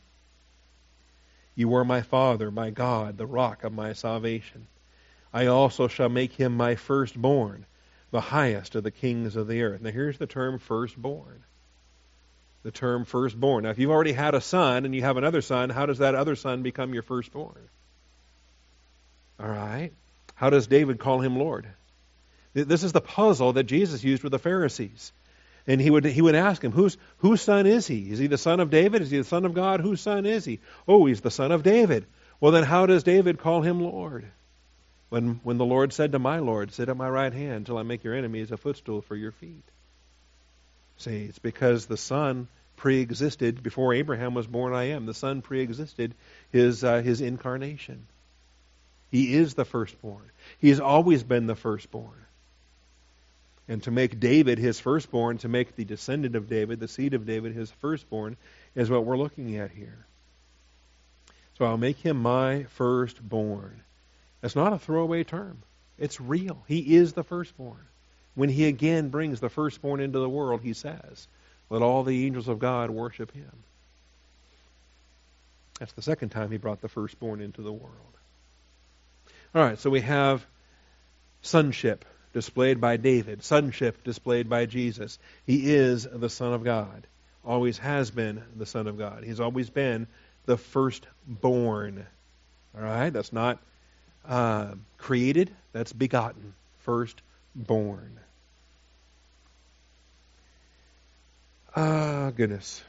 You 1.54 1.74
are 1.76 1.84
my 1.84 2.02
Father, 2.02 2.50
my 2.50 2.70
God, 2.70 3.18
the 3.18 3.26
rock 3.26 3.62
of 3.62 3.72
my 3.72 3.92
salvation. 3.92 4.66
I 5.32 5.46
also 5.46 5.86
shall 5.88 6.08
make 6.08 6.32
him 6.32 6.56
my 6.56 6.76
firstborn, 6.76 7.66
the 8.10 8.20
highest 8.20 8.74
of 8.74 8.84
the 8.84 8.90
kings 8.90 9.36
of 9.36 9.48
the 9.48 9.62
earth. 9.62 9.80
Now, 9.80 9.90
here's 9.90 10.18
the 10.18 10.26
term 10.26 10.58
firstborn. 10.58 11.44
The 12.64 12.72
term 12.72 13.04
firstborn. 13.04 13.64
Now, 13.64 13.70
if 13.70 13.78
you've 13.78 13.90
already 13.90 14.12
had 14.12 14.34
a 14.34 14.40
son 14.40 14.84
and 14.84 14.94
you 14.94 15.02
have 15.02 15.16
another 15.16 15.42
son, 15.42 15.70
how 15.70 15.86
does 15.86 15.98
that 15.98 16.14
other 16.14 16.34
son 16.34 16.62
become 16.62 16.92
your 16.94 17.02
firstborn? 17.02 17.68
All 19.38 19.48
right. 19.48 19.92
How 20.34 20.50
does 20.50 20.66
David 20.66 20.98
call 20.98 21.20
him 21.20 21.36
Lord? 21.36 21.68
This 22.54 22.84
is 22.84 22.92
the 22.92 23.00
puzzle 23.00 23.52
that 23.54 23.64
Jesus 23.64 24.02
used 24.02 24.22
with 24.22 24.32
the 24.32 24.38
Pharisees. 24.38 25.12
And 25.66 25.80
he 25.80 25.90
would 25.90 26.04
he 26.04 26.22
would 26.22 26.34
ask 26.34 26.62
him, 26.62 26.72
Whose 26.72 26.96
whose 27.18 27.40
son 27.40 27.66
is 27.66 27.86
he? 27.86 28.10
Is 28.10 28.18
he 28.18 28.26
the 28.26 28.38
son 28.38 28.60
of 28.60 28.70
David? 28.70 29.02
Is 29.02 29.10
he 29.10 29.18
the 29.18 29.24
son 29.24 29.44
of 29.44 29.54
God? 29.54 29.80
Whose 29.80 30.00
son 30.00 30.26
is 30.26 30.44
he? 30.44 30.60
Oh, 30.86 31.06
he's 31.06 31.22
the 31.22 31.30
son 31.30 31.52
of 31.52 31.62
David. 31.62 32.06
Well 32.40 32.52
then 32.52 32.64
how 32.64 32.86
does 32.86 33.02
David 33.02 33.38
call 33.38 33.62
him 33.62 33.80
Lord? 33.80 34.26
When 35.08 35.40
when 35.42 35.58
the 35.58 35.64
Lord 35.64 35.92
said 35.92 36.12
to 36.12 36.18
my 36.18 36.38
Lord, 36.38 36.72
Sit 36.72 36.88
at 36.88 36.96
my 36.96 37.08
right 37.08 37.32
hand 37.32 37.66
till 37.66 37.78
I 37.78 37.82
make 37.82 38.04
your 38.04 38.14
enemies 38.14 38.52
a 38.52 38.56
footstool 38.56 39.00
for 39.00 39.16
your 39.16 39.32
feet. 39.32 39.64
See, 40.98 41.24
it's 41.24 41.38
because 41.38 41.86
the 41.86 41.96
Son 41.96 42.48
pre-existed 42.76 43.62
before 43.62 43.94
Abraham 43.94 44.34
was 44.34 44.46
born. 44.46 44.74
I 44.74 44.90
am 44.90 45.06
the 45.06 45.14
Son 45.14 45.42
pre-existed 45.42 46.14
his 46.50 46.84
uh, 46.84 47.02
his 47.02 47.20
incarnation. 47.20 48.06
He 49.10 49.34
is 49.34 49.54
the 49.54 49.64
firstborn. 49.64 50.30
He 50.58 50.70
has 50.70 50.80
always 50.80 51.22
been 51.22 51.46
the 51.46 51.54
firstborn. 51.54 52.24
And 53.68 53.82
to 53.84 53.90
make 53.90 54.20
David 54.20 54.58
his 54.58 54.78
firstborn, 54.78 55.38
to 55.38 55.48
make 55.48 55.74
the 55.74 55.84
descendant 55.84 56.36
of 56.36 56.48
David, 56.48 56.80
the 56.80 56.88
seed 56.88 57.14
of 57.14 57.24
David, 57.24 57.54
his 57.54 57.70
firstborn, 57.70 58.36
is 58.74 58.90
what 58.90 59.04
we're 59.04 59.16
looking 59.16 59.56
at 59.56 59.70
here. 59.70 60.04
So 61.58 61.64
I'll 61.64 61.78
make 61.78 61.98
him 61.98 62.20
my 62.20 62.64
firstborn. 62.64 63.80
That's 64.40 64.56
not 64.56 64.72
a 64.72 64.78
throwaway 64.78 65.24
term. 65.24 65.62
It's 65.96 66.20
real. 66.20 66.62
He 66.66 66.96
is 66.96 67.12
the 67.12 67.24
firstborn. 67.24 67.86
When 68.34 68.48
he 68.48 68.66
again 68.66 69.10
brings 69.10 69.40
the 69.40 69.48
firstborn 69.48 70.00
into 70.00 70.18
the 70.18 70.28
world, 70.28 70.60
he 70.62 70.72
says, 70.72 71.28
Let 71.70 71.82
all 71.82 72.02
the 72.02 72.26
angels 72.26 72.48
of 72.48 72.58
God 72.58 72.90
worship 72.90 73.32
him. 73.32 73.52
That's 75.78 75.92
the 75.92 76.02
second 76.02 76.30
time 76.30 76.50
he 76.50 76.56
brought 76.56 76.80
the 76.80 76.88
firstborn 76.88 77.40
into 77.40 77.62
the 77.62 77.72
world. 77.72 77.94
All 79.54 79.62
right, 79.62 79.78
so 79.78 79.90
we 79.90 80.00
have 80.00 80.44
sonship 81.42 82.04
displayed 82.32 82.80
by 82.80 82.96
David, 82.96 83.44
sonship 83.44 84.02
displayed 84.02 84.48
by 84.48 84.66
Jesus. 84.66 85.18
He 85.46 85.74
is 85.74 86.08
the 86.10 86.28
Son 86.28 86.52
of 86.52 86.64
God, 86.64 87.06
always 87.44 87.78
has 87.78 88.10
been 88.10 88.42
the 88.56 88.66
Son 88.66 88.88
of 88.88 88.98
God. 88.98 89.22
He's 89.24 89.40
always 89.40 89.70
been 89.70 90.08
the 90.46 90.56
firstborn. 90.56 92.06
All 92.76 92.82
right, 92.82 93.10
that's 93.10 93.32
not 93.32 93.60
uh, 94.26 94.74
created, 94.98 95.50
that's 95.72 95.92
begotten, 95.92 96.54
firstborn. 96.78 97.22
Ah, 101.76 102.30
goodness. 102.34 102.82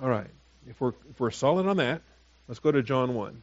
All 0.00 0.08
right. 0.08 0.30
If 0.68 0.80
we're 0.80 0.92
if 1.10 1.20
we're 1.20 1.30
solid 1.30 1.66
on 1.66 1.78
that, 1.78 2.02
let's 2.48 2.60
go 2.60 2.72
to 2.72 2.82
John 2.82 3.14
1. 3.14 3.42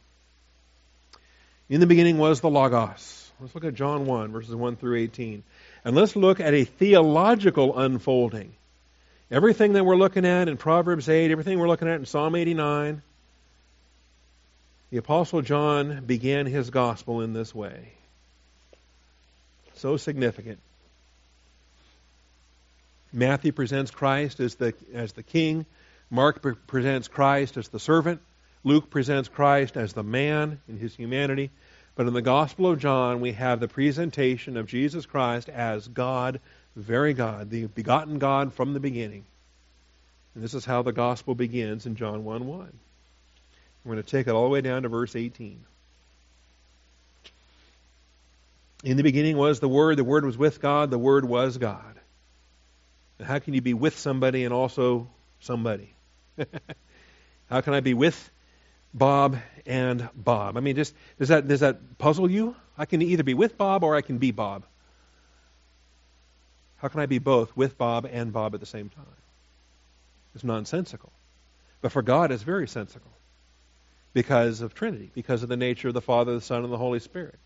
In 1.68 1.80
the 1.80 1.86
beginning 1.86 2.18
was 2.18 2.40
the 2.40 2.50
Logos. 2.50 3.30
Let's 3.40 3.54
look 3.54 3.64
at 3.64 3.74
John 3.74 4.06
1, 4.06 4.30
verses 4.30 4.54
1 4.54 4.76
through 4.76 4.96
18. 4.98 5.42
And 5.84 5.96
let's 5.96 6.14
look 6.14 6.38
at 6.38 6.54
a 6.54 6.64
theological 6.64 7.78
unfolding. 7.78 8.52
Everything 9.30 9.72
that 9.72 9.84
we're 9.84 9.96
looking 9.96 10.26
at 10.26 10.48
in 10.48 10.56
Proverbs 10.58 11.08
8, 11.08 11.30
everything 11.30 11.58
we're 11.58 11.68
looking 11.68 11.88
at 11.88 11.98
in 11.98 12.06
Psalm 12.06 12.36
89, 12.36 13.02
the 14.90 14.98
Apostle 14.98 15.40
John 15.40 16.04
began 16.04 16.46
his 16.46 16.70
gospel 16.70 17.22
in 17.22 17.32
this 17.32 17.54
way. 17.54 17.94
So 19.74 19.96
significant. 19.96 20.60
Matthew 23.12 23.52
presents 23.52 23.90
Christ 23.90 24.40
as 24.40 24.54
the, 24.54 24.74
as 24.94 25.12
the 25.12 25.22
king. 25.22 25.66
Mark 26.10 26.40
pre- 26.42 26.54
presents 26.54 27.08
Christ 27.08 27.56
as 27.56 27.68
the 27.68 27.80
servant. 27.80 28.20
Luke 28.64 28.90
presents 28.90 29.28
Christ 29.28 29.76
as 29.76 29.92
the 29.92 30.02
man 30.02 30.60
in 30.68 30.78
his 30.78 30.94
humanity. 30.94 31.50
But 31.94 32.06
in 32.06 32.14
the 32.14 32.22
Gospel 32.22 32.70
of 32.70 32.78
John, 32.78 33.20
we 33.20 33.32
have 33.32 33.60
the 33.60 33.68
presentation 33.68 34.56
of 34.56 34.66
Jesus 34.66 35.04
Christ 35.04 35.48
as 35.48 35.88
God, 35.88 36.40
very 36.74 37.12
God, 37.12 37.50
the 37.50 37.66
begotten 37.66 38.18
God 38.18 38.54
from 38.54 38.72
the 38.72 38.80
beginning. 38.80 39.24
And 40.34 40.42
this 40.42 40.54
is 40.54 40.64
how 40.64 40.82
the 40.82 40.92
Gospel 40.92 41.34
begins 41.34 41.84
in 41.84 41.96
John 41.96 42.24
1 42.24 42.46
1. 42.46 42.72
We're 43.84 43.92
going 43.92 44.02
to 44.02 44.10
take 44.10 44.26
it 44.26 44.30
all 44.30 44.44
the 44.44 44.50
way 44.50 44.62
down 44.62 44.82
to 44.82 44.88
verse 44.88 45.16
18. 45.16 45.64
In 48.82 48.96
the 48.96 49.02
beginning 49.02 49.36
was 49.36 49.60
the 49.60 49.68
Word, 49.68 49.96
the 49.96 50.04
Word 50.04 50.24
was 50.24 50.36
with 50.36 50.60
God, 50.60 50.90
the 50.90 50.98
Word 50.98 51.24
was 51.24 51.58
God. 51.58 52.00
How 53.22 53.38
can 53.38 53.54
you 53.54 53.60
be 53.60 53.74
with 53.74 53.98
somebody 53.98 54.44
and 54.44 54.52
also 54.52 55.08
somebody? 55.40 55.94
How 57.50 57.60
can 57.60 57.74
I 57.74 57.80
be 57.80 57.94
with 57.94 58.30
Bob 58.92 59.38
and 59.66 60.08
Bob? 60.14 60.56
I 60.56 60.60
mean, 60.60 60.74
just 60.74 60.94
does 61.18 61.28
that 61.28 61.46
does 61.46 61.60
that 61.60 61.98
puzzle 61.98 62.30
you? 62.30 62.56
I 62.76 62.86
can 62.86 63.02
either 63.02 63.22
be 63.22 63.34
with 63.34 63.56
Bob 63.56 63.84
or 63.84 63.94
I 63.94 64.00
can 64.00 64.18
be 64.18 64.32
Bob. 64.32 64.64
How 66.78 66.88
can 66.88 66.98
I 66.98 67.06
be 67.06 67.18
both 67.18 67.56
with 67.56 67.78
Bob 67.78 68.08
and 68.10 68.32
Bob 68.32 68.54
at 68.54 68.60
the 68.60 68.66
same 68.66 68.88
time? 68.88 69.04
It's 70.34 70.42
nonsensical. 70.42 71.12
But 71.80 71.92
for 71.92 72.02
God, 72.02 72.32
it's 72.32 72.42
very 72.42 72.66
sensical 72.66 73.10
because 74.12 74.60
of 74.60 74.74
Trinity, 74.74 75.10
because 75.14 75.44
of 75.44 75.48
the 75.48 75.56
nature 75.56 75.88
of 75.88 75.94
the 75.94 76.00
Father, 76.00 76.34
the 76.34 76.40
Son, 76.40 76.64
and 76.64 76.72
the 76.72 76.78
Holy 76.78 76.98
Spirit. 76.98 77.38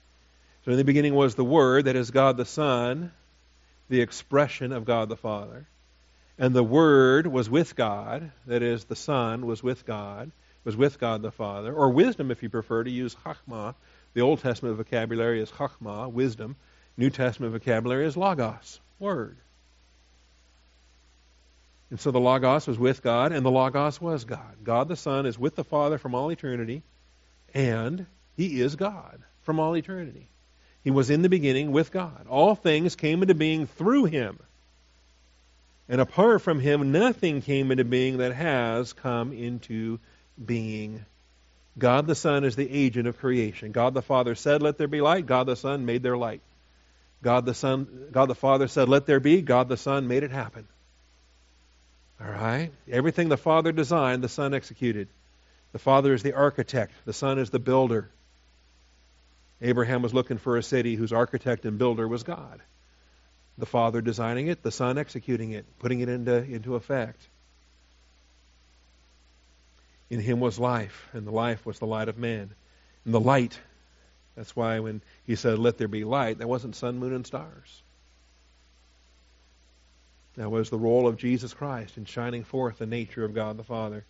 So 0.67 0.73
in 0.73 0.79
the 0.79 0.85
beginning 0.85 1.15
was 1.15 1.37
the 1.37 1.45
Word, 1.45 1.85
that 1.85 1.95
is 1.95 2.11
God 2.11 2.37
the 2.37 2.45
Son, 2.45 3.13
the 3.89 4.01
expression 4.01 4.73
of 4.73 4.85
God 4.85 5.09
the 5.09 5.17
Father. 5.17 5.69
And 6.41 6.53
the 6.53 6.65
Word 6.65 7.29
was 7.29 7.49
with 7.49 7.77
God, 7.77 8.33
that 8.47 8.65
is, 8.65 8.85
the 8.85 8.97
Son 8.97 9.47
was 9.47 9.63
with 9.63 9.87
God, 9.87 10.33
was 10.65 10.77
with 10.77 10.99
God 10.99 11.23
the 11.23 11.31
Father, 11.31 11.73
or 11.73 11.91
wisdom 11.91 12.33
if 12.33 12.43
you 12.43 12.49
prefer 12.49 12.83
to 12.83 12.91
use 12.91 13.15
Chachma. 13.25 13.77
The 14.15 14.23
Old 14.23 14.41
Testament 14.41 14.77
vocabulary 14.77 15.41
is 15.41 15.53
Chachma, 15.53 16.11
wisdom. 16.11 16.57
New 16.97 17.11
Testament 17.11 17.53
vocabulary 17.53 18.05
is 18.05 18.17
Logos, 18.17 18.81
Word. 18.99 19.37
And 21.91 22.01
so 22.01 22.11
the 22.11 22.19
Logos 22.19 22.67
was 22.67 22.77
with 22.77 23.05
God, 23.05 23.31
and 23.31 23.47
the 23.47 23.53
Logos 23.53 24.01
was 24.01 24.25
God. 24.25 24.57
God 24.65 24.89
the 24.89 24.97
Son 24.97 25.27
is 25.27 25.39
with 25.39 25.55
the 25.55 25.63
Father 25.63 25.97
from 25.97 26.17
all 26.17 26.33
eternity, 26.33 26.83
and 27.55 28.07
He 28.37 28.61
is 28.61 28.75
God 28.75 29.23
from 29.43 29.61
all 29.61 29.77
eternity. 29.77 30.29
He 30.87 30.92
was 30.92 31.11
in 31.11 31.22
the 31.22 31.29
beginning 31.29 31.72
with 31.72 31.90
God. 31.90 32.29
All 32.29 32.55
things 32.55 32.94
came 32.94 33.20
into 33.20 33.35
being 33.35 33.66
through 33.66 34.05
him. 34.05 34.38
And 35.88 36.01
apart 36.01 36.42
from 36.42 36.61
him, 36.61 36.92
nothing 36.92 37.42
came 37.42 37.72
into 37.72 37.83
being 37.83 38.18
that 38.18 38.33
has 38.33 38.92
come 38.92 39.33
into 39.33 39.99
being. 40.44 41.05
God 41.77 42.07
the 42.07 42.14
Son 42.14 42.44
is 42.44 42.55
the 42.55 42.70
agent 42.70 43.09
of 43.09 43.18
creation. 43.18 43.72
God 43.72 43.94
the 43.94 44.01
Father 44.01 44.37
said, 44.37 44.62
Let 44.62 44.79
there 44.79 44.87
be 44.87 45.01
light. 45.01 45.27
God 45.27 45.49
the 45.49 45.57
Son 45.57 45.87
made 45.87 46.05
there 46.05 46.16
light. 46.16 46.40
God 47.20 47.46
the 47.46 47.55
Son, 47.55 48.07
God 48.12 48.27
the 48.27 48.37
Father 48.37 48.68
said, 48.68 48.88
Let 48.88 49.07
there 49.07 49.18
be. 49.18 49.42
God 49.42 49.68
the 49.68 49.77
Son 49.77 50.07
made 50.07 50.22
it 50.22 50.31
happen. 50.31 50.68
All 52.20 52.31
right? 52.31 52.70
Everything 52.88 53.29
the 53.29 53.37
Father 53.37 53.72
designed, 53.72 54.22
the 54.22 54.29
Son 54.29 54.55
executed. 54.55 55.09
The 55.72 55.81
Father 55.81 56.14
is 56.14 56.22
the 56.22 56.35
architect, 56.35 56.92
the 57.07 57.12
Son 57.12 57.40
is 57.40 57.51
the 57.51 57.59
builder. 57.59 58.09
Abraham 59.62 60.03
was 60.03 60.12
looking 60.12 60.38
for 60.38 60.57
a 60.57 60.62
city 60.62 60.97
whose 60.97 61.12
architect 61.12 61.64
and 61.64 61.79
builder 61.79 62.07
was 62.07 62.23
God. 62.23 62.61
The 63.59 63.66
Father 63.66 64.03
designing 64.03 64.49
it, 64.49 64.62
the 64.62 64.71
Son 64.71 64.99
executing 64.99 65.53
it, 65.53 65.64
putting 65.79 66.01
it 66.01 66.09
into, 66.09 66.42
into 66.42 66.75
effect. 66.75 67.27
In 70.11 70.21
him 70.21 70.40
was 70.40 70.59
life, 70.59 71.09
and 71.12 71.27
the 71.27 71.33
life 71.33 71.64
was 71.64 71.79
the 71.79 71.87
light 71.87 72.09
of 72.09 72.19
man. 72.19 72.51
And 73.05 73.14
the 73.14 73.21
light, 73.21 73.59
that's 74.37 74.55
why 74.55 74.81
when 74.81 75.01
he 75.25 75.37
said, 75.37 75.59
Let 75.59 75.79
there 75.79 75.88
be 75.88 76.05
light, 76.05 76.38
that 76.38 76.49
wasn't 76.49 76.77
sun, 76.77 76.99
moon, 76.99 77.14
and 77.14 77.27
stars. 77.27 77.83
That 80.37 80.51
was 80.51 80.69
the 80.69 80.79
role 80.79 81.07
of 81.09 81.16
Jesus 81.16 81.55
Christ 81.55 81.97
in 81.97 82.05
shining 82.05 82.45
forth 82.45 82.79
the 82.79 82.87
nature 82.87 83.25
of 83.25 83.35
God 83.35 83.57
the 83.57 83.64
Father. 83.64 84.05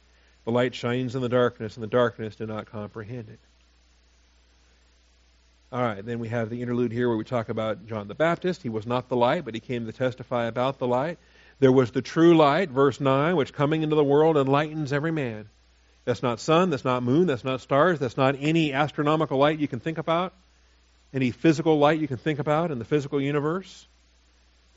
The 0.45 0.51
light 0.51 0.75
shines 0.75 1.15
in 1.15 1.23
the 1.23 1.29
darkness, 1.29 1.77
and 1.77 1.85
the 1.85 1.89
darkness 1.89 2.35
did 2.35 2.49
not 2.49 2.71
comprehend 2.71 3.29
it. 3.29 3.39
All 5.73 5.83
right, 5.83 6.05
then 6.05 6.21
we 6.21 6.29
have 6.29 6.49
the 6.49 6.63
interlude 6.63 6.93
here 6.93 7.09
where 7.09 7.17
we 7.17 7.25
talk 7.25 7.49
about 7.49 7.87
John 7.87 8.07
the 8.07 8.15
Baptist. 8.15 8.63
He 8.63 8.69
was 8.69 8.87
not 8.87 9.09
the 9.09 9.17
light, 9.17 9.45
but 9.45 9.55
he 9.55 9.61
came 9.61 9.87
to 9.87 9.93
testify 9.93 10.47
about 10.47 10.79
the 10.79 10.87
light. 10.87 11.19
There 11.59 11.73
was 11.73 11.91
the 11.91 12.03
true 12.03 12.37
light, 12.37 12.71
verse 12.71 13.01
9, 13.01 13.35
which 13.35 13.53
coming 13.53 13.83
into 13.83 13.97
the 13.97 14.05
world 14.05 14.37
enlightens 14.37 14.93
every 14.93 15.11
man. 15.11 15.49
That's 16.05 16.23
not 16.23 16.39
sun, 16.39 16.71
that's 16.71 16.85
not 16.85 17.03
moon, 17.03 17.27
that's 17.27 17.43
not 17.43 17.61
stars, 17.61 17.99
that's 17.99 18.17
not 18.17 18.37
any 18.39 18.73
astronomical 18.73 19.39
light 19.39 19.59
you 19.59 19.67
can 19.67 19.81
think 19.81 19.99
about, 19.99 20.33
any 21.13 21.33
physical 21.33 21.79
light 21.79 21.99
you 21.99 22.07
can 22.07 22.19
think 22.19 22.39
about 22.39 22.71
in 22.71 22.79
the 22.79 22.85
physical 22.85 23.21
universe, 23.21 23.89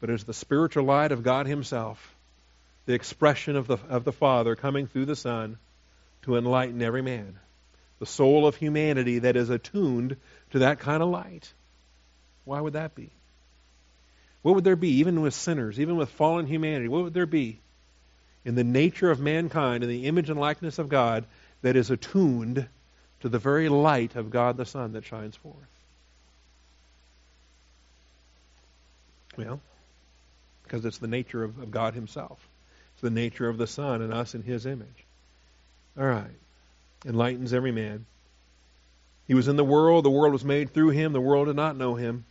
but 0.01 0.09
it's 0.09 0.23
the 0.23 0.33
spiritual 0.33 0.85
light 0.85 1.11
of 1.11 1.21
God 1.21 1.45
Himself, 1.45 2.15
the 2.87 2.93
expression 2.93 3.55
of 3.55 3.67
the, 3.67 3.77
of 3.89 4.05
the 4.05 4.11
Father 4.11 4.55
coming 4.55 4.87
through 4.87 5.05
the 5.05 5.15
Son 5.15 5.59
to 6.23 6.35
enlighten 6.35 6.81
every 6.81 7.03
man 7.03 7.37
the 7.99 8.05
soul 8.05 8.47
of 8.47 8.55
humanity 8.55 9.19
that 9.19 9.35
is 9.35 9.49
attuned 9.49 10.15
to 10.51 10.59
that 10.59 10.79
kind 10.79 11.01
of 11.03 11.09
light. 11.09 11.51
Why 12.45 12.59
would 12.59 12.73
that 12.73 12.95
be? 12.95 13.09
What 14.41 14.55
would 14.55 14.63
there 14.63 14.75
be, 14.75 14.99
even 14.99 15.21
with 15.21 15.33
sinners, 15.33 15.79
even 15.79 15.97
with 15.97 16.09
fallen 16.09 16.47
humanity? 16.47 16.87
What 16.87 17.03
would 17.03 17.13
there 17.13 17.25
be 17.25 17.59
in 18.45 18.55
the 18.55 18.63
nature 18.63 19.11
of 19.11 19.19
mankind, 19.19 19.83
in 19.83 19.89
the 19.89 20.07
image 20.07 20.29
and 20.29 20.39
likeness 20.39 20.79
of 20.79 20.89
God, 20.89 21.25
that 21.61 21.75
is 21.75 21.91
attuned 21.91 22.67
to 23.21 23.29
the 23.29 23.39
very 23.39 23.67
light 23.67 24.15
of 24.15 24.29
God 24.29 24.55
the 24.55 24.65
Son 24.65 24.93
that 24.93 25.05
shines 25.05 25.35
forth? 25.35 25.55
Well, 29.37 29.59
because 30.63 30.85
it's 30.85 30.97
the 30.97 31.07
nature 31.07 31.43
of, 31.43 31.59
of 31.59 31.71
God 31.71 31.93
Himself. 31.93 32.39
It's 32.93 33.01
the 33.01 33.09
nature 33.09 33.49
of 33.49 33.57
the 33.57 33.67
Son 33.67 34.01
and 34.01 34.13
us 34.13 34.35
in 34.35 34.43
His 34.43 34.65
image. 34.65 34.87
All 35.97 36.05
right. 36.05 36.27
Enlightens 37.05 37.53
every 37.53 37.71
man. 37.71 38.05
He 39.29 39.35
was 39.35 39.47
in 39.47 39.57
the 39.57 39.63
world, 39.63 40.03
the 40.03 40.09
world 40.09 40.33
was 40.33 40.43
made 40.43 40.73
through 40.73 40.89
him, 40.89 41.13
the 41.13 41.21
world 41.21 41.45
did 41.45 41.55
not 41.55 41.77
know 41.77 41.93
him. 41.93 42.25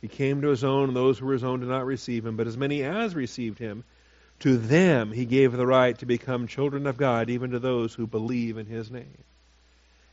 He 0.00 0.06
came 0.06 0.42
to 0.42 0.48
his 0.48 0.62
own, 0.62 0.86
and 0.86 0.96
those 0.96 1.18
who 1.18 1.26
were 1.26 1.32
his 1.32 1.42
own 1.42 1.58
did 1.58 1.68
not 1.68 1.86
receive 1.86 2.24
him. 2.24 2.36
But 2.36 2.46
as 2.46 2.56
many 2.56 2.84
as 2.84 3.16
received 3.16 3.58
him, 3.58 3.82
to 4.40 4.56
them 4.56 5.10
he 5.10 5.24
gave 5.24 5.50
the 5.50 5.66
right 5.66 5.98
to 5.98 6.06
become 6.06 6.46
children 6.46 6.86
of 6.86 6.96
God, 6.96 7.30
even 7.30 7.50
to 7.50 7.58
those 7.58 7.94
who 7.94 8.06
believe 8.06 8.58
in 8.58 8.66
his 8.66 8.92
name. 8.92 9.24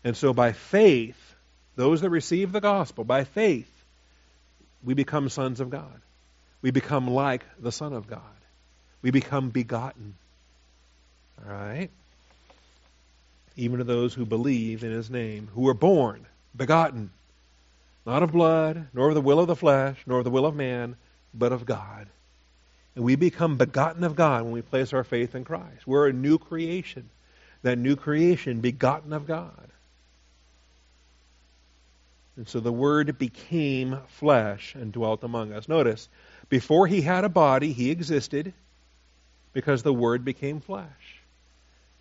And 0.04 0.18
so 0.18 0.34
by 0.34 0.54
faith, 0.54 1.36
those 1.76 2.02
that 2.02 2.10
receive 2.10 2.52
the 2.52 2.62
gospel, 2.62 3.04
by 3.04 3.24
faith, 3.24 3.72
we 4.84 4.96
become 4.96 5.30
sons 5.30 5.60
of 5.60 5.70
God. 5.70 6.02
We 6.64 6.72
become 6.72 7.12
like 7.12 7.46
the 7.60 7.72
Son 7.72 7.94
of 7.94 8.08
God. 8.08 8.22
We 9.04 9.12
become 9.12 9.52
begotten. 9.52 10.16
All 11.46 11.54
right? 11.54 11.92
Even 13.56 13.80
to 13.80 13.84
those 13.84 14.14
who 14.14 14.26
believe 14.26 14.84
in 14.84 14.92
his 14.92 15.10
name, 15.10 15.50
who 15.54 15.62
were 15.62 15.74
born, 15.74 16.26
begotten, 16.56 17.12
not 18.06 18.24
of 18.24 18.32
blood, 18.32 18.88
nor 18.94 19.10
of 19.10 19.16
the 19.16 19.22
will 19.22 19.40
of 19.40 19.48
the 19.48 19.56
flesh, 19.56 19.98
nor 20.06 20.20
of 20.20 20.24
the 20.24 20.32
will 20.32 20.46
of 20.46 20.56
man, 20.56 20.96
but 21.34 21.52
of 21.52 21.66
God. 21.66 22.08
And 22.96 23.06
we 23.06 23.16
become 23.16 23.58
begotten 23.58 24.04
of 24.04 24.16
God 24.16 24.44
when 24.44 24.52
we 24.52 24.62
place 24.62 24.94
our 24.94 25.04
faith 25.04 25.36
in 25.36 25.46
Christ. 25.46 25.86
We're 25.86 26.08
a 26.08 26.14
new 26.14 26.38
creation. 26.38 27.10
That 27.62 27.78
new 27.78 27.96
creation, 27.96 28.60
begotten 28.60 29.14
of 29.14 29.28
God. 29.28 29.70
And 32.36 32.48
so 32.48 32.60
the 32.60 32.72
Word 32.72 33.18
became 33.18 34.00
flesh 34.08 34.74
and 34.76 34.92
dwelt 34.92 35.24
among 35.24 35.54
us. 35.54 35.68
Notice, 35.68 36.10
before 36.50 36.88
he 36.88 37.02
had 37.02 37.24
a 37.24 37.30
body, 37.30 37.72
he 37.72 37.92
existed 37.92 38.54
because 39.54 39.84
the 39.84 39.94
Word 39.94 40.26
became 40.26 40.60
flesh. 40.60 40.88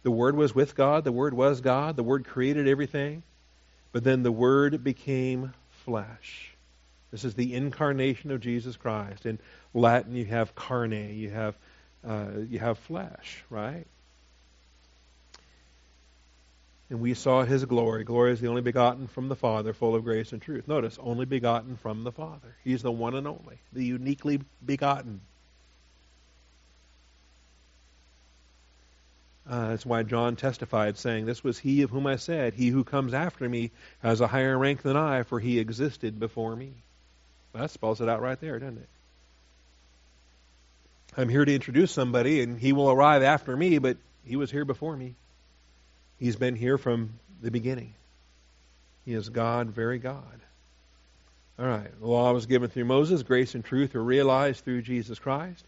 The 0.02 0.10
Word 0.10 0.36
was 0.36 0.54
with 0.54 0.74
God, 0.74 1.04
the 1.04 1.12
Word 1.12 1.34
was 1.34 1.60
God, 1.60 1.96
the 1.96 2.02
Word 2.02 2.24
created 2.24 2.66
everything, 2.68 3.22
but 3.92 4.02
then 4.02 4.22
the 4.22 4.32
Word 4.32 4.82
became 4.82 5.52
flesh. 5.84 6.54
This 7.10 7.24
is 7.24 7.34
the 7.34 7.54
incarnation 7.54 8.30
of 8.30 8.40
Jesus 8.40 8.76
Christ. 8.76 9.26
In 9.26 9.38
Latin, 9.74 10.14
you 10.14 10.24
have 10.26 10.54
carne, 10.54 10.92
you 10.92 11.30
have 11.30 11.56
uh, 12.06 12.28
you 12.48 12.58
have 12.58 12.78
flesh, 12.78 13.44
right? 13.50 13.86
And 16.88 17.00
we 17.00 17.14
saw 17.14 17.44
his 17.44 17.64
glory. 17.64 18.04
Glory 18.04 18.32
is 18.32 18.40
the 18.40 18.48
only 18.48 18.62
begotten 18.62 19.06
from 19.06 19.28
the 19.28 19.36
Father, 19.36 19.72
full 19.72 19.94
of 19.94 20.02
grace 20.02 20.32
and 20.32 20.40
truth. 20.40 20.66
Notice, 20.66 20.98
only 21.00 21.24
begotten 21.24 21.76
from 21.76 22.02
the 22.02 22.10
Father. 22.10 22.56
He's 22.64 22.82
the 22.82 22.90
one 22.90 23.14
and 23.14 23.28
only, 23.28 23.60
the 23.72 23.84
uniquely 23.84 24.40
begotten. 24.64 25.20
Uh, 29.50 29.70
that's 29.70 29.84
why 29.84 30.04
John 30.04 30.36
testified, 30.36 30.96
saying, 30.96 31.26
This 31.26 31.42
was 31.42 31.58
he 31.58 31.82
of 31.82 31.90
whom 31.90 32.06
I 32.06 32.16
said, 32.16 32.54
He 32.54 32.68
who 32.68 32.84
comes 32.84 33.12
after 33.12 33.48
me 33.48 33.72
has 34.00 34.20
a 34.20 34.28
higher 34.28 34.56
rank 34.56 34.82
than 34.82 34.96
I, 34.96 35.24
for 35.24 35.40
he 35.40 35.58
existed 35.58 36.20
before 36.20 36.54
me. 36.54 36.72
Well, 37.52 37.64
that 37.64 37.70
spells 37.70 38.00
it 38.00 38.08
out 38.08 38.22
right 38.22 38.40
there, 38.40 38.60
doesn't 38.60 38.78
it? 38.78 38.88
I'm 41.16 41.28
here 41.28 41.44
to 41.44 41.52
introduce 41.52 41.90
somebody, 41.90 42.42
and 42.42 42.60
he 42.60 42.72
will 42.72 42.92
arrive 42.92 43.24
after 43.24 43.56
me, 43.56 43.78
but 43.78 43.96
he 44.24 44.36
was 44.36 44.52
here 44.52 44.64
before 44.64 44.96
me. 44.96 45.16
He's 46.20 46.36
been 46.36 46.54
here 46.54 46.78
from 46.78 47.14
the 47.42 47.50
beginning. 47.50 47.92
He 49.04 49.14
is 49.14 49.30
God, 49.30 49.70
very 49.70 49.98
God. 49.98 50.22
All 51.58 51.66
right. 51.66 51.90
The 52.00 52.06
law 52.06 52.32
was 52.32 52.46
given 52.46 52.70
through 52.70 52.84
Moses. 52.84 53.24
Grace 53.24 53.56
and 53.56 53.64
truth 53.64 53.96
are 53.96 54.02
realized 54.02 54.64
through 54.64 54.82
Jesus 54.82 55.18
Christ. 55.18 55.64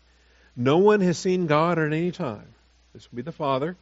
No 0.55 0.79
one 0.79 1.01
has 1.01 1.19
seen 1.19 1.49
God 1.49 1.81
at 1.81 1.93
any 1.93 2.13
time. 2.13 2.47
This 2.93 3.11
would 3.11 3.17
be 3.17 3.23
the 3.23 3.33
Father. 3.33 3.77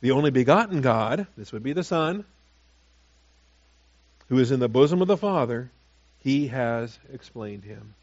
The 0.00 0.12
only 0.12 0.30
begotten 0.30 0.80
God, 0.80 1.26
this 1.36 1.52
would 1.52 1.62
be 1.62 1.72
the 1.72 1.84
Son, 1.84 2.24
who 4.28 4.38
is 4.38 4.50
in 4.50 4.60
the 4.60 4.68
bosom 4.68 5.02
of 5.02 5.08
the 5.08 5.16
Father, 5.16 5.70
he 6.20 6.48
has 6.48 6.98
explained 7.12 7.64
him. 7.64 7.94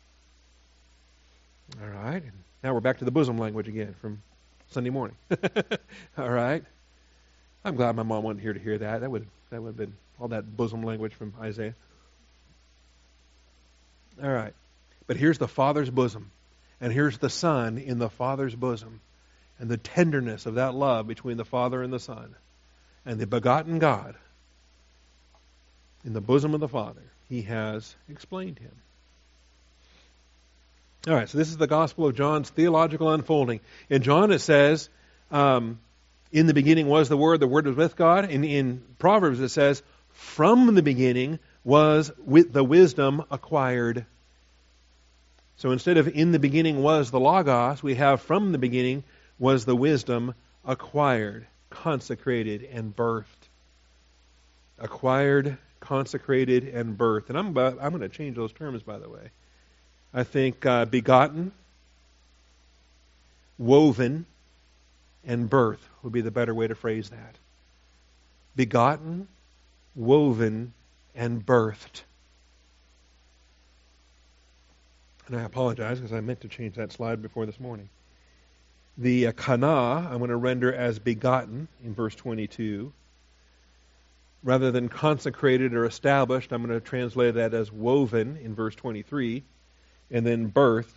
All 1.82 1.90
right. 1.90 2.24
Now 2.64 2.74
we're 2.74 2.82
back 2.82 3.00
to 3.00 3.06
the 3.06 3.12
bosom 3.12 3.38
language 3.38 3.68
again 3.68 3.96
from 4.02 4.22
Sunday 4.70 4.90
morning. 4.90 5.16
All 6.18 6.30
right. 6.30 6.64
I'm 7.64 7.76
glad 7.76 7.96
my 7.96 8.04
mom 8.04 8.24
wasn't 8.24 8.42
here 8.42 8.54
to 8.54 8.60
hear 8.60 8.78
that. 8.78 9.02
That 9.02 9.12
would 9.12 9.28
that 9.50 9.62
would 9.62 9.70
have 9.70 9.78
been 9.78 9.94
all 10.20 10.30
that 10.30 10.56
bosom 10.56 10.84
language 10.84 11.14
from 11.14 11.34
Isaiah. 11.40 11.76
All 14.22 14.30
right. 14.30 14.54
But 15.06 15.18
here's 15.18 15.38
the 15.38 15.48
Father's 15.48 15.90
bosom. 15.90 16.32
And 16.80 16.94
here's 16.94 17.18
the 17.18 17.30
Son 17.30 17.78
in 17.78 18.00
the 18.00 18.10
Father's 18.10 18.56
bosom. 18.56 19.02
And 19.60 19.70
the 19.70 19.78
tenderness 19.78 20.46
of 20.46 20.56
that 20.56 20.76
love 20.76 21.08
between 21.08 21.38
the 21.38 21.46
Father 21.46 21.82
and 21.82 21.92
the 21.92 22.00
Son. 22.00 22.36
And 23.06 23.20
the 23.20 23.28
begotten 23.28 23.80
God 23.80 24.16
in 26.06 26.14
the 26.14 26.22
bosom 26.22 26.54
of 26.54 26.60
the 26.60 26.68
Father. 26.68 27.02
He 27.30 27.44
has 27.44 27.96
explained 28.10 28.60
him. 28.60 28.72
All 31.08 31.14
right, 31.14 31.30
so 31.30 31.38
this 31.38 31.50
is 31.50 31.58
the 31.58 31.68
Gospel 31.68 32.08
of 32.08 32.16
John's 32.16 32.50
theological 32.50 33.10
unfolding. 33.10 33.60
In 33.90 34.02
John, 34.02 34.32
it 34.32 34.40
says, 34.40 34.90
um, 35.32 35.80
in 36.32 36.48
the 36.48 36.54
beginning 36.54 36.88
was 36.88 37.10
the 37.10 37.18
Word, 37.18 37.40
the 37.40 37.48
Word 37.48 37.66
was 37.66 37.76
with 37.76 37.96
God. 37.96 38.30
In, 38.30 38.44
in 38.44 38.84
Proverbs, 39.00 39.40
it 39.40 39.50
says, 39.50 39.84
from 40.12 40.74
the 40.76 40.82
beginning 40.82 41.40
was 41.64 42.12
with 42.26 42.52
the 42.52 42.64
wisdom 42.64 43.24
acquired. 43.30 44.06
So 45.58 45.72
instead 45.72 45.98
of 45.98 46.08
in 46.08 46.32
the 46.32 46.40
beginning 46.40 46.82
was 46.82 47.12
the 47.12 47.20
Logos, 47.20 47.82
we 47.84 47.96
have 47.96 48.22
from 48.22 48.52
the 48.52 48.58
beginning 48.58 49.04
was 49.40 49.66
the 49.66 49.76
wisdom 49.76 50.34
acquired, 50.66 51.46
consecrated, 51.70 52.68
and 52.72 52.96
birthed. 52.96 53.26
Acquired, 54.80 55.58
consecrated, 55.80 56.66
and 56.66 56.98
birthed. 56.98 57.30
And 57.30 57.38
I'm, 57.38 57.58
I'm 57.58 57.90
going 57.90 58.02
to 58.02 58.10
change 58.10 58.36
those 58.36 58.54
terms, 58.54 58.84
by 58.84 58.98
the 58.98 59.10
way. 59.10 59.30
I 60.14 60.24
think 60.24 60.66
uh, 60.66 60.86
begotten, 60.86 61.52
woven, 63.58 64.26
and 65.26 65.50
birth 65.50 65.88
would 66.02 66.14
be 66.14 66.22
the 66.22 66.32
better 66.32 66.54
way 66.54 66.68
to 66.68 66.76
phrase 66.76 67.10
that. 67.10 67.36
Begotten, 68.56 69.28
woven, 69.96 70.74
and 71.16 71.46
birthed. 71.46 72.04
And 75.28 75.36
I 75.36 75.44
apologize 75.44 76.00
because 76.00 76.14
I 76.14 76.22
meant 76.22 76.42
to 76.42 76.48
change 76.48 76.76
that 76.76 76.94
slide 76.94 77.22
before 77.22 77.46
this 77.46 77.60
morning. 77.60 77.90
The 78.98 79.28
uh, 79.28 79.32
kana 79.32 80.08
I'm 80.10 80.18
going 80.18 80.30
to 80.30 80.36
render 80.36 80.74
as 80.74 80.98
begotten 80.98 81.68
in 81.84 81.94
verse 81.94 82.16
22. 82.16 82.92
Rather 84.44 84.72
than 84.72 84.90
consecrated 84.90 85.74
or 85.74 85.86
established, 85.86 86.52
I'm 86.52 86.66
going 86.66 86.80
to 86.80 86.86
translate 86.86 87.36
that 87.36 87.54
as 87.54 87.72
woven 87.72 88.38
in 88.44 88.56
verse 88.56 88.76
23. 88.76 89.44
And 90.10 90.26
then 90.26 90.52
birthed 90.52 90.96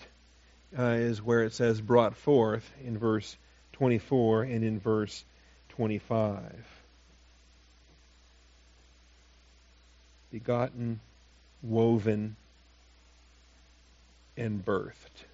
uh, 0.79 0.83
is 0.83 1.21
where 1.21 1.43
it 1.43 1.53
says 1.53 1.81
brought 1.81 2.17
forth 2.17 2.71
in 2.85 2.97
verse 2.97 3.37
24 3.73 4.45
and 4.45 4.65
in 4.65 4.79
verse 4.79 5.25
25. 5.71 6.43
Begotten, 10.31 11.01
woven, 11.63 12.37
and 14.37 14.65
birthed. 14.65 15.25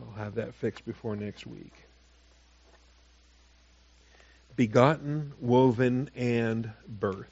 I'll 0.00 0.24
have 0.24 0.34
that 0.36 0.54
fixed 0.54 0.84
before 0.84 1.16
next 1.16 1.46
week. 1.46 1.72
Begotten, 4.56 5.32
woven, 5.40 6.10
and 6.14 6.70
birthed. 6.98 7.24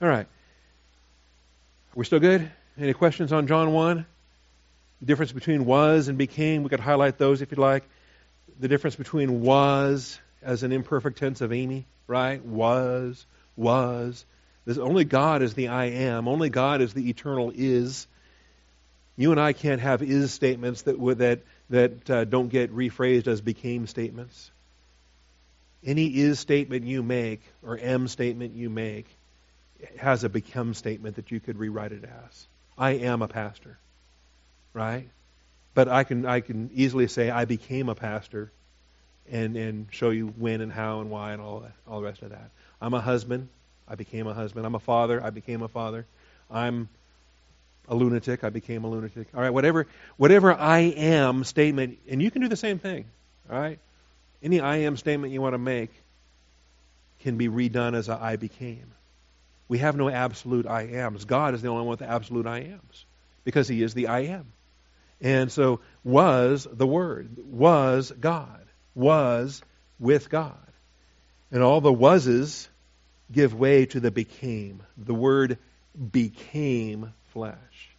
All 0.00 0.08
right. 0.08 0.26
Are 0.26 1.96
we 1.96 2.04
still 2.04 2.20
good? 2.20 2.50
Any 2.78 2.92
questions 2.92 3.32
on 3.32 3.46
John 3.46 3.72
1? 3.72 4.06
The 5.00 5.06
difference 5.06 5.32
between 5.32 5.64
was 5.64 6.08
and 6.08 6.18
became, 6.18 6.62
we 6.62 6.68
could 6.68 6.80
highlight 6.80 7.18
those 7.18 7.42
if 7.42 7.50
you'd 7.50 7.58
like. 7.58 7.84
The 8.58 8.68
difference 8.68 8.96
between 8.96 9.40
was 9.42 10.18
as 10.42 10.62
an 10.62 10.72
imperfect 10.72 11.18
tense 11.18 11.40
of 11.40 11.50
eimi, 11.50 11.84
right? 12.06 12.44
Was, 12.44 13.26
was. 13.56 14.24
This, 14.64 14.78
only 14.78 15.04
God 15.04 15.42
is 15.42 15.54
the 15.54 15.68
I 15.68 15.86
am. 15.86 16.28
Only 16.28 16.50
God 16.50 16.80
is 16.80 16.92
the 16.92 17.08
eternal 17.08 17.52
is. 17.54 18.06
You 19.16 19.30
and 19.30 19.40
I 19.40 19.52
can't 19.52 19.80
have 19.80 20.02
is 20.02 20.32
statements 20.32 20.82
that 20.82 20.98
that 21.18 21.40
that 21.70 22.10
uh, 22.10 22.24
don't 22.24 22.48
get 22.48 22.74
rephrased 22.74 23.26
as 23.26 23.40
became 23.40 23.86
statements. 23.86 24.50
Any 25.84 26.06
is 26.06 26.38
statement 26.38 26.84
you 26.84 27.02
make 27.02 27.42
or 27.62 27.78
am 27.78 28.08
statement 28.08 28.54
you 28.54 28.68
make 28.70 29.06
has 29.98 30.24
a 30.24 30.28
become 30.28 30.74
statement 30.74 31.16
that 31.16 31.30
you 31.30 31.40
could 31.40 31.58
rewrite 31.58 31.92
it 31.92 32.04
as. 32.04 32.46
I 32.76 32.92
am 32.92 33.22
a 33.22 33.28
pastor. 33.28 33.78
Right? 34.74 35.08
But 35.74 35.88
I 35.88 36.04
can 36.04 36.26
I 36.26 36.40
can 36.40 36.70
easily 36.74 37.08
say 37.08 37.30
I 37.30 37.46
became 37.46 37.88
a 37.88 37.94
pastor 37.94 38.52
and 39.30 39.56
and 39.56 39.86
show 39.90 40.10
you 40.10 40.28
when 40.28 40.60
and 40.60 40.72
how 40.72 41.00
and 41.00 41.10
why 41.10 41.32
and 41.32 41.40
all 41.40 41.60
that, 41.60 41.72
all 41.88 42.00
the 42.00 42.06
rest 42.06 42.22
of 42.22 42.30
that. 42.30 42.50
I'm 42.80 42.94
a 42.94 43.00
husband. 43.00 43.48
I 43.88 43.94
became 43.94 44.26
a 44.26 44.34
husband. 44.34 44.66
I'm 44.66 44.74
a 44.74 44.80
father. 44.80 45.22
I 45.22 45.30
became 45.30 45.62
a 45.62 45.68
father. 45.68 46.06
I'm 46.50 46.88
a 47.88 47.94
lunatic, 47.94 48.44
I 48.44 48.50
became 48.50 48.84
a 48.84 48.88
lunatic. 48.88 49.28
All 49.34 49.40
right, 49.40 49.50
whatever, 49.50 49.86
whatever 50.16 50.52
I 50.52 50.80
am 50.80 51.44
statement, 51.44 51.98
and 52.08 52.22
you 52.22 52.30
can 52.30 52.42
do 52.42 52.48
the 52.48 52.56
same 52.56 52.78
thing. 52.78 53.06
All 53.50 53.58
right, 53.58 53.78
any 54.42 54.60
I 54.60 54.78
am 54.78 54.96
statement 54.96 55.32
you 55.32 55.40
want 55.40 55.54
to 55.54 55.58
make 55.58 55.90
can 57.20 57.36
be 57.36 57.48
redone 57.48 57.94
as 57.94 58.08
a 58.08 58.18
I 58.20 58.36
became. 58.36 58.92
We 59.68 59.78
have 59.78 59.96
no 59.96 60.08
absolute 60.08 60.66
I 60.66 60.82
ams. 60.82 61.24
God 61.24 61.54
is 61.54 61.62
the 61.62 61.68
only 61.68 61.82
one 61.82 61.90
with 61.90 62.02
absolute 62.02 62.46
I 62.46 62.60
ams 62.60 63.04
because 63.44 63.66
He 63.68 63.82
is 63.82 63.94
the 63.94 64.08
I 64.08 64.20
am. 64.20 64.52
And 65.20 65.50
so, 65.50 65.80
was 66.04 66.68
the 66.70 66.86
Word, 66.86 67.36
was 67.38 68.12
God, 68.12 68.64
was 68.94 69.62
with 69.98 70.28
God. 70.28 70.58
And 71.50 71.62
all 71.62 71.80
the 71.80 71.92
wases 71.92 72.68
give 73.32 73.54
way 73.54 73.86
to 73.86 74.00
the 74.00 74.10
became. 74.10 74.82
The 74.96 75.14
Word 75.14 75.58
became 76.10 77.12
flesh. 77.36 77.90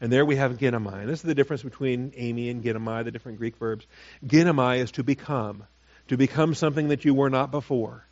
And 0.00 0.12
there 0.12 0.24
we 0.24 0.34
have 0.34 0.58
ginomai. 0.58 1.06
This 1.06 1.20
is 1.20 1.22
the 1.22 1.34
difference 1.36 1.62
between 1.62 2.10
eimi 2.10 2.50
and 2.50 2.64
ginomai, 2.64 3.04
the 3.04 3.12
different 3.12 3.38
Greek 3.38 3.56
verbs. 3.56 3.86
Ginomai 4.26 4.78
is 4.78 4.90
to 4.92 5.04
become, 5.04 5.62
to 6.08 6.16
become 6.16 6.54
something 6.54 6.88
that 6.88 7.04
you 7.04 7.14
were 7.14 7.30
not 7.30 7.52
before. 7.52 8.04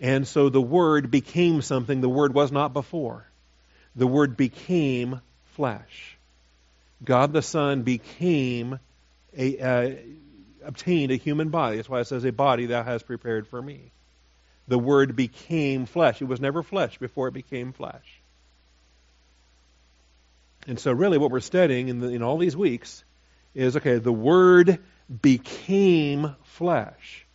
And 0.00 0.26
so 0.26 0.48
the 0.48 0.62
Word 0.62 1.10
became 1.10 1.60
something 1.60 2.00
the 2.00 2.08
Word 2.08 2.32
was 2.32 2.50
not 2.50 2.72
before. 2.72 3.26
The 3.94 4.06
Word 4.06 4.38
became 4.38 5.20
flesh. 5.56 6.16
God 7.04 7.34
the 7.34 7.42
Son 7.42 7.82
became 7.82 8.78
a, 9.36 9.58
uh, 9.58 9.90
obtained 10.64 11.12
a 11.12 11.16
human 11.16 11.50
body. 11.50 11.76
That's 11.76 11.90
why 11.90 12.00
it 12.00 12.06
says, 12.06 12.24
a 12.24 12.32
body 12.32 12.64
thou 12.64 12.82
hast 12.84 13.06
prepared 13.06 13.48
for 13.48 13.60
me. 13.60 13.92
The 14.66 14.78
Word 14.78 15.14
became 15.14 15.84
flesh. 15.84 16.22
It 16.22 16.26
was 16.26 16.40
never 16.40 16.62
flesh 16.62 16.96
before 16.96 17.28
it 17.28 17.34
became 17.34 17.74
flesh. 17.74 18.17
And 20.68 20.78
so, 20.78 20.92
really, 20.92 21.16
what 21.16 21.30
we're 21.30 21.40
studying 21.40 21.88
in, 21.88 21.98
the, 21.98 22.08
in 22.08 22.22
all 22.22 22.36
these 22.36 22.56
weeks 22.56 23.02
is 23.54 23.76
okay, 23.78 23.96
the 23.98 24.12
Word 24.12 24.78
became 25.22 26.36
flesh. 26.42 27.26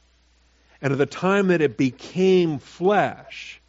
And 0.84 0.94
at 0.94 1.00
the 1.00 1.08
time 1.08 1.48
that 1.48 1.60
it 1.60 1.76
became 1.76 2.60
flesh, 2.60 3.60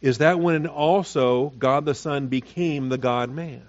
is 0.00 0.18
that 0.18 0.40
when 0.40 0.66
also 0.66 1.50
God 1.50 1.84
the 1.84 1.94
Son 1.94 2.28
became 2.28 2.88
the 2.88 2.96
God 2.96 3.28
man? 3.30 3.62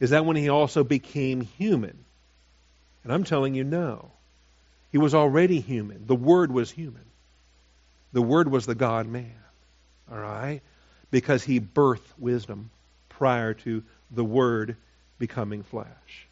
Is 0.00 0.10
that 0.10 0.24
when 0.24 0.36
he 0.36 0.48
also 0.48 0.82
became 0.82 1.42
human? 1.42 2.04
And 3.04 3.12
I'm 3.12 3.24
telling 3.24 3.54
you, 3.54 3.64
no. 3.64 4.12
He 4.92 4.98
was 4.98 5.14
already 5.14 5.60
human. 5.60 6.06
The 6.06 6.16
Word 6.16 6.50
was 6.50 6.70
human. 6.70 7.04
The 8.14 8.22
Word 8.22 8.48
was 8.50 8.64
the 8.64 8.74
God 8.74 9.06
man. 9.06 9.34
All 10.10 10.18
right? 10.18 10.62
Because 11.10 11.44
he 11.44 11.60
birthed 11.60 12.00
wisdom 12.16 12.70
prior 13.10 13.52
to 13.52 13.82
the 14.10 14.24
Word 14.24 14.76
becoming 15.18 15.62
flesh. 15.62 16.26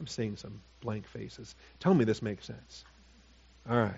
I'm 0.00 0.06
seeing 0.06 0.36
some 0.36 0.60
blank 0.80 1.06
faces. 1.08 1.54
Tell 1.80 1.94
me 1.94 2.04
this 2.04 2.22
makes 2.22 2.44
sense. 2.46 2.84
All 3.68 3.76
right. 3.76 3.90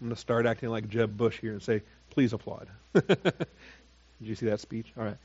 I'm 0.00 0.08
going 0.08 0.14
to 0.14 0.20
start 0.20 0.46
acting 0.46 0.70
like 0.70 0.88
Jeb 0.88 1.16
Bush 1.16 1.38
here 1.40 1.52
and 1.52 1.62
say, 1.62 1.82
please 2.10 2.32
applaud. 2.32 2.68
Did 2.92 3.46
you 4.20 4.34
see 4.34 4.46
that 4.46 4.60
speech? 4.60 4.92
All 4.98 5.04
right. 5.04 5.16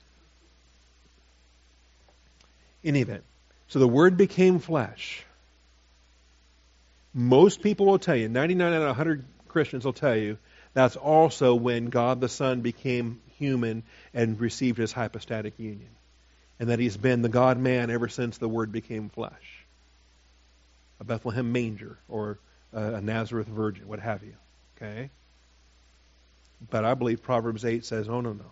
In 2.83 2.95
any 2.95 3.01
event, 3.01 3.23
so 3.67 3.79
the 3.79 3.87
Word 3.87 4.15
became 4.15 4.59
flesh. 4.59 5.23
Most 7.13 7.61
people 7.61 7.87
will 7.87 7.99
tell 7.99 8.15
you, 8.15 8.29
99 8.29 8.73
out 8.73 8.81
of 8.81 8.87
100 8.87 9.25
Christians 9.47 9.85
will 9.85 9.93
tell 9.93 10.15
you, 10.15 10.37
that's 10.73 10.95
also 10.95 11.55
when 11.55 11.87
God 11.87 12.21
the 12.21 12.29
Son 12.29 12.61
became 12.61 13.19
human 13.39 13.83
and 14.13 14.39
received 14.39 14.77
his 14.77 14.91
hypostatic 14.91 15.57
union. 15.57 15.89
And 16.59 16.69
that 16.69 16.79
he's 16.79 16.97
been 16.97 17.21
the 17.21 17.29
God 17.29 17.57
man 17.57 17.89
ever 17.89 18.09
since 18.09 18.37
the 18.37 18.49
Word 18.49 18.71
became 18.71 19.09
flesh. 19.09 19.65
A 20.99 21.05
Bethlehem 21.05 21.51
manger 21.51 21.97
or 22.09 22.37
a 22.73 23.01
Nazareth 23.01 23.47
virgin, 23.47 23.87
what 23.87 23.99
have 23.99 24.21
you. 24.23 24.35
Okay? 24.77 25.09
But 26.69 26.83
I 26.83 26.93
believe 26.93 27.23
Proverbs 27.23 27.63
8 27.63 27.85
says, 27.85 28.09
oh, 28.09 28.21
no, 28.21 28.33
no. 28.33 28.51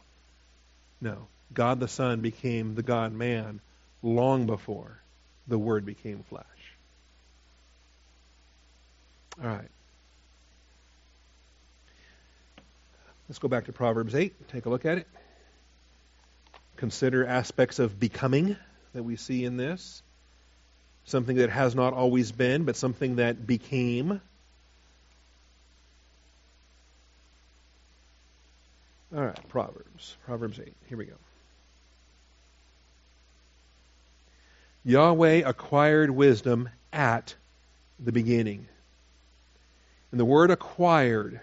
No. 1.02 1.28
God 1.54 1.80
the 1.80 1.88
Son 1.88 2.22
became 2.22 2.76
the 2.76 2.84
God 2.84 3.14
man 3.14 3.60
long 4.02 4.46
before 4.46 5.02
the 5.48 5.60
Word 5.60 5.86
became 5.86 6.24
flesh. 6.24 6.46
All 9.42 9.50
right. 9.50 9.70
Let's 13.30 13.40
go 13.40 13.48
back 13.48 13.66
to 13.66 13.74
Proverbs 13.74 14.16
8, 14.16 14.48
take 14.48 14.66
a 14.66 14.70
look 14.70 14.86
at 14.86 15.00
it. 15.00 15.08
Consider 16.78 17.26
aspects 17.26 17.80
of 17.80 18.00
becoming 18.00 18.56
that 18.94 19.04
we 19.04 19.16
see 19.18 19.44
in 19.44 19.58
this. 19.58 20.02
Something 21.06 21.38
that 21.38 21.50
has 21.50 21.76
not 21.76 21.94
always 21.94 22.32
been, 22.32 22.64
but 22.64 22.76
something 22.76 23.18
that 23.18 23.46
became. 23.46 24.22
All 29.16 29.26
right, 29.26 29.50
Proverbs. 29.50 30.16
Proverbs 30.26 30.60
8. 30.60 30.74
Here 30.88 30.98
we 30.98 31.06
go. 31.06 31.14
Yahweh 34.86 35.44
acquired 35.46 36.12
wisdom 36.12 36.70
at 36.94 37.36
the 38.00 38.12
beginning. 38.12 38.68
And 40.12 40.20
the 40.20 40.26
word 40.26 40.52
acquired 40.52 41.42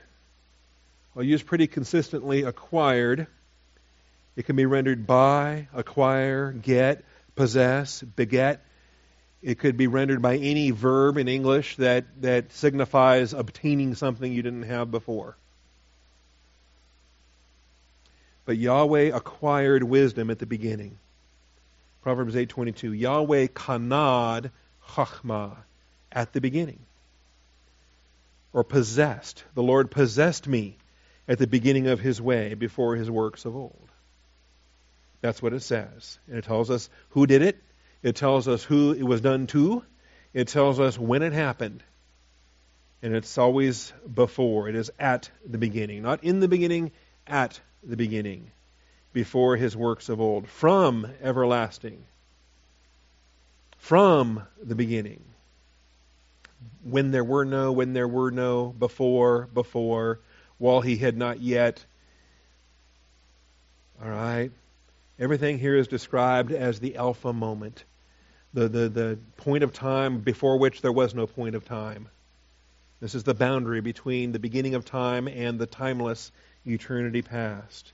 I'll 1.16 1.22
use 1.22 1.42
pretty 1.42 1.68
consistently 1.68 2.42
acquired. 2.42 3.28
It 4.36 4.46
can 4.46 4.56
be 4.56 4.66
rendered 4.66 5.06
buy, 5.06 5.68
acquire, 5.72 6.50
get, 6.50 7.04
possess, 7.36 8.02
beget. 8.02 8.64
It 9.40 9.58
could 9.58 9.76
be 9.76 9.86
rendered 9.86 10.22
by 10.22 10.36
any 10.36 10.70
verb 10.72 11.16
in 11.18 11.28
English 11.28 11.76
that, 11.76 12.06
that 12.22 12.52
signifies 12.52 13.32
obtaining 13.32 13.94
something 13.94 14.32
you 14.32 14.42
didn't 14.42 14.64
have 14.64 14.90
before. 14.90 15.36
But 18.44 18.56
Yahweh 18.56 19.14
acquired 19.14 19.84
wisdom 19.84 20.30
at 20.30 20.38
the 20.38 20.46
beginning. 20.46 20.98
Proverbs 22.02 22.34
8:22 22.34 22.98
Yahweh 22.98 23.46
kanad 23.46 24.50
chachma 24.88 25.56
at 26.10 26.32
the 26.32 26.40
beginning. 26.40 26.80
Or 28.52 28.64
possessed. 28.64 29.44
The 29.54 29.62
Lord 29.62 29.90
possessed 29.90 30.46
me 30.46 30.76
at 31.26 31.38
the 31.38 31.46
beginning 31.46 31.86
of 31.86 32.00
his 32.00 32.20
way 32.20 32.54
before 32.54 32.96
his 32.96 33.10
works 33.10 33.44
of 33.44 33.56
old. 33.56 33.88
That's 35.20 35.42
what 35.42 35.54
it 35.54 35.62
says. 35.62 36.18
And 36.28 36.36
it 36.36 36.44
tells 36.44 36.70
us 36.70 36.90
who 37.10 37.26
did 37.26 37.42
it, 37.42 37.62
it 38.02 38.16
tells 38.16 38.46
us 38.46 38.62
who 38.62 38.92
it 38.92 39.02
was 39.02 39.22
done 39.22 39.46
to, 39.48 39.82
it 40.34 40.48
tells 40.48 40.80
us 40.80 40.98
when 40.98 41.22
it 41.22 41.32
happened. 41.32 41.82
And 43.02 43.14
it's 43.14 43.38
always 43.38 43.92
before. 44.12 44.68
It 44.68 44.74
is 44.74 44.90
at 44.98 45.30
the 45.46 45.58
beginning. 45.58 46.02
Not 46.02 46.24
in 46.24 46.40
the 46.40 46.48
beginning, 46.48 46.90
at 47.26 47.60
the 47.82 47.96
beginning. 47.96 48.50
Before 49.12 49.56
his 49.56 49.76
works 49.76 50.08
of 50.08 50.20
old. 50.20 50.48
From 50.48 51.06
everlasting. 51.22 52.04
From 53.78 54.42
the 54.62 54.74
beginning. 54.74 55.22
When 56.82 57.10
there 57.10 57.24
were 57.24 57.44
no, 57.44 57.72
when 57.72 57.92
there 57.92 58.08
were 58.08 58.30
no, 58.30 58.74
before, 58.78 59.48
before, 59.52 60.20
while 60.58 60.80
he 60.80 60.96
had 60.96 61.16
not 61.16 61.40
yet. 61.40 61.84
All 64.02 64.10
right? 64.10 64.50
Everything 65.18 65.58
here 65.58 65.76
is 65.76 65.88
described 65.88 66.52
as 66.52 66.80
the 66.80 66.96
Alpha 66.96 67.32
moment, 67.32 67.84
the, 68.52 68.68
the, 68.68 68.88
the 68.88 69.18
point 69.36 69.62
of 69.62 69.72
time 69.72 70.18
before 70.20 70.58
which 70.58 70.82
there 70.82 70.92
was 70.92 71.14
no 71.14 71.26
point 71.26 71.54
of 71.54 71.64
time. 71.64 72.08
This 73.00 73.14
is 73.14 73.22
the 73.22 73.34
boundary 73.34 73.80
between 73.80 74.32
the 74.32 74.38
beginning 74.38 74.74
of 74.74 74.84
time 74.84 75.28
and 75.28 75.58
the 75.58 75.66
timeless 75.66 76.32
eternity 76.66 77.22
past. 77.22 77.92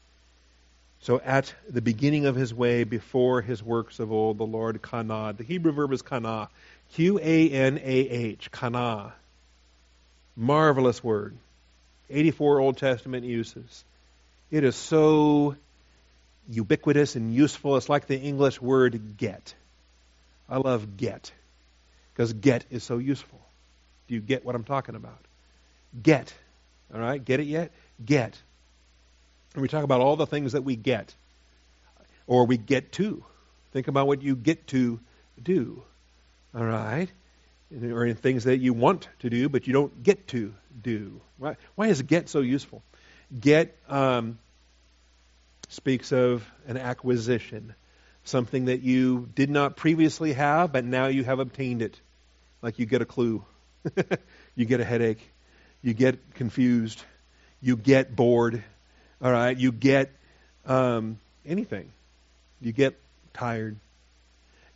So 1.01 1.19
at 1.25 1.55
the 1.69 1.81
beginning 1.81 2.27
of 2.27 2.37
his 2.37 2.53
way, 2.53 2.85
before 2.85 3.41
his 3.41 3.63
works 3.63 4.01
of 4.01 4.13
old, 4.13 4.39
the 4.39 4.45
Lord 4.45 4.81
kanah. 4.83 5.37
The 5.37 5.45
Hebrew 5.45 5.73
verb 5.73 5.93
is 5.93 6.03
kanah. 6.03 6.49
Q-A-N-A-H. 6.93 8.51
Kanah. 8.51 9.13
Marvelous 10.37 11.03
word. 11.03 11.37
84 12.11 12.61
Old 12.61 12.77
Testament 12.77 13.25
uses. 13.25 13.85
It 14.51 14.65
is 14.65 14.77
so 14.77 15.57
ubiquitous 16.49 17.17
and 17.17 17.33
useful. 17.35 17.77
It's 17.77 17.89
like 17.89 18.07
the 18.07 18.19
English 18.19 18.61
word 18.61 19.17
get. 19.17 19.55
I 20.49 20.57
love 20.57 20.97
get 20.97 21.33
because 22.13 22.33
get 22.33 22.65
is 22.71 22.83
so 22.83 22.99
useful. 22.99 23.41
Do 24.09 24.15
you 24.15 24.21
get 24.21 24.45
what 24.45 24.55
I'm 24.55 24.65
talking 24.65 24.97
about? 24.97 25.19
Get. 26.03 26.35
All 26.93 27.01
right? 27.01 27.25
Get 27.25 27.41
it 27.41 27.47
yet? 27.47 27.71
Get. 28.05 28.37
And 29.55 29.63
we 29.63 29.69
talk 29.69 29.85
about 29.85 30.01
all 30.01 30.17
the 30.17 30.27
things 30.27 30.53
that 30.53 30.63
we 30.63 30.77
get 30.77 31.15
or 32.27 32.47
we 32.47 32.57
get 32.57 32.93
to. 32.93 33.25
Think 33.73 33.89
about 33.89 34.07
what 34.07 34.23
you 34.23 34.35
get 34.35 34.67
to 34.69 34.99
do. 35.41 35.83
All 36.55 36.65
right? 36.65 37.09
Or 37.73 38.05
in 38.05 38.17
things 38.17 38.45
that 38.45 38.59
you 38.59 38.73
want 38.73 39.09
to 39.21 39.31
do, 39.31 39.49
but 39.49 39.67
you 39.67 39.73
don't 39.73 40.03
get 40.03 40.27
to 40.29 40.53
do. 40.83 41.21
Why, 41.39 41.57
why 41.77 41.87
is 41.87 42.03
get 42.03 42.29
so 42.29 42.41
useful? 42.41 42.83
Get 43.39 43.77
um, 43.89 44.39
speaks 45.69 46.13
of 46.13 46.45
an 46.67 46.77
acquisition, 46.77 47.75
something 48.25 48.65
that 48.65 48.83
you 48.83 49.29
did 49.35 49.51
not 49.51 49.77
previously 49.77 50.33
have, 50.33 50.73
but 50.73 50.85
now 50.85 51.07
you 51.07 51.23
have 51.23 51.39
obtained 51.39 51.81
it. 51.81 51.99
Like 52.61 52.79
you 52.79 52.87
get 52.87 53.03
a 53.03 53.07
clue, 53.07 53.45
you 54.57 54.65
get 54.65 54.81
a 54.81 54.85
headache, 54.85 55.31
you 55.81 55.95
get 55.95 56.35
confused, 56.35 57.03
you 57.63 57.77
get 57.77 58.15
bored, 58.15 58.63
all 59.23 59.31
right, 59.31 59.57
you 59.57 59.71
get 59.71 60.11
um, 60.67 61.19
anything, 61.47 61.93
you 62.61 62.73
get 62.73 62.99
tired. 63.33 63.77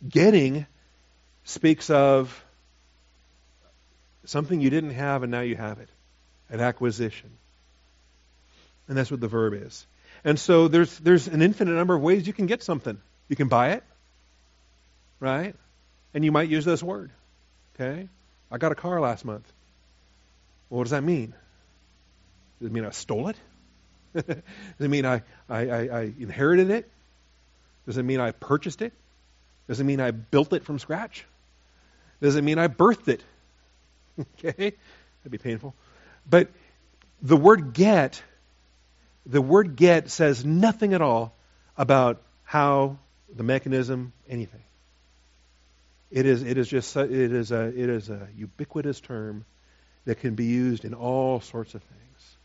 Getting 0.07 0.65
speaks 1.43 1.89
of 1.89 2.44
something 4.25 4.61
you 4.61 4.69
didn't 4.69 4.91
have 4.91 5.23
and 5.23 5.31
now 5.31 5.41
you 5.41 5.55
have 5.55 5.79
it, 5.79 5.89
an 6.49 6.59
acquisition. 6.59 7.29
And 8.87 8.97
that's 8.97 9.09
what 9.09 9.19
the 9.19 9.27
verb 9.27 9.53
is. 9.53 9.85
And 10.23 10.39
so 10.39 10.67
there's 10.67 10.97
there's 10.99 11.27
an 11.27 11.41
infinite 11.41 11.73
number 11.73 11.95
of 11.95 12.01
ways 12.01 12.25
you 12.25 12.33
can 12.33 12.45
get 12.45 12.63
something. 12.63 12.97
You 13.27 13.35
can 13.35 13.47
buy 13.47 13.71
it, 13.73 13.83
right? 15.19 15.55
And 16.13 16.23
you 16.23 16.31
might 16.31 16.49
use 16.49 16.65
this 16.65 16.81
word. 16.81 17.11
Okay? 17.75 18.07
I 18.51 18.57
got 18.57 18.71
a 18.71 18.75
car 18.75 19.01
last 19.01 19.25
month. 19.25 19.51
Well, 20.69 20.79
what 20.79 20.85
does 20.85 20.91
that 20.91 21.03
mean? 21.03 21.33
Does 22.59 22.67
it 22.67 22.71
mean 22.71 22.85
I 22.85 22.91
stole 22.91 23.27
it? 23.27 23.37
does 24.13 24.25
it 24.79 24.89
mean 24.89 25.05
I, 25.05 25.23
I, 25.49 25.69
I, 25.69 25.79
I 25.81 26.01
inherited 26.19 26.69
it? 26.69 26.89
Does 27.85 27.97
it 27.97 28.03
mean 28.03 28.19
I 28.19 28.31
purchased 28.31 28.81
it? 28.81 28.93
Does 29.67 29.79
it 29.79 29.83
mean 29.83 29.99
I 29.99 30.11
built 30.11 30.53
it 30.53 30.63
from 30.63 30.79
scratch? 30.79 31.25
Does 32.21 32.35
it 32.35 32.43
mean 32.43 32.57
I 32.57 32.67
birthed 32.67 33.07
it? 33.07 33.21
okay? 34.19 34.73
That'd 35.23 35.31
be 35.31 35.37
painful. 35.37 35.73
But 36.29 36.49
the 37.21 37.37
word 37.37 37.73
get, 37.73 38.21
the 39.25 39.41
word 39.41 39.75
get 39.75 40.09
says 40.09 40.45
nothing 40.45 40.93
at 40.93 41.01
all 41.01 41.35
about 41.77 42.21
how, 42.43 42.97
the 43.35 43.43
mechanism, 43.43 44.13
anything. 44.29 44.61
It 46.11 46.25
is, 46.25 46.43
it 46.43 46.57
is 46.57 46.67
just 46.67 46.95
it 46.95 47.11
is 47.11 47.51
a 47.51 47.67
it 47.67 47.89
is 47.89 48.09
a 48.09 48.27
ubiquitous 48.37 49.01
term 49.01 49.43
that 50.05 50.19
can 50.19 50.35
be 50.35 50.45
used 50.45 50.85
in 50.85 50.93
all 50.93 51.41
sorts 51.41 51.73
of 51.73 51.83
things. 51.83 52.37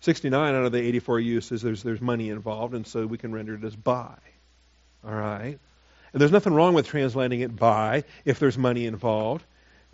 69 0.00 0.54
out 0.54 0.66
of 0.66 0.72
the 0.72 0.80
84 0.80 1.20
uses 1.20 1.62
there's 1.62 1.82
there's 1.82 2.00
money 2.00 2.28
involved, 2.28 2.74
and 2.74 2.86
so 2.86 3.06
we 3.06 3.16
can 3.16 3.32
render 3.32 3.54
it 3.54 3.64
as 3.64 3.74
buy. 3.74 4.18
All 5.06 5.14
right, 5.14 5.58
and 6.12 6.20
there's 6.20 6.32
nothing 6.32 6.52
wrong 6.52 6.74
with 6.74 6.86
translating 6.86 7.40
it 7.40 7.54
buy 7.56 8.04
if 8.24 8.38
there's 8.38 8.58
money 8.58 8.86
involved. 8.86 9.44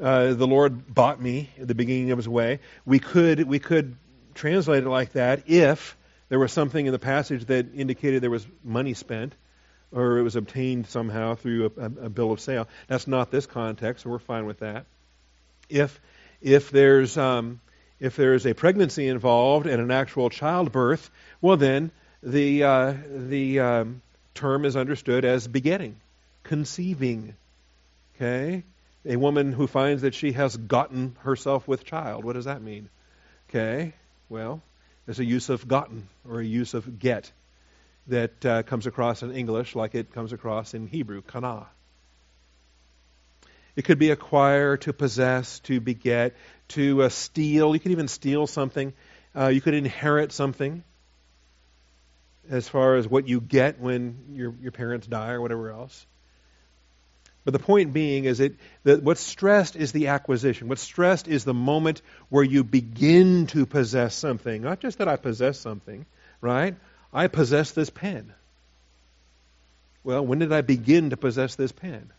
Uh, 0.01 0.35
the 0.35 0.47
Lord 0.47 0.93
bought 0.93 1.21
me 1.21 1.51
at 1.61 1.69
the 1.69 1.75
beginning 1.75 2.11
of 2.11 2.19
His 2.19 2.29
way. 2.29 2.61
We 2.87 2.99
could 2.99 3.47
we 3.47 3.59
could 3.59 3.97
translate 4.35 4.85
it 4.85 4.89
like 4.89 5.13
that 5.13 5.49
if 5.49 5.97
there 6.29 6.39
was 6.39 6.53
something 6.53 6.87
in 6.87 6.93
the 6.93 6.99
passage 6.99 7.45
that 7.47 7.75
indicated 7.75 8.23
there 8.23 8.31
was 8.31 8.47
money 8.65 8.95
spent 8.95 9.35
or 9.93 10.19
it 10.19 10.23
was 10.23 10.37
obtained 10.37 10.87
somehow 10.87 11.35
through 11.35 11.73
a, 11.77 11.85
a, 11.85 12.09
bill 12.09 12.31
of 12.31 12.41
sale. 12.41 12.69
That's 12.87 13.09
not 13.09 13.31
this 13.31 13.47
context, 13.47 14.05
so 14.05 14.11
we're 14.11 14.21
fine 14.21 14.47
with 14.47 14.61
that. 14.61 14.87
If 15.69 16.01
if 16.41 16.71
there's 16.71 17.19
um, 17.19 17.61
if 17.99 18.17
there's 18.17 18.47
a 18.47 18.55
pregnancy 18.55 19.09
involved 19.09 19.67
and 19.67 19.81
an 19.83 19.91
actual 19.91 20.31
childbirth, 20.31 21.11
well 21.41 21.57
then 21.57 21.91
the 22.23 22.65
uh, 22.65 22.95
the 23.13 23.61
um, 23.61 24.03
term 24.35 24.65
is 24.65 24.77
understood 24.77 25.25
as 25.25 25.47
begetting, 25.47 25.97
conceiving. 26.43 27.35
Okay, 28.17 28.65
a 29.05 29.17
woman 29.17 29.53
who 29.53 29.67
finds 29.67 30.03
that 30.03 30.15
she 30.15 30.33
has 30.33 30.57
gotten 30.57 31.17
herself 31.21 31.67
with 31.67 31.85
child. 31.85 32.25
What 32.25 32.35
does 32.35 32.45
that 32.45 32.63
mean? 32.63 32.89
Okay, 33.49 33.95
well, 34.29 34.63
there's 35.07 35.21
a 35.21 35.25
use 35.25 35.49
of 35.49 35.67
gotten 35.67 36.09
or 36.29 36.41
a 36.41 36.45
use 36.45 36.75
of 36.75 36.99
get 36.99 37.33
that 38.07 38.45
uh, 38.47 38.63
comes 38.63 38.87
across 38.87 39.23
in 39.23 39.33
English 39.33 39.75
like 39.75 39.95
it 39.95 40.13
comes 40.13 40.33
across 40.33 40.75
in 40.75 40.87
Hebrew, 40.87 41.23
kana. 41.23 41.67
It 43.77 43.85
could 43.85 43.99
be 43.99 44.11
acquire, 44.11 44.77
to 44.79 44.93
possess, 44.93 45.61
to 45.61 45.81
beget, 45.81 46.37
to 46.69 47.05
uh, 47.05 47.09
steal. 47.09 47.75
You 47.75 47.81
could 47.81 47.93
even 47.93 48.09
steal 48.09 48.47
something. 48.47 48.93
Uh, 49.35 49.47
you 49.47 49.61
could 49.61 49.75
inherit 49.75 50.33
something 50.33 50.83
as 52.51 52.69
far 52.69 52.97
as 52.97 53.07
what 53.07 53.29
you 53.29 53.41
get 53.41 53.81
when 53.81 54.25
your, 54.33 54.55
your 54.61 54.73
parents 54.73 55.07
die 55.07 55.31
or 55.31 55.41
whatever 55.41 55.71
else. 55.71 56.05
But 57.45 57.53
the 57.53 57.59
point 57.59 57.93
being 57.93 58.25
is 58.25 58.39
that 58.85 59.03
what's 59.03 59.23
stressed 59.23 59.75
is 59.75 59.93
the 59.93 60.09
acquisition. 60.09 60.69
What's 60.69 60.83
stressed 60.83 61.27
is 61.27 61.45
the 61.45 61.55
moment 61.55 62.03
where 62.29 62.45
you 62.45 62.65
begin 62.65 63.47
to 63.49 63.65
possess 63.65 64.15
something. 64.15 64.61
Not 64.61 64.81
just 64.81 64.99
that 64.99 65.09
I 65.09 65.17
possess 65.17 65.59
something, 65.59 66.05
right? 66.41 66.77
I 67.13 67.29
possess 67.29 67.73
this 67.73 67.89
pen. 67.89 68.33
Well, 70.05 70.25
when 70.25 70.39
did 70.39 70.53
I 70.53 70.61
begin 70.61 71.11
to 71.11 71.17
possess 71.17 71.55
this 71.55 71.73
pen? 71.73 72.11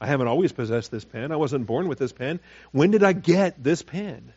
I 0.00 0.06
haven't 0.06 0.28
always 0.28 0.52
possessed 0.52 0.90
this 0.90 1.04
pen. 1.04 1.32
I 1.32 1.36
wasn't 1.36 1.66
born 1.66 1.88
with 1.88 1.98
this 1.98 2.12
pen. 2.12 2.40
When 2.72 2.90
did 2.90 3.02
I 3.02 3.12
get 3.12 3.62
this 3.62 3.82
pen? 3.82 4.32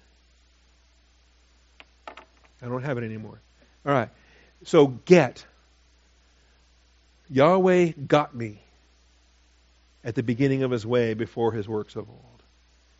I 2.07 2.67
don't 2.67 2.83
have 2.83 2.97
it 2.97 3.03
anymore. 3.03 3.39
All 3.85 3.93
right. 3.93 4.09
So 4.63 4.87
get. 4.87 5.45
Yahweh 7.29 7.93
got 8.07 8.35
me 8.35 8.61
at 10.03 10.15
the 10.15 10.23
beginning 10.23 10.63
of 10.63 10.71
his 10.71 10.85
way 10.85 11.13
before 11.13 11.51
his 11.51 11.67
works 11.67 11.95
of 11.95 12.09
old. 12.09 12.43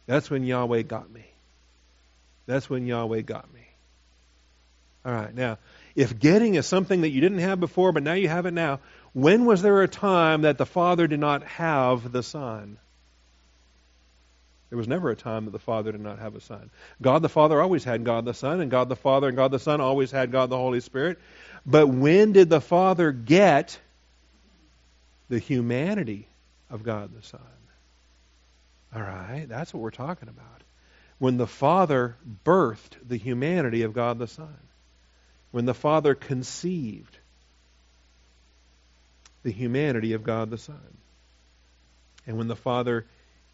That's 0.05 0.29
when 0.29 0.43
Yahweh 0.43 0.83
got 0.83 1.09
me. 1.09 1.25
That's 2.45 2.69
when 2.69 2.85
Yahweh 2.85 3.21
got 3.21 3.51
me. 3.53 3.61
All 5.05 5.13
right. 5.13 5.33
Now, 5.33 5.57
if 5.95 6.19
getting 6.19 6.55
is 6.55 6.65
something 6.65 7.01
that 7.01 7.09
you 7.09 7.21
didn't 7.21 7.39
have 7.39 7.59
before, 7.59 7.91
but 7.91 8.03
now 8.03 8.13
you 8.13 8.29
have 8.29 8.45
it 8.45 8.53
now, 8.53 8.79
when 9.13 9.45
was 9.45 9.61
there 9.61 9.81
a 9.81 9.87
time 9.87 10.43
that 10.43 10.57
the 10.57 10.65
Father 10.65 11.07
did 11.07 11.19
not 11.19 11.43
have 11.43 12.11
the 12.11 12.23
Son? 12.23 12.77
There 14.69 14.77
was 14.77 14.87
never 14.87 15.09
a 15.09 15.15
time 15.15 15.45
that 15.45 15.51
the 15.51 15.59
Father 15.59 15.91
did 15.91 16.01
not 16.01 16.19
have 16.19 16.35
a 16.35 16.39
Son. 16.39 16.69
God 17.01 17.21
the 17.21 17.29
Father 17.29 17.61
always 17.61 17.83
had 17.83 18.05
God 18.05 18.23
the 18.23 18.33
Son, 18.33 18.61
and 18.61 18.71
God 18.71 18.87
the 18.87 18.95
Father 18.95 19.27
and 19.27 19.35
God 19.35 19.51
the 19.51 19.59
Son 19.59 19.81
always 19.81 20.11
had 20.11 20.31
God 20.31 20.49
the 20.49 20.57
Holy 20.57 20.79
Spirit. 20.79 21.19
But 21.65 21.87
when 21.87 22.31
did 22.31 22.49
the 22.49 22.61
Father 22.61 23.11
get 23.11 23.77
the 25.27 25.39
humanity 25.39 26.27
of 26.71 26.83
God 26.83 27.11
the 27.15 27.23
Son? 27.23 27.41
All 28.95 29.01
right, 29.01 29.45
that's 29.47 29.73
what 29.73 29.81
we're 29.81 29.91
talking 29.91 30.29
about. 30.29 30.45
When 31.19 31.37
the 31.37 31.47
Father 31.47 32.17
birthed 32.45 32.97
the 33.07 33.17
humanity 33.17 33.83
of 33.83 33.93
God 33.93 34.17
the 34.17 34.27
Son 34.27 34.57
when 35.51 35.65
the 35.65 35.73
Father 35.73 36.15
conceived 36.15 37.17
the 39.43 39.51
humanity 39.51 40.13
of 40.13 40.23
God 40.23 40.49
the 40.49 40.57
Son. 40.57 40.97
And 42.25 42.37
when 42.37 42.47
the 42.47 42.55
Father 42.55 43.05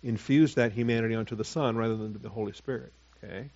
infused 0.04 0.58
that 0.58 0.72
humanity 0.72 1.16
onto 1.16 1.36
the 1.36 1.44
Son 1.44 1.76
rather 1.76 1.96
than 1.96 2.20
the 2.22 2.30
Holy 2.30 2.54
Spirit. 2.54 2.94
Okay? 3.18 3.50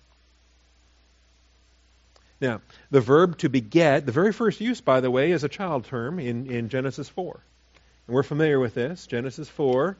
Now, 2.40 2.60
the 2.90 3.00
verb 3.00 3.38
to 3.38 3.48
beget, 3.48 4.04
the 4.04 4.12
very 4.12 4.32
first 4.32 4.60
use, 4.60 4.80
by 4.80 5.00
the 5.00 5.10
way, 5.10 5.30
is 5.30 5.44
a 5.44 5.48
child 5.48 5.84
term 5.84 6.18
in, 6.18 6.50
in 6.50 6.68
Genesis 6.68 7.08
4. 7.08 7.40
And 8.06 8.14
we're 8.14 8.22
familiar 8.22 8.58
with 8.58 8.74
this. 8.74 9.06
Genesis 9.06 9.48
4, 9.48 9.96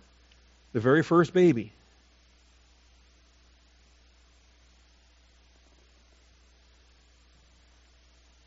the 0.73 0.81
very 0.81 1.03
first 1.03 1.33
baby. 1.33 1.73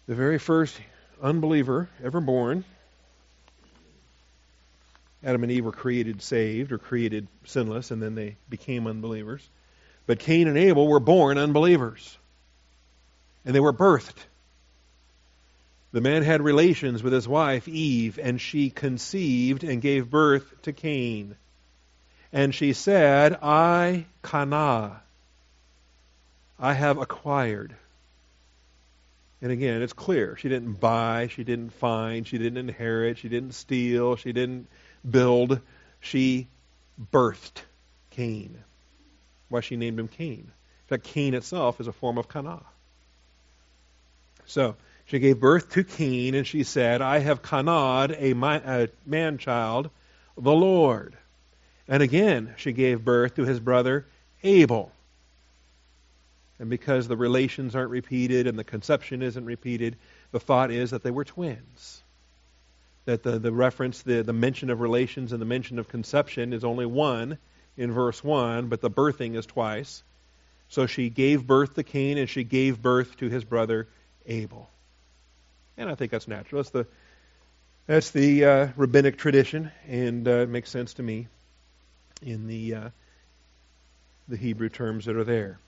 the 0.08 0.16
very 0.16 0.38
first 0.38 0.80
unbeliever 1.22 1.89
ever 2.03 2.22
born. 2.22 2.64
Adam 5.24 5.41
and 5.43 5.51
Eve 5.51 5.66
were 5.66 5.72
created 5.72 6.22
saved 6.22 6.72
or 6.72 6.78
created 6.78 7.28
sinless, 7.45 7.89
and 7.89 8.01
then 8.01 8.14
they 8.14 8.36
became 8.49 8.86
unbelievers. 8.86 9.47
But 10.06 10.20
Cain 10.20 10.47
and 10.47 10.58
Abel 10.58 10.88
were 10.88 10.99
born 10.99 11.39
unbelievers, 11.39 12.18
and 13.43 13.56
they 13.56 13.60
were 13.60 13.74
birthed. 13.74 14.18
The 15.96 16.02
man 16.02 16.24
had 16.24 16.41
relations 16.41 17.02
with 17.02 17.14
his 17.14 17.26
wife, 17.26 17.70
Eve, 17.70 18.20
and 18.22 18.41
she 18.41 18.70
conceived 18.70 19.64
and 19.64 19.82
gave 19.82 20.10
birth 20.10 20.62
to 20.64 20.74
Cain. 20.74 21.38
And 22.34 22.54
she 22.54 22.74
said, 22.74 23.39
I, 23.41 24.06
Kana, 24.22 25.02
I 26.60 26.74
have 26.74 26.98
acquired. 26.98 27.78
And 29.41 29.54
again, 29.54 29.82
it's 29.82 29.93
clear. 29.93 30.36
She 30.36 30.50
didn't 30.50 30.82
buy, 30.82 31.30
she 31.32 31.46
didn't 31.46 31.72
find, 31.72 32.28
she 32.28 32.39
didn't 32.39 32.58
inherit, 32.58 33.20
she 33.20 33.30
didn't 33.30 33.54
steal, 33.54 34.18
she 34.18 34.34
didn't 34.34 34.68
build. 35.10 35.62
She 36.02 36.50
birthed 37.14 37.62
Cain. 38.10 38.58
Why 39.48 39.62
she 39.62 39.78
named 39.78 39.98
him 39.98 40.10
Cain. 40.10 40.39
In 40.39 40.88
fact, 40.89 41.06
Cain 41.06 41.34
itself 41.34 41.80
is 41.80 41.88
a 41.88 41.93
form 41.93 42.18
of 42.18 42.28
Kana. 42.28 42.60
So, 44.46 44.76
she 45.06 45.20
gave 45.20 45.39
birth 45.39 45.72
to 45.72 45.84
Cain, 45.84 46.34
and 46.34 46.47
she 46.47 46.64
said, 46.64 47.01
I 47.01 47.20
have 47.20 47.41
Kanad, 47.41 48.12
a 48.20 48.89
man 49.06 49.38
child, 49.38 49.89
the 50.38 50.51
Lord. 50.51 51.16
And 51.88 52.01
again, 52.01 52.56
she 52.58 52.72
gave 52.72 53.06
birth 53.06 53.36
to 53.36 53.45
his 53.45 53.60
brother 53.60 54.08
Abel. 54.43 54.91
And 56.58 56.70
because 56.70 57.08
the 57.08 57.18
relations 57.18 57.76
aren't 57.76 57.91
repeated 57.91 58.47
and 58.47 58.58
the 58.58 58.64
conception 58.64 59.22
isn't 59.22 59.45
repeated, 59.45 59.97
The 60.32 60.39
thought 60.39 60.72
is 60.72 60.91
that 60.91 61.03
they 61.03 61.12
were 61.12 61.26
twins. 61.26 62.01
That 63.06 63.22
the, 63.22 63.38
the 63.38 63.51
reference, 63.51 64.01
the, 64.01 64.24
the 64.24 64.34
mention 64.34 64.70
of 64.70 64.80
relations 64.80 65.32
and 65.32 65.41
the 65.41 65.45
mention 65.45 65.78
of 65.78 65.88
conception 65.88 66.53
is 66.53 66.64
only 66.64 66.86
one 66.86 67.38
in 67.78 67.91
verse 67.91 68.24
1, 68.24 68.68
but 68.68 68.82
the 68.82 68.89
birthing 68.89 69.36
is 69.36 69.45
twice. 69.45 70.01
So 70.70 70.88
she 70.88 71.10
gave 71.10 71.45
birth 71.45 71.76
to 71.76 71.84
Cain 71.84 72.18
and 72.18 72.30
she 72.30 72.43
gave 72.43 72.82
birth 72.82 73.18
to 73.18 73.30
his 73.30 73.43
brother 73.43 73.88
Abel. 74.26 74.70
And 75.78 75.89
I 75.89 75.95
think 75.95 76.11
that's 76.11 76.28
natural. 76.28 76.61
That's 76.61 76.71
the, 76.71 76.88
that's 77.88 78.11
the 78.11 78.45
uh, 78.45 78.67
rabbinic 78.76 79.17
tradition, 79.17 79.71
and 79.88 80.28
uh, 80.28 80.32
it 80.32 80.49
makes 80.49 80.69
sense 80.69 80.95
to 80.95 81.03
me 81.03 81.28
in 82.21 82.47
the, 82.47 82.76
uh, 82.76 82.89
the 84.28 84.38
Hebrew 84.38 84.69
terms 84.69 85.05
that 85.05 85.15
are 85.15 85.23
there. 85.23 85.59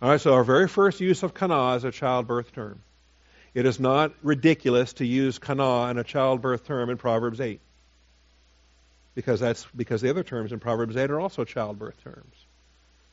All 0.00 0.10
right, 0.10 0.20
so 0.20 0.34
our 0.34 0.44
very 0.44 0.68
first 0.68 1.00
use 1.00 1.22
of 1.22 1.34
kana 1.34 1.74
is 1.74 1.84
a 1.84 1.90
childbirth 1.90 2.52
term. 2.52 2.80
It 3.54 3.64
is 3.64 3.80
not 3.80 4.12
ridiculous 4.22 4.92
to 4.94 5.06
use 5.06 5.38
kana 5.38 5.90
in 5.90 5.98
a 5.98 6.04
childbirth 6.04 6.66
term 6.66 6.90
in 6.90 6.98
Proverbs 6.98 7.40
8. 7.40 7.58
Because 9.14 9.40
that's 9.40 9.66
because 9.74 10.02
the 10.02 10.10
other 10.10 10.22
terms 10.22 10.52
in 10.52 10.60
Proverbs 10.60 10.94
8 10.94 11.10
are 11.10 11.18
also 11.18 11.44
childbirth 11.44 12.02
terms. 12.04 12.34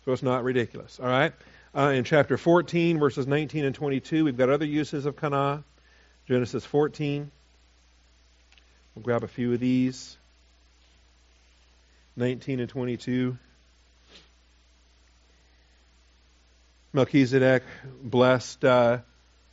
So 0.04 0.12
it's 0.12 0.22
not 0.22 0.44
ridiculous. 0.44 1.00
All 1.00 1.08
right? 1.08 1.32
Uh, 1.74 1.94
in 1.96 2.04
chapter 2.04 2.38
14, 2.38 3.00
verses 3.00 3.26
19 3.26 3.64
and 3.64 3.74
22, 3.74 4.26
we've 4.26 4.38
got 4.38 4.50
other 4.50 4.66
uses 4.66 5.06
of 5.06 5.16
kana. 5.16 5.64
Genesis 6.28 6.66
14. 6.66 7.30
We'll 8.96 9.04
grab 9.04 9.24
a 9.24 9.28
few 9.28 9.54
of 9.54 9.60
these. 9.60 10.18
19 12.16 12.60
and 12.60 12.70
22. 12.70 13.38
Melchizedek 16.94 17.64
blessed 18.02 18.64
uh, 18.64 19.00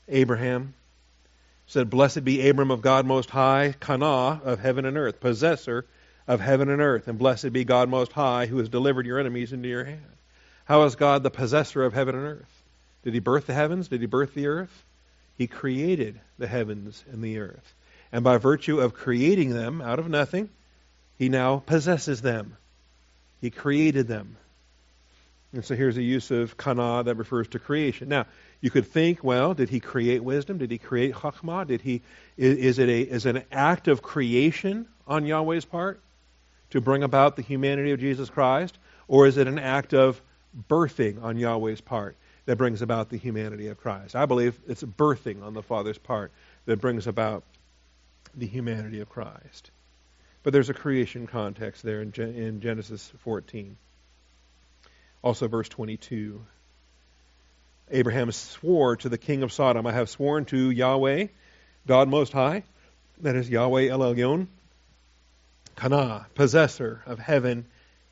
Abraham. 0.08 0.74
Said, 1.66 1.88
Blessed 1.88 2.24
be 2.24 2.48
Abram 2.48 2.70
of 2.70 2.82
God 2.82 3.06
Most 3.06 3.30
High, 3.30 3.74
Kana 3.78 4.40
of 4.44 4.58
heaven 4.58 4.84
and 4.84 4.96
earth, 4.96 5.20
possessor 5.20 5.86
of 6.26 6.40
heaven 6.40 6.68
and 6.68 6.80
earth. 6.80 7.08
And 7.08 7.18
blessed 7.18 7.52
be 7.52 7.64
God 7.64 7.88
Most 7.88 8.12
High, 8.12 8.46
who 8.46 8.58
has 8.58 8.68
delivered 8.68 9.06
your 9.06 9.18
enemies 9.18 9.52
into 9.52 9.68
your 9.68 9.84
hand. 9.84 10.02
How 10.64 10.82
is 10.84 10.96
God 10.96 11.22
the 11.22 11.30
possessor 11.30 11.84
of 11.84 11.94
heaven 11.94 12.14
and 12.14 12.24
earth? 12.24 12.62
Did 13.04 13.14
he 13.14 13.20
birth 13.20 13.46
the 13.46 13.54
heavens? 13.54 13.88
Did 13.88 14.00
he 14.00 14.06
birth 14.06 14.34
the 14.34 14.48
earth? 14.48 14.84
He 15.40 15.46
created 15.46 16.20
the 16.36 16.46
heavens 16.46 17.02
and 17.10 17.24
the 17.24 17.38
earth. 17.38 17.74
And 18.12 18.22
by 18.22 18.36
virtue 18.36 18.78
of 18.78 18.92
creating 18.92 19.54
them 19.54 19.80
out 19.80 19.98
of 19.98 20.06
nothing, 20.06 20.50
he 21.16 21.30
now 21.30 21.60
possesses 21.64 22.20
them. 22.20 22.58
He 23.40 23.48
created 23.48 24.06
them. 24.06 24.36
And 25.54 25.64
so 25.64 25.74
here's 25.74 25.96
a 25.96 26.02
use 26.02 26.30
of 26.30 26.58
kana 26.58 27.04
that 27.04 27.14
refers 27.14 27.48
to 27.48 27.58
creation. 27.58 28.10
Now, 28.10 28.26
you 28.60 28.68
could 28.68 28.88
think, 28.88 29.24
well, 29.24 29.54
did 29.54 29.70
he 29.70 29.80
create 29.80 30.22
wisdom? 30.22 30.58
Did 30.58 30.70
he 30.70 30.76
create 30.76 31.14
chachma? 31.14 31.66
Did 31.66 31.80
he 31.80 32.02
is, 32.36 32.78
it 32.78 32.90
a 32.90 33.00
is 33.00 33.24
an 33.24 33.42
act 33.50 33.88
of 33.88 34.02
creation 34.02 34.86
on 35.06 35.24
Yahweh's 35.24 35.64
part 35.64 36.02
to 36.68 36.82
bring 36.82 37.02
about 37.02 37.36
the 37.36 37.42
humanity 37.42 37.92
of 37.92 38.00
Jesus 38.00 38.28
Christ, 38.28 38.78
or 39.08 39.26
is 39.26 39.38
it 39.38 39.48
an 39.48 39.58
act 39.58 39.94
of 39.94 40.20
birthing 40.68 41.22
on 41.22 41.38
Yahweh's 41.38 41.80
part 41.80 42.18
that 42.50 42.56
brings 42.56 42.82
about 42.82 43.10
the 43.10 43.16
humanity 43.16 43.68
of 43.68 43.78
Christ? 43.78 44.16
I 44.16 44.26
believe 44.26 44.58
it's 44.66 44.82
a 44.82 44.86
birthing 44.88 45.44
on 45.44 45.54
the 45.54 45.62
Father's 45.62 45.98
part 45.98 46.32
that 46.66 46.80
brings 46.80 47.06
about 47.06 47.44
the 48.34 48.44
humanity 48.48 48.98
of 48.98 49.08
Christ. 49.08 49.70
But 50.42 50.52
there's 50.52 50.68
a 50.68 50.74
creation 50.74 51.28
context 51.28 51.84
there 51.84 52.02
in, 52.02 52.12
in 52.12 52.60
Genesis 52.60 53.12
14. 53.20 53.76
Also, 55.22 55.46
verse 55.46 55.68
22. 55.68 56.44
Abraham 57.92 58.32
swore 58.32 58.96
to 58.96 59.08
the 59.08 59.16
king 59.16 59.44
of 59.44 59.52
Sodom, 59.52 59.86
I 59.86 59.92
have 59.92 60.10
sworn 60.10 60.44
to 60.46 60.70
Yahweh, 60.70 61.28
God 61.86 62.08
Most 62.08 62.32
High, 62.32 62.64
that 63.20 63.36
is 63.36 63.48
Yahweh 63.48 63.86
El 63.90 64.00
Elyon, 64.00 64.48
Kana, 65.76 66.26
possessor 66.34 67.00
of 67.06 67.20
heaven 67.20 67.66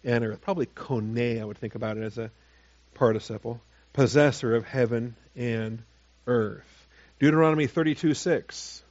and 0.05 0.25
earth. 0.25 0.43
Probably 0.43 0.67
Kone, 0.67 1.41
I 1.41 1.45
would 1.45 1.59
think 1.59 1.75
about 1.75 1.97
it 1.97 2.05
as 2.05 2.19
a 2.19 2.31
participle. 2.95 3.61
Possessor 3.93 4.55
of 4.55 4.65
heaven 4.65 5.17
and 5.37 5.83
earth. 6.27 6.87
Deuteronomy 7.19 7.67
32 7.67 8.15
6. 8.15 8.83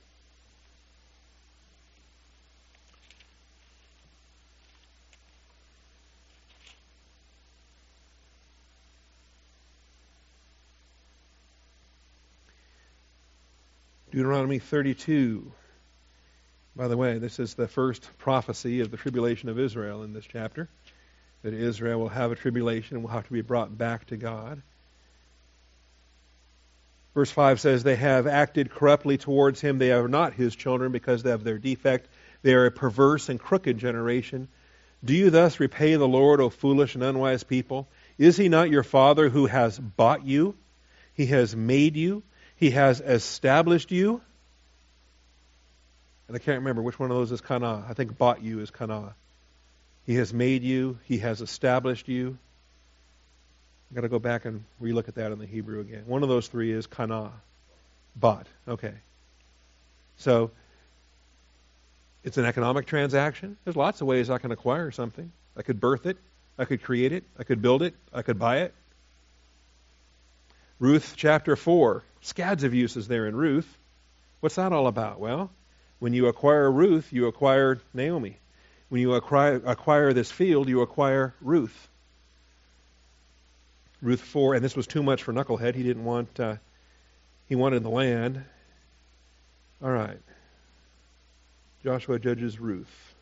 Deuteronomy 14.17 14.57
32. 14.57 15.51
By 16.75 16.87
the 16.87 16.97
way, 16.97 17.19
this 17.19 17.39
is 17.39 17.53
the 17.53 17.67
first 17.67 18.09
prophecy 18.17 18.79
of 18.79 18.89
the 18.89 18.97
tribulation 18.97 19.47
of 19.47 19.59
Israel 19.59 20.01
in 20.01 20.13
this 20.13 20.25
chapter. 20.25 20.69
That 21.43 21.53
Israel 21.53 21.99
will 21.99 22.09
have 22.09 22.31
a 22.31 22.35
tribulation 22.35 22.95
and 22.95 23.03
will 23.03 23.11
have 23.11 23.27
to 23.27 23.33
be 23.33 23.41
brought 23.41 23.77
back 23.77 24.07
to 24.07 24.17
God. 24.17 24.63
Verse 27.17 27.31
5 27.31 27.59
says, 27.59 27.81
They 27.81 27.95
have 27.95 28.27
acted 28.27 28.69
corruptly 28.69 29.17
towards 29.17 29.59
him. 29.59 29.79
They 29.79 29.91
are 29.91 30.07
not 30.07 30.35
his 30.35 30.55
children 30.55 30.91
because 30.91 31.25
of 31.25 31.43
their 31.43 31.57
defect. 31.57 32.07
They 32.43 32.53
are 32.53 32.67
a 32.67 32.71
perverse 32.71 33.27
and 33.27 33.39
crooked 33.39 33.79
generation. 33.79 34.49
Do 35.03 35.15
you 35.15 35.31
thus 35.31 35.59
repay 35.59 35.95
the 35.95 36.07
Lord, 36.07 36.39
O 36.41 36.51
foolish 36.51 36.93
and 36.93 37.03
unwise 37.03 37.41
people? 37.41 37.87
Is 38.19 38.37
he 38.37 38.49
not 38.49 38.69
your 38.69 38.83
father 38.83 39.29
who 39.29 39.47
has 39.47 39.79
bought 39.79 40.27
you? 40.27 40.53
He 41.15 41.25
has 41.25 41.55
made 41.55 41.95
you. 41.95 42.21
He 42.55 42.69
has 42.69 43.01
established 43.01 43.91
you. 43.91 44.21
And 46.27 46.35
I 46.35 46.39
can't 46.39 46.59
remember 46.59 46.83
which 46.83 46.99
one 46.99 47.09
of 47.09 47.17
those 47.17 47.31
is 47.31 47.41
kana. 47.41 47.83
I 47.89 47.95
think 47.95 48.15
bought 48.15 48.43
you 48.43 48.59
is 48.59 48.69
kana. 48.69 49.15
He 50.05 50.13
has 50.17 50.31
made 50.31 50.61
you. 50.61 50.99
He 51.05 51.17
has 51.17 51.41
established 51.41 52.09
you. 52.09 52.37
I've 53.89 53.95
got 53.95 54.01
to 54.01 54.09
go 54.09 54.19
back 54.19 54.45
and 54.45 54.63
relook 54.81 55.07
at 55.07 55.15
that 55.15 55.31
in 55.31 55.39
the 55.39 55.45
Hebrew 55.45 55.79
again. 55.79 56.03
One 56.05 56.23
of 56.23 56.29
those 56.29 56.47
three 56.47 56.71
is 56.71 56.87
kana. 56.87 57.31
Bought. 58.15 58.47
Okay. 58.67 58.93
So 60.17 60.51
it's 62.23 62.37
an 62.37 62.45
economic 62.45 62.87
transaction. 62.87 63.57
There's 63.63 63.75
lots 63.75 64.01
of 64.01 64.07
ways 64.07 64.29
I 64.29 64.39
can 64.39 64.51
acquire 64.51 64.91
something. 64.91 65.31
I 65.55 65.61
could 65.61 65.79
birth 65.79 66.05
it. 66.05 66.17
I 66.57 66.65
could 66.65 66.81
create 66.83 67.13
it. 67.13 67.23
I 67.37 67.43
could 67.43 67.61
build 67.61 67.83
it. 67.83 67.93
I 68.11 68.23
could 68.23 68.39
buy 68.39 68.61
it. 68.61 68.73
Ruth 70.79 71.13
chapter 71.15 71.55
4. 71.55 72.03
Scads 72.21 72.63
of 72.63 72.73
uses 72.73 73.07
there 73.07 73.27
in 73.27 73.35
Ruth. 73.35 73.77
What's 74.39 74.55
that 74.55 74.73
all 74.73 74.87
about? 74.87 75.19
Well, 75.19 75.51
when 75.99 76.13
you 76.13 76.27
acquire 76.27 76.69
Ruth, 76.69 77.13
you 77.13 77.27
acquire 77.27 77.79
Naomi. 77.93 78.37
When 78.89 79.01
you 79.01 79.13
acquire, 79.13 79.61
acquire 79.65 80.13
this 80.13 80.31
field, 80.31 80.69
you 80.69 80.81
acquire 80.81 81.33
Ruth. 81.41 81.89
Ruth 84.01 84.21
4, 84.21 84.55
and 84.55 84.63
this 84.63 84.75
was 84.75 84.87
too 84.87 85.01
much 85.01 85.23
for 85.23 85.33
Knucklehead. 85.33 85.75
He 85.75 85.83
didn't 85.83 86.03
want, 86.03 86.39
uh, 86.39 86.57
he 87.47 87.55
wanted 87.55 87.83
the 87.83 87.89
land. 87.89 88.43
All 89.83 89.89
right. 89.89 90.19
Joshua 91.83 92.19
judges 92.19 92.59
Ruth. 92.59 93.15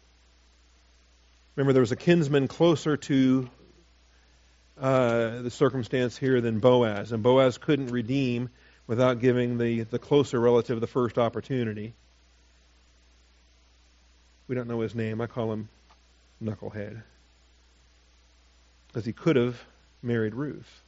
Remember, 1.55 1.71
there 1.71 1.81
was 1.81 1.93
a 1.93 1.97
kinsman 1.97 2.47
closer 2.47 2.97
to 2.97 3.49
uh, 4.77 5.41
the 5.41 5.51
circumstance 5.51 6.17
here 6.17 6.41
than 6.41 6.59
Boaz, 6.59 7.13
and 7.13 7.23
Boaz 7.23 7.57
couldn't 7.57 7.87
redeem 7.87 8.49
without 8.87 9.19
giving 9.19 9.57
the, 9.57 9.83
the 9.83 9.99
closer 9.99 10.39
relative 10.39 10.81
the 10.81 10.87
first 10.87 11.17
opportunity. 11.17 11.93
We 14.47 14.55
don't 14.55 14.67
know 14.67 14.81
his 14.81 14.93
name. 14.93 15.21
I 15.21 15.27
call 15.27 15.51
him 15.53 15.69
Knucklehead. 16.43 17.01
Because 18.87 19.05
he 19.05 19.13
could 19.13 19.37
have 19.37 19.59
married 20.05 20.35
Ruth. 20.35 20.81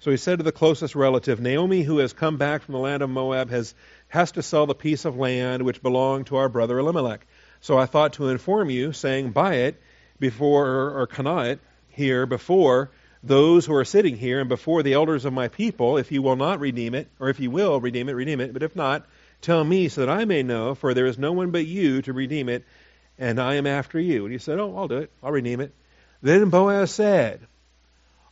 So 0.00 0.10
he 0.10 0.16
said 0.16 0.38
to 0.38 0.44
the 0.44 0.52
closest 0.52 0.94
relative, 0.94 1.40
Naomi, 1.40 1.82
who 1.82 1.98
has 1.98 2.14
come 2.14 2.38
back 2.38 2.62
from 2.62 2.72
the 2.72 2.80
land 2.80 3.02
of 3.02 3.10
Moab, 3.10 3.50
has, 3.50 3.74
has 4.08 4.32
to 4.32 4.42
sell 4.42 4.66
the 4.66 4.74
piece 4.74 5.04
of 5.04 5.18
land 5.18 5.62
which 5.62 5.82
belonged 5.82 6.28
to 6.28 6.36
our 6.36 6.48
brother 6.48 6.78
Elimelech. 6.78 7.26
So 7.60 7.76
I 7.76 7.84
thought 7.84 8.14
to 8.14 8.28
inform 8.28 8.70
you, 8.70 8.92
saying, 8.92 9.32
Buy 9.32 9.56
it 9.56 9.80
before, 10.18 10.66
or, 10.66 11.02
or 11.02 11.42
it 11.44 11.60
here 11.90 12.24
before 12.24 12.90
those 13.22 13.66
who 13.66 13.74
are 13.74 13.84
sitting 13.84 14.16
here 14.16 14.40
and 14.40 14.48
before 14.48 14.82
the 14.82 14.94
elders 14.94 15.24
of 15.24 15.32
my 15.32 15.48
people, 15.48 15.98
if 15.98 16.10
you 16.10 16.22
will 16.22 16.36
not 16.36 16.60
redeem 16.60 16.94
it, 16.94 17.08
or 17.18 17.28
if 17.28 17.38
you 17.38 17.50
will 17.50 17.80
redeem 17.80 18.08
it, 18.08 18.14
redeem 18.14 18.40
it, 18.40 18.52
but 18.52 18.62
if 18.62 18.74
not, 18.74 19.06
tell 19.42 19.62
me 19.62 19.88
so 19.88 20.00
that 20.00 20.10
I 20.10 20.24
may 20.24 20.42
know, 20.42 20.74
for 20.74 20.94
there 20.94 21.06
is 21.06 21.18
no 21.18 21.32
one 21.32 21.50
but 21.50 21.66
you 21.66 22.00
to 22.02 22.12
redeem 22.12 22.48
it, 22.48 22.64
and 23.18 23.38
I 23.38 23.54
am 23.54 23.66
after 23.66 24.00
you. 24.00 24.24
And 24.24 24.32
he 24.32 24.38
said, 24.38 24.58
Oh, 24.58 24.74
I'll 24.76 24.88
do 24.88 24.98
it. 24.98 25.10
I'll 25.22 25.32
redeem 25.32 25.60
it. 25.60 25.74
Then 26.22 26.50
Boaz 26.50 26.90
said, 26.90 27.40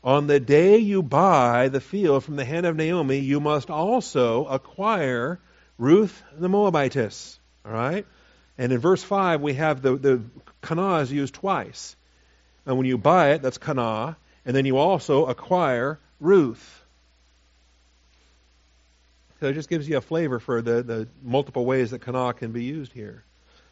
On 0.05 0.27
the 0.27 0.41
day 0.41 0.79
you 0.79 1.03
buy 1.03 1.69
the 1.69 1.81
field 1.81 2.25
from 2.25 2.37
the 2.37 2.45
hand 2.45 2.67
of 2.67 2.77
Naomi, 2.77 3.19
you 3.19 3.41
must 3.41 3.71
also 3.71 4.45
acquire 4.47 5.41
Ruth 5.79 6.23
the 6.39 6.49
Moabitess. 6.49 7.39
All 7.65 7.73
right? 7.73 8.07
And 8.57 8.73
in 8.73 8.79
verse 8.79 9.03
5, 9.03 9.41
we 9.41 9.55
have 9.55 9.83
the, 9.83 9.97
the 9.97 10.23
kana 10.61 10.97
is 10.99 11.13
used 11.13 11.35
twice. 11.35 11.97
And 12.67 12.77
when 12.77 12.87
you 12.87 12.99
buy 12.99 13.31
it, 13.33 13.43
that's 13.43 13.59
kana 13.59 14.17
and 14.49 14.57
then 14.57 14.65
you 14.65 14.79
also 14.79 15.27
acquire 15.27 16.01
Ruth. 16.21 16.83
So 19.41 19.49
it 19.49 19.53
just 19.53 19.69
gives 19.69 19.87
you 19.87 19.99
a 19.99 20.01
flavor 20.01 20.41
for 20.41 20.63
the, 20.63 20.83
the 20.83 21.09
multiple 21.23 21.67
ways 21.67 21.91
that 21.91 22.01
kana 22.01 22.33
can 22.33 22.53
be 22.53 22.65
used 22.65 22.95
here. 22.95 23.25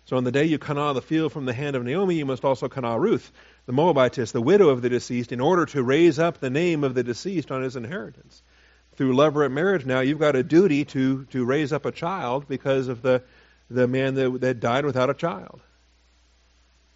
So 0.05 0.19
on 0.19 0.25
the 0.25 0.31
day 0.31 0.45
you 0.45 0.59
kana 0.59 0.93
the 0.93 1.01
field 1.01 1.33
from 1.33 1.47
the 1.47 1.55
hand 1.55 1.77
of 1.77 1.83
Naomi, 1.83 2.17
you 2.17 2.27
must 2.27 2.45
also 2.45 2.69
kana 2.69 3.01
Ruth, 3.01 3.33
the 3.67 3.73
Moabitess, 3.73 4.33
the 4.33 4.41
widow 4.41 4.69
of 4.69 4.81
the 4.81 4.89
deceased, 4.89 5.33
in 5.33 5.41
order 5.41 5.67
to 5.67 5.83
raise 5.83 6.19
up 6.19 6.39
the 6.39 6.51
name 6.51 6.85
of 6.85 6.95
the 6.95 7.03
deceased 7.03 7.51
on 7.51 7.63
his 7.63 7.77
inheritance. 7.77 8.43
Through 8.95 9.15
levirate 9.15 9.53
marriage 9.53 9.85
now, 9.85 10.01
you've 10.01 10.21
got 10.21 10.37
a 10.37 10.43
duty 10.43 10.85
to, 10.87 11.25
to 11.27 11.45
raise 11.45 11.73
up 11.73 11.85
a 11.85 11.93
child 11.93 12.49
because 12.49 12.89
of 12.89 13.03
the, 13.03 13.23
the 13.69 13.87
man 13.87 14.15
that, 14.15 14.41
that 14.41 14.61
died 14.61 14.87
without 14.87 15.11
a 15.11 15.15
child. 15.15 15.61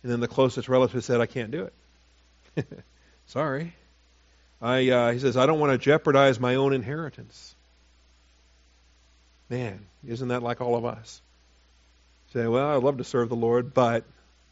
And 0.02 0.10
then 0.10 0.20
the 0.20 0.28
closest 0.28 0.68
relative 0.68 1.04
said, 1.04 1.20
I 1.20 1.26
can't 1.26 1.50
do 1.50 1.68
it. 2.56 2.66
Sorry. 3.26 3.74
I, 4.62 4.88
uh, 4.90 5.12
he 5.12 5.18
says, 5.18 5.36
I 5.36 5.46
don't 5.46 5.60
want 5.60 5.72
to 5.72 5.78
jeopardize 5.78 6.38
my 6.38 6.54
own 6.54 6.72
inheritance. 6.72 7.54
Man, 9.48 9.84
isn't 10.06 10.28
that 10.28 10.42
like 10.42 10.60
all 10.60 10.76
of 10.76 10.84
us? 10.84 11.20
Say, 12.32 12.46
well, 12.46 12.76
I'd 12.76 12.82
love 12.82 12.98
to 12.98 13.04
serve 13.04 13.28
the 13.28 13.36
Lord, 13.36 13.74
but 13.74 14.04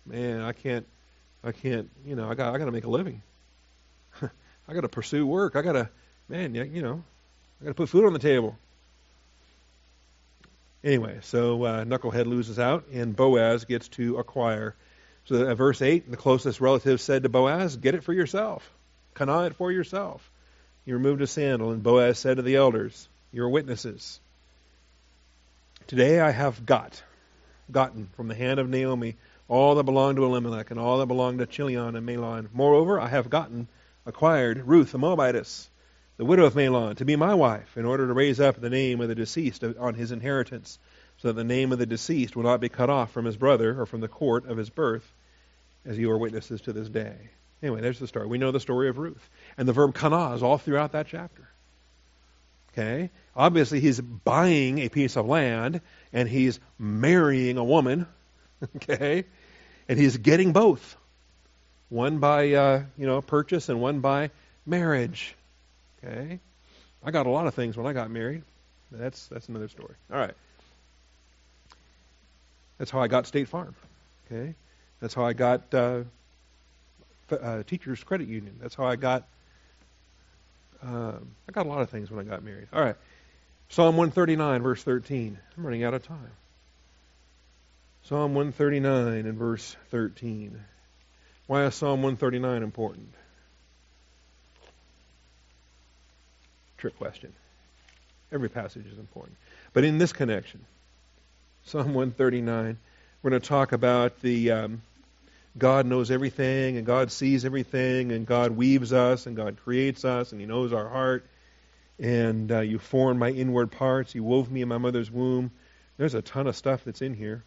man, 0.04 0.40
I 0.40 0.52
can't, 0.52 0.86
I 1.42 1.52
can't, 1.52 1.90
you 2.04 2.16
know, 2.16 2.28
I 2.28 2.34
got, 2.34 2.54
I 2.54 2.58
got 2.58 2.66
to 2.66 2.72
make 2.72 2.84
a 2.84 2.90
living. 2.90 3.22
I 4.22 4.74
got 4.74 4.82
to 4.82 4.88
pursue 4.88 5.26
work. 5.26 5.56
I 5.56 5.62
got 5.62 5.72
to, 5.72 5.88
man, 6.28 6.54
you 6.54 6.82
know, 6.82 7.02
I 7.60 7.64
got 7.64 7.70
to 7.70 7.74
put 7.74 7.88
food 7.88 8.04
on 8.04 8.12
the 8.12 8.18
table. 8.18 8.56
Anyway, 10.82 11.18
so 11.22 11.64
uh, 11.64 11.84
Knucklehead 11.84 12.26
loses 12.26 12.58
out, 12.58 12.86
and 12.92 13.14
Boaz 13.14 13.64
gets 13.64 13.88
to 13.88 14.18
acquire. 14.18 14.74
So, 15.24 15.48
at 15.48 15.56
verse 15.56 15.82
8, 15.82 16.10
the 16.10 16.16
closest 16.16 16.60
relative 16.60 17.00
said 17.00 17.24
to 17.24 17.28
Boaz, 17.28 17.76
Get 17.76 17.94
it 17.94 18.04
for 18.04 18.12
yourself. 18.12 18.68
Kana 19.14 19.44
it 19.44 19.56
for 19.56 19.72
yourself. 19.72 20.30
He 20.84 20.92
removed 20.92 21.20
his 21.20 21.30
sandal, 21.30 21.72
and 21.72 21.82
Boaz 21.82 22.18
said 22.18 22.36
to 22.36 22.42
the 22.42 22.56
elders, 22.56 23.08
Your 23.32 23.48
witnesses. 23.48 24.20
Today 25.88 26.20
I 26.20 26.30
have 26.30 26.64
got 26.64 27.02
gotten 27.70 28.08
from 28.16 28.28
the 28.28 28.34
hand 28.34 28.60
of 28.60 28.68
Naomi 28.68 29.16
all 29.48 29.74
that 29.74 29.84
belonged 29.84 30.16
to 30.16 30.24
Elimelech 30.24 30.70
and 30.70 30.78
all 30.78 30.98
that 30.98 31.06
belonged 31.06 31.38
to 31.38 31.46
Chilion 31.46 31.96
and 31.96 32.06
Mahlon. 32.06 32.48
Moreover, 32.52 33.00
I 33.00 33.08
have 33.08 33.30
gotten, 33.30 33.68
acquired 34.06 34.66
Ruth 34.66 34.92
the 34.92 34.98
Moabitess, 34.98 35.68
the 36.18 36.24
widow 36.24 36.44
of 36.44 36.54
Mahlon, 36.54 36.96
to 36.96 37.04
be 37.04 37.16
my 37.16 37.34
wife, 37.34 37.76
in 37.76 37.84
order 37.84 38.06
to 38.06 38.12
raise 38.12 38.40
up 38.40 38.60
the 38.60 38.70
name 38.70 39.00
of 39.00 39.08
the 39.08 39.14
deceased 39.14 39.64
on 39.64 39.94
his 39.94 40.12
inheritance, 40.12 40.78
so 41.18 41.28
that 41.28 41.34
the 41.34 41.44
name 41.44 41.72
of 41.72 41.78
the 41.78 41.86
deceased 41.86 42.36
will 42.36 42.44
not 42.44 42.60
be 42.60 42.68
cut 42.68 42.90
off 42.90 43.10
from 43.10 43.24
his 43.24 43.36
brother 43.36 43.80
or 43.80 43.86
from 43.86 44.00
the 44.00 44.08
court 44.08 44.46
of 44.46 44.56
his 44.56 44.70
birth, 44.70 45.10
as 45.84 45.98
you 45.98 46.10
are 46.10 46.18
witnesses 46.18 46.60
to 46.62 46.72
this 46.72 46.88
day. 46.88 47.30
Anyway, 47.62 47.80
there's 47.80 47.98
the 47.98 48.06
story. 48.06 48.26
We 48.26 48.38
know 48.38 48.52
the 48.52 48.60
story 48.60 48.88
of 48.88 48.98
Ruth. 48.98 49.28
And 49.56 49.66
the 49.66 49.72
verb 49.72 49.94
kana 49.94 50.34
is 50.34 50.42
all 50.42 50.58
throughout 50.58 50.92
that 50.92 51.08
chapter. 51.08 51.48
Okay? 52.72 53.10
Obviously, 53.34 53.80
he's 53.80 54.00
buying 54.00 54.78
a 54.78 54.88
piece 54.88 55.16
of 55.16 55.26
land 55.26 55.80
and 56.12 56.28
he's 56.28 56.60
marrying 56.78 57.56
a 57.56 57.64
woman. 57.64 58.06
Okay? 58.76 59.24
And 59.88 59.98
he's 59.98 60.16
getting 60.16 60.52
both. 60.52 60.96
One 61.88 62.18
by, 62.18 62.52
uh, 62.52 62.82
you 62.98 63.06
know, 63.06 63.22
purchase 63.22 63.68
and 63.68 63.80
one 63.80 64.00
by 64.00 64.30
marriage. 64.66 65.34
Okay? 66.04 66.40
I 67.02 67.10
got 67.10 67.26
a 67.26 67.30
lot 67.30 67.46
of 67.46 67.54
things 67.54 67.76
when 67.76 67.86
I 67.86 67.92
got 67.92 68.10
married. 68.10 68.42
That's, 68.90 69.26
that's 69.28 69.48
another 69.48 69.68
story. 69.68 69.94
All 70.12 70.18
right. 70.18 70.34
That's 72.78 72.90
how 72.90 73.00
I 73.00 73.08
got 73.08 73.26
State 73.26 73.48
Farm. 73.48 73.74
Okay? 74.26 74.54
That's 75.00 75.14
how 75.14 75.24
I 75.24 75.32
got 75.32 75.72
uh, 75.72 76.02
uh, 77.30 77.62
Teachers 77.64 78.02
Credit 78.04 78.28
Union. 78.28 78.56
That's 78.60 78.74
how 78.74 78.84
I 78.84 78.96
got. 78.96 79.24
Um, 80.82 81.30
I 81.48 81.52
got 81.52 81.66
a 81.66 81.68
lot 81.68 81.80
of 81.80 81.90
things 81.90 82.10
when 82.10 82.24
I 82.24 82.28
got 82.28 82.42
married. 82.44 82.68
All 82.72 82.82
right. 82.82 82.96
Psalm 83.70 83.96
139, 83.96 84.62
verse 84.62 84.82
13. 84.82 85.38
I'm 85.56 85.64
running 85.64 85.84
out 85.84 85.94
of 85.94 86.06
time. 86.06 86.30
Psalm 88.04 88.34
139 88.34 89.26
and 89.26 89.38
verse 89.38 89.76
13. 89.90 90.58
Why 91.46 91.64
is 91.64 91.74
Psalm 91.74 92.02
139 92.02 92.62
important? 92.62 93.12
Trick 96.78 96.96
question. 96.98 97.32
Every 98.32 98.48
passage 98.48 98.86
is 98.86 98.98
important. 98.98 99.36
But 99.72 99.84
in 99.84 99.98
this 99.98 100.12
connection, 100.12 100.64
Psalm 101.64 101.94
139, 101.94 102.78
we're 103.22 103.30
going 103.30 103.40
to 103.40 103.48
talk 103.48 103.72
about 103.72 104.20
the 104.20 104.52
um, 104.52 104.82
God 105.56 105.86
knows 105.86 106.10
everything 106.10 106.76
and 106.76 106.86
God 106.86 107.10
sees 107.10 107.44
everything 107.44 108.12
and 108.12 108.26
God 108.26 108.52
weaves 108.52 108.92
us 108.92 109.26
and 109.26 109.36
God 109.36 109.56
creates 109.64 110.04
us 110.04 110.32
and 110.32 110.40
He 110.40 110.46
knows 110.46 110.72
our 110.72 110.88
heart 110.88 111.26
and 111.98 112.52
uh, 112.52 112.60
you 112.60 112.78
formed 112.78 113.18
my 113.18 113.30
inward 113.30 113.72
parts. 113.72 114.14
You 114.14 114.22
wove 114.22 114.50
me 114.50 114.62
in 114.62 114.68
my 114.68 114.78
mother's 114.78 115.10
womb. 115.10 115.50
There's 115.96 116.14
a 116.14 116.22
ton 116.22 116.46
of 116.46 116.56
stuff 116.56 116.84
that's 116.84 117.02
in 117.02 117.14
here. 117.14 117.42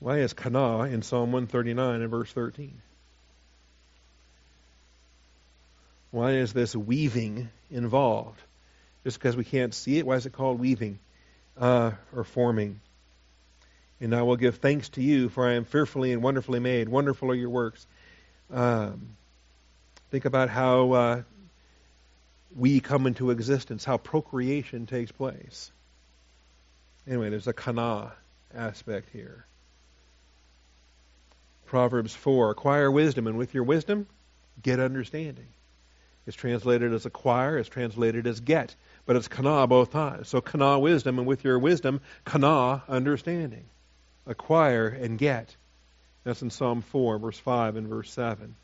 Why 0.00 0.18
is 0.18 0.32
kana 0.32 0.84
in 0.84 1.02
Psalm 1.02 1.32
139 1.32 2.02
and 2.02 2.10
verse 2.10 2.32
13? 2.32 2.80
Why 6.10 6.32
is 6.32 6.52
this 6.52 6.74
weaving 6.74 7.48
involved? 7.70 8.40
Just 9.04 9.18
because 9.18 9.36
we 9.36 9.44
can't 9.44 9.74
see 9.74 9.98
it, 9.98 10.06
why 10.06 10.14
is 10.16 10.26
it 10.26 10.32
called 10.32 10.60
weaving 10.60 10.98
uh, 11.58 11.92
or 12.14 12.24
forming? 12.24 12.80
And 14.00 14.14
I 14.14 14.22
will 14.22 14.36
give 14.36 14.58
thanks 14.58 14.88
to 14.90 15.02
you, 15.02 15.28
for 15.28 15.46
I 15.46 15.54
am 15.54 15.64
fearfully 15.64 16.12
and 16.12 16.22
wonderfully 16.22 16.60
made. 16.60 16.88
Wonderful 16.88 17.30
are 17.32 17.34
your 17.34 17.50
works. 17.50 17.86
Um, 18.50 19.16
think 20.10 20.24
about 20.24 20.48
how 20.48 20.92
uh, 20.92 21.22
we 22.56 22.80
come 22.80 23.06
into 23.06 23.30
existence, 23.30 23.84
how 23.84 23.98
procreation 23.98 24.86
takes 24.86 25.10
place. 25.10 25.72
Anyway, 27.06 27.30
there's 27.30 27.48
a 27.48 27.52
kana 27.52 28.12
aspect 28.54 29.08
here. 29.12 29.47
Proverbs 31.68 32.14
4 32.14 32.50
Acquire 32.50 32.90
wisdom, 32.90 33.26
and 33.26 33.38
with 33.38 33.54
your 33.54 33.64
wisdom, 33.64 34.06
get 34.60 34.80
understanding. 34.80 35.46
It's 36.26 36.36
translated 36.36 36.92
as 36.92 37.06
acquire, 37.06 37.58
it's 37.58 37.68
translated 37.68 38.26
as 38.26 38.40
get, 38.40 38.74
but 39.06 39.16
it's 39.16 39.28
kana 39.28 39.66
both 39.66 39.92
times. 39.92 40.28
So 40.28 40.40
kana 40.40 40.78
wisdom, 40.78 41.18
and 41.18 41.26
with 41.26 41.44
your 41.44 41.58
wisdom, 41.58 42.00
kana 42.24 42.82
understanding. 42.88 43.64
Acquire 44.26 44.88
and 44.88 45.18
get. 45.18 45.56
That's 46.24 46.42
in 46.42 46.50
Psalm 46.50 46.82
4, 46.82 47.18
verse 47.18 47.38
5 47.38 47.76
and 47.76 47.86
verse 47.86 48.10
7. 48.10 48.54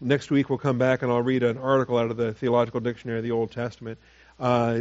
Next 0.00 0.30
week 0.30 0.48
we'll 0.48 0.58
come 0.58 0.78
back 0.78 1.02
and 1.02 1.10
I'll 1.10 1.22
read 1.22 1.42
an 1.42 1.58
article 1.58 1.98
out 1.98 2.10
of 2.10 2.16
the 2.16 2.32
Theological 2.32 2.80
Dictionary 2.80 3.18
of 3.18 3.24
the 3.24 3.30
Old 3.32 3.52
Testament 3.52 3.98
uh, 4.38 4.80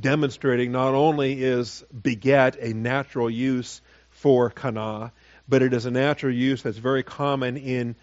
demonstrating 0.00 0.72
not 0.72 0.94
only 0.94 1.42
is 1.42 1.84
beget 2.02 2.56
a 2.58 2.72
natural 2.72 3.28
use 3.28 3.82
for 4.10 4.50
kana, 4.50 5.12
but 5.48 5.62
it 5.62 5.72
is 5.72 5.86
a 5.86 5.90
natural 5.90 6.34
use 6.34 6.62
that's 6.62 6.78
very 6.78 7.02
common 7.02 7.56
in 7.56 7.96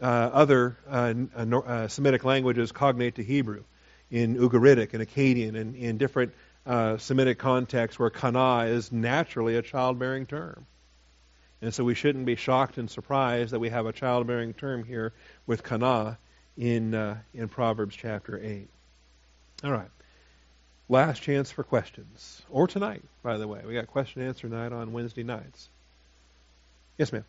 uh, 0.00 0.04
other 0.04 0.76
uh, 0.88 1.12
uh 1.36 1.88
Semitic 1.88 2.24
languages 2.24 2.72
cognate 2.72 3.16
to 3.16 3.24
Hebrew, 3.24 3.64
in 4.10 4.36
Ugaritic 4.36 4.94
and 4.94 5.06
Akkadian, 5.06 5.56
and 5.56 5.74
in 5.74 5.98
different 5.98 6.32
uh, 6.66 6.98
Semitic 6.98 7.38
contexts 7.38 7.98
where 7.98 8.10
kana 8.10 8.66
is 8.66 8.92
naturally 8.92 9.56
a 9.56 9.62
childbearing 9.62 10.26
term. 10.26 10.66
And 11.60 11.74
so 11.74 11.82
we 11.82 11.94
shouldn't 11.94 12.26
be 12.26 12.36
shocked 12.36 12.78
and 12.78 12.88
surprised 12.88 13.52
that 13.52 13.58
we 13.58 13.70
have 13.70 13.86
a 13.86 13.92
childbearing 13.92 14.54
term 14.54 14.84
here 14.84 15.12
with 15.46 15.62
kana 15.62 16.18
in, 16.56 16.94
uh, 16.94 17.18
in 17.34 17.48
Proverbs 17.48 17.96
chapter 17.96 18.40
8. 18.40 18.68
All 19.64 19.72
right. 19.72 19.90
Last 20.88 21.22
chance 21.22 21.50
for 21.50 21.64
questions. 21.64 22.42
Or 22.48 22.66
tonight, 22.66 23.02
by 23.22 23.38
the 23.38 23.48
way. 23.48 23.62
We 23.66 23.74
got 23.74 23.88
question 23.88 24.22
answer 24.22 24.48
night 24.48 24.72
on 24.72 24.92
Wednesday 24.92 25.24
nights. 25.24 25.68
Yes, 26.98 27.12
ma'am. 27.12 27.24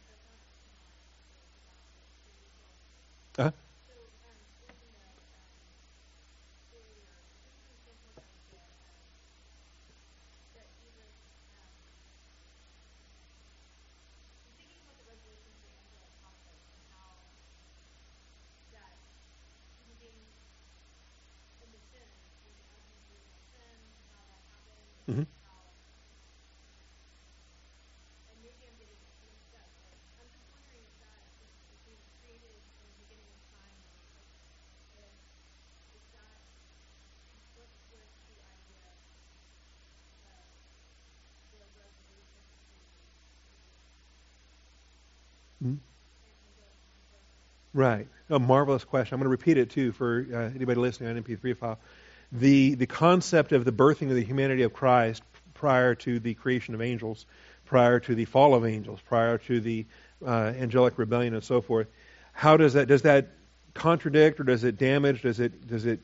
Uh-huh. 3.38 3.52
Mm-hmm. 25.12 25.39
Mm-hmm. 45.64 45.76
Right. 47.74 48.08
A 48.30 48.40
marvelous 48.40 48.84
question. 48.84 49.16
I'm 49.16 49.20
going 49.20 49.26
to 49.26 49.30
repeat 49.30 49.58
it 49.58 49.70
too 49.70 49.92
for 49.92 50.26
uh, 50.34 50.38
anybody 50.56 50.80
listening 50.80 51.16
on 51.16 51.24
MP3 51.24 51.56
file. 51.58 51.80
the, 52.32 52.76
the 52.76 52.88
concept 52.88 53.52
of 53.52 53.66
the 53.66 53.72
birthing 53.72 54.10
of 54.10 54.16
the 54.16 54.24
humanity 54.24 54.64
of 54.64 54.74
Christ 54.74 55.24
prior 55.54 55.96
to 55.96 56.20
the 56.20 56.34
creation 56.34 56.74
of 56.74 56.82
angels, 56.82 57.26
prior 57.66 58.00
to 58.00 58.16
the 58.16 58.26
fall 58.26 58.56
of 58.56 58.66
angels, 58.66 59.00
prior 59.02 59.38
to 59.38 59.60
the 59.60 59.86
uh, 60.26 60.54
angelic 60.58 60.98
rebellion 60.98 61.34
and 61.34 61.44
so 61.44 61.62
forth, 61.62 61.88
how 62.34 62.58
does 62.58 62.74
that 62.74 62.88
does 62.88 63.04
that 63.04 63.28
contradict 63.74 64.40
or 64.40 64.44
does 64.44 64.64
it 64.64 64.78
damage? 64.78 65.22
Does 65.22 65.40
it 65.40 65.68
does 65.68 65.86
it 65.86 66.00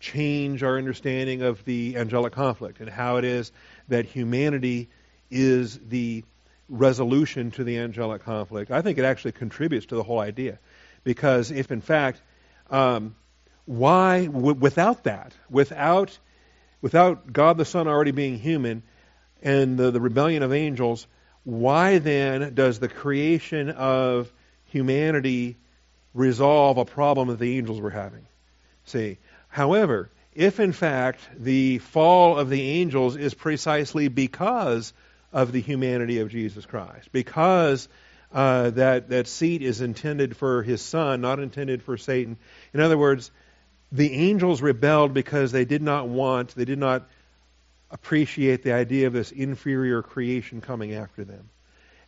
change 0.00 0.62
our 0.62 0.78
understanding 0.78 1.42
of 1.42 1.64
the 1.64 1.96
angelic 1.96 2.32
conflict 2.32 2.80
and 2.80 2.88
how 2.88 3.16
it 3.16 3.24
is 3.24 3.52
that 3.88 4.04
humanity 4.04 4.88
is 5.30 5.78
the 5.88 6.24
resolution 6.68 7.50
to 7.52 7.64
the 7.64 7.78
angelic 7.78 8.24
conflict? 8.24 8.70
I 8.70 8.82
think 8.82 8.98
it 8.98 9.04
actually 9.04 9.32
contributes 9.32 9.86
to 9.86 9.96
the 9.96 10.02
whole 10.02 10.20
idea, 10.20 10.58
because 11.04 11.50
if 11.50 11.70
in 11.70 11.80
fact, 11.80 12.20
um, 12.70 13.14
why 13.64 14.26
w- 14.26 14.54
without 14.54 15.04
that, 15.04 15.34
without 15.50 16.18
without 16.80 17.32
God 17.32 17.58
the 17.58 17.64
Son 17.64 17.86
already 17.86 18.10
being 18.10 18.38
human 18.38 18.82
and 19.42 19.78
the, 19.78 19.90
the 19.90 20.00
rebellion 20.00 20.42
of 20.42 20.52
angels, 20.52 21.06
why 21.44 21.98
then 21.98 22.54
does 22.54 22.78
the 22.78 22.88
creation 22.88 23.70
of 23.70 24.32
humanity 24.66 25.56
resolve 26.14 26.78
a 26.78 26.84
problem 26.84 27.28
that 27.28 27.38
the 27.38 27.56
angels 27.58 27.80
were 27.80 27.90
having? 27.90 28.26
See, 28.84 29.18
however, 29.48 30.10
if 30.34 30.60
in 30.60 30.72
fact 30.72 31.20
the 31.36 31.78
fall 31.78 32.38
of 32.38 32.48
the 32.48 32.62
angels 32.62 33.16
is 33.16 33.34
precisely 33.34 34.08
because 34.08 34.92
of 35.32 35.52
the 35.52 35.60
humanity 35.60 36.18
of 36.18 36.30
Jesus 36.30 36.66
Christ, 36.66 37.10
because 37.12 37.88
uh, 38.32 38.70
that 38.70 39.10
that 39.10 39.26
seat 39.26 39.62
is 39.62 39.80
intended 39.80 40.36
for 40.36 40.62
his 40.62 40.82
son, 40.82 41.20
not 41.20 41.38
intended 41.38 41.82
for 41.82 41.96
Satan. 41.96 42.36
In 42.72 42.80
other 42.80 42.98
words, 42.98 43.30
the 43.90 44.12
angels 44.12 44.62
rebelled 44.62 45.12
because 45.12 45.52
they 45.52 45.64
did 45.64 45.82
not 45.82 46.08
want, 46.08 46.54
they 46.54 46.64
did 46.64 46.78
not 46.78 47.08
appreciate 47.90 48.62
the 48.62 48.72
idea 48.72 49.06
of 49.06 49.12
this 49.12 49.32
inferior 49.32 50.02
creation 50.02 50.62
coming 50.62 50.94
after 50.94 51.24
them. 51.24 51.50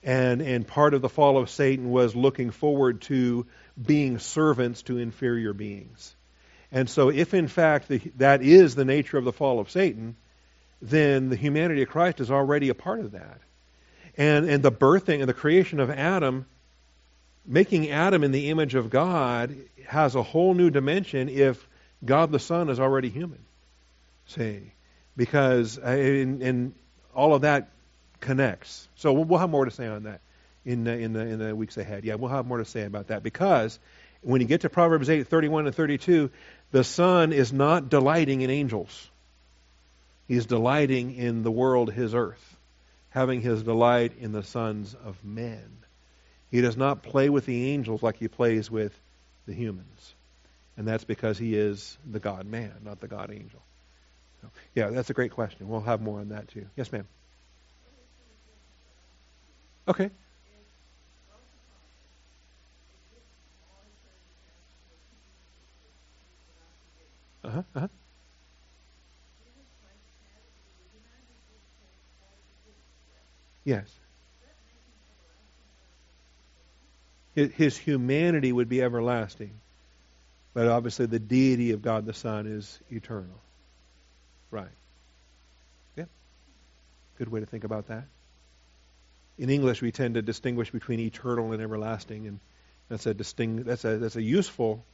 And, 0.03 0.43
and 0.43 0.67
part 0.67 0.95
of 0.95 1.03
the 1.03 1.09
fall 1.09 1.39
of 1.39 1.51
Satan 1.51 1.91
was 1.91 2.17
looking 2.17 2.51
forward 2.51 3.03
to 3.03 3.47
being 3.81 4.19
servants 4.19 4.83
to 4.83 4.99
inferior 4.99 5.53
beings. 5.53 6.15
And 6.73 6.91
so, 6.91 7.11
if 7.11 7.35
in 7.35 7.49
fact 7.49 7.89
the, 7.89 7.99
that 8.17 8.43
is 8.43 8.75
the 8.75 8.85
nature 8.85 9.17
of 9.17 9.25
the 9.25 9.33
fall 9.33 9.61
of 9.61 9.71
Satan, 9.71 10.17
then 10.85 11.31
the 11.31 11.37
humanity 11.37 11.83
of 11.83 11.89
Christ 11.89 12.21
is 12.21 12.31
already 12.31 12.69
a 12.69 12.75
part 12.75 13.01
of 13.01 13.13
that. 13.13 13.41
And, 14.17 14.49
and 14.49 14.63
the 14.63 14.71
birthing 14.71 15.21
and 15.21 15.29
the 15.29 15.35
creation 15.35 15.81
of 15.81 15.91
Adam, 15.91 16.47
making 17.47 17.91
Adam 17.91 18.23
in 18.23 18.33
the 18.33 18.51
image 18.51 18.75
of 18.75 18.91
God, 18.91 19.57
has 19.87 20.15
a 20.15 20.23
whole 20.23 20.53
new 20.53 20.69
dimension 20.71 21.29
if 21.29 21.67
God 22.05 22.31
the 22.31 22.39
Son 22.39 22.69
is 22.69 22.79
already 22.79 23.09
human. 23.09 23.39
See? 24.27 24.73
Because, 25.17 25.79
and, 25.79 26.75
uh, 26.75 27.19
all 27.19 27.35
of 27.35 27.43
that 27.43 27.71
connects. 28.21 28.87
So 28.97 29.13
we'll, 29.13 29.25
we'll 29.25 29.41
have 29.41 29.51
more 29.51 29.65
to 29.65 29.71
say 29.71 29.87
on 29.87 30.03
that 30.03 30.21
in 30.67 30.85
the, 30.85 30.93
in 30.93 31.13
the 31.13 31.21
in 31.21 31.39
the 31.39 31.57
weeks 31.57 31.77
ahead. 31.77 32.05
Yeah, 32.05 32.17
we'll 32.17 32.31
have 32.31 32.47
more 32.47 32.59
to 32.59 32.65
say 32.65 32.85
about 32.85 33.09
that 33.09 33.23
because 33.23 33.79
when 34.23 34.41
you 34.41 34.47
get 34.47 34.63
to 34.63 34.71
Proverbs 34.71 35.09
8, 35.09 35.29
31 35.29 35.67
and 35.67 35.75
32, 35.75 36.31
the 36.73 36.85
Son 36.85 37.33
is 37.33 37.53
not 37.53 37.89
delighting 37.89 38.41
in 38.41 38.51
angels. 38.51 39.11
He's 40.27 40.47
delighting 40.47 41.15
in 41.15 41.43
the 41.43 41.51
world, 41.51 41.93
his 41.93 42.15
earth, 42.15 42.57
having 43.11 43.41
his 43.41 43.63
delight 43.63 44.13
in 44.19 44.33
the 44.33 44.43
sons 44.43 44.95
of 45.05 45.23
men. 45.25 45.79
He 46.51 46.61
does 46.61 46.77
not 46.77 47.03
play 47.03 47.29
with 47.29 47.47
the 47.47 47.71
angels 47.73 48.03
like 48.03 48.17
he 48.17 48.29
plays 48.29 48.71
with 48.71 48.99
the 49.47 49.53
humans. 49.53 50.15
And 50.77 50.89
that's 50.89 51.05
because 51.05 51.39
he 51.39 51.55
is 51.55 51.99
the 52.11 52.21
God 52.21 52.47
man, 52.47 52.73
not 52.85 53.01
the 53.01 53.09
God 53.09 53.31
angel. 53.31 53.63
So, 54.41 54.49
yeah, 54.75 54.91
that's 54.91 55.11
a 55.11 55.15
great 55.15 55.33
question. 55.33 55.69
We'll 55.69 55.81
have 55.81 56.01
more 56.01 56.21
on 56.21 56.31
that 56.31 56.49
too. 56.49 56.67
Yes, 56.77 56.91
ma'am. 56.91 57.07
Okay. 59.87 60.11
Uh-huh, 67.45 67.63
uh-huh. 67.75 67.89
Yes. 73.65 73.89
His 77.35 77.77
humanity 77.77 78.53
would 78.53 78.69
be 78.69 78.81
everlasting. 78.81 79.59
But 80.53 80.69
obviously, 80.69 81.07
the 81.07 81.19
deity 81.19 81.73
of 81.73 81.83
God 81.83 82.07
the 82.07 82.15
Son 82.15 82.47
is 82.47 82.79
eternal. 82.89 83.41
Right. 84.53 84.69
Yeah. 85.97 86.05
Good 87.19 87.29
way 87.29 87.41
to 87.41 87.47
think 87.47 87.65
about 87.65 87.89
that. 87.89 88.05
In 89.37 89.51
English, 89.51 89.83
we 89.83 89.91
tend 89.91 90.15
to 90.15 90.23
distinguish 90.23 90.71
between 90.71 91.01
eternal 91.01 91.53
and 91.53 91.61
everlasting, 91.61 92.29
and 92.29 92.39
that's 92.89 93.07
a 93.07 93.15
that's 93.15 93.85
a 93.85 93.99
that's 93.99 94.15
a 94.15 94.23
useful 94.23 94.85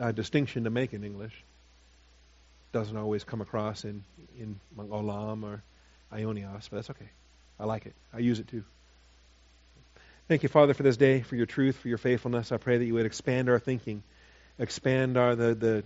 uh, 0.00 0.12
distinction 0.12 0.64
to 0.64 0.70
make 0.70 0.94
in 0.94 1.04
English. 1.04 1.34
Doesn't 2.72 2.96
always 2.96 3.22
come 3.22 3.42
across 3.42 3.84
in 3.84 4.02
in 4.38 4.58
olam 4.78 5.42
or 5.44 5.62
aionios, 6.10 6.70
but 6.70 6.76
that's 6.76 6.90
okay. 6.90 7.10
I 7.58 7.64
like 7.64 7.86
it. 7.86 7.94
I 8.12 8.18
use 8.18 8.38
it 8.38 8.48
too. 8.48 8.64
Thank 10.28 10.42
you, 10.42 10.48
Father, 10.48 10.74
for 10.74 10.82
this 10.82 10.96
day, 10.96 11.22
for 11.22 11.36
your 11.36 11.46
truth, 11.46 11.76
for 11.76 11.88
your 11.88 11.98
faithfulness. 11.98 12.50
I 12.50 12.56
pray 12.56 12.78
that 12.78 12.84
you 12.84 12.94
would 12.94 13.06
expand 13.06 13.48
our 13.48 13.58
thinking 13.58 14.02
expand 14.58 15.16
our 15.16 15.34
the, 15.34 15.54
the 15.54 15.84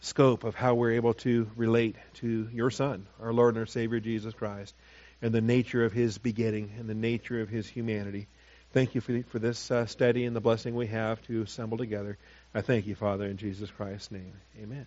scope 0.00 0.44
of 0.44 0.54
how 0.54 0.74
we're 0.74 0.92
able 0.92 1.14
to 1.14 1.50
relate 1.56 1.96
to 2.14 2.48
your 2.52 2.70
Son, 2.70 3.06
our 3.20 3.32
Lord 3.32 3.54
and 3.54 3.60
our 3.60 3.66
Savior 3.66 4.00
Jesus 4.00 4.34
Christ, 4.34 4.74
and 5.22 5.32
the 5.32 5.40
nature 5.40 5.84
of 5.84 5.92
His 5.92 6.18
begetting 6.18 6.72
and 6.78 6.88
the 6.88 6.94
nature 6.94 7.40
of 7.40 7.48
His 7.48 7.68
humanity. 7.68 8.26
Thank 8.72 8.94
you 8.94 9.00
for, 9.00 9.22
for 9.28 9.38
this 9.38 9.70
uh, 9.70 9.86
study 9.86 10.24
and 10.24 10.34
the 10.34 10.40
blessing 10.40 10.74
we 10.74 10.86
have 10.88 11.20
to 11.22 11.42
assemble 11.42 11.78
together. 11.78 12.18
I 12.54 12.60
thank 12.60 12.86
you, 12.86 12.94
Father, 12.94 13.26
in 13.26 13.36
Jesus 13.36 13.70
Christ's 13.70 14.10
name. 14.10 14.32
Amen. 14.62 14.86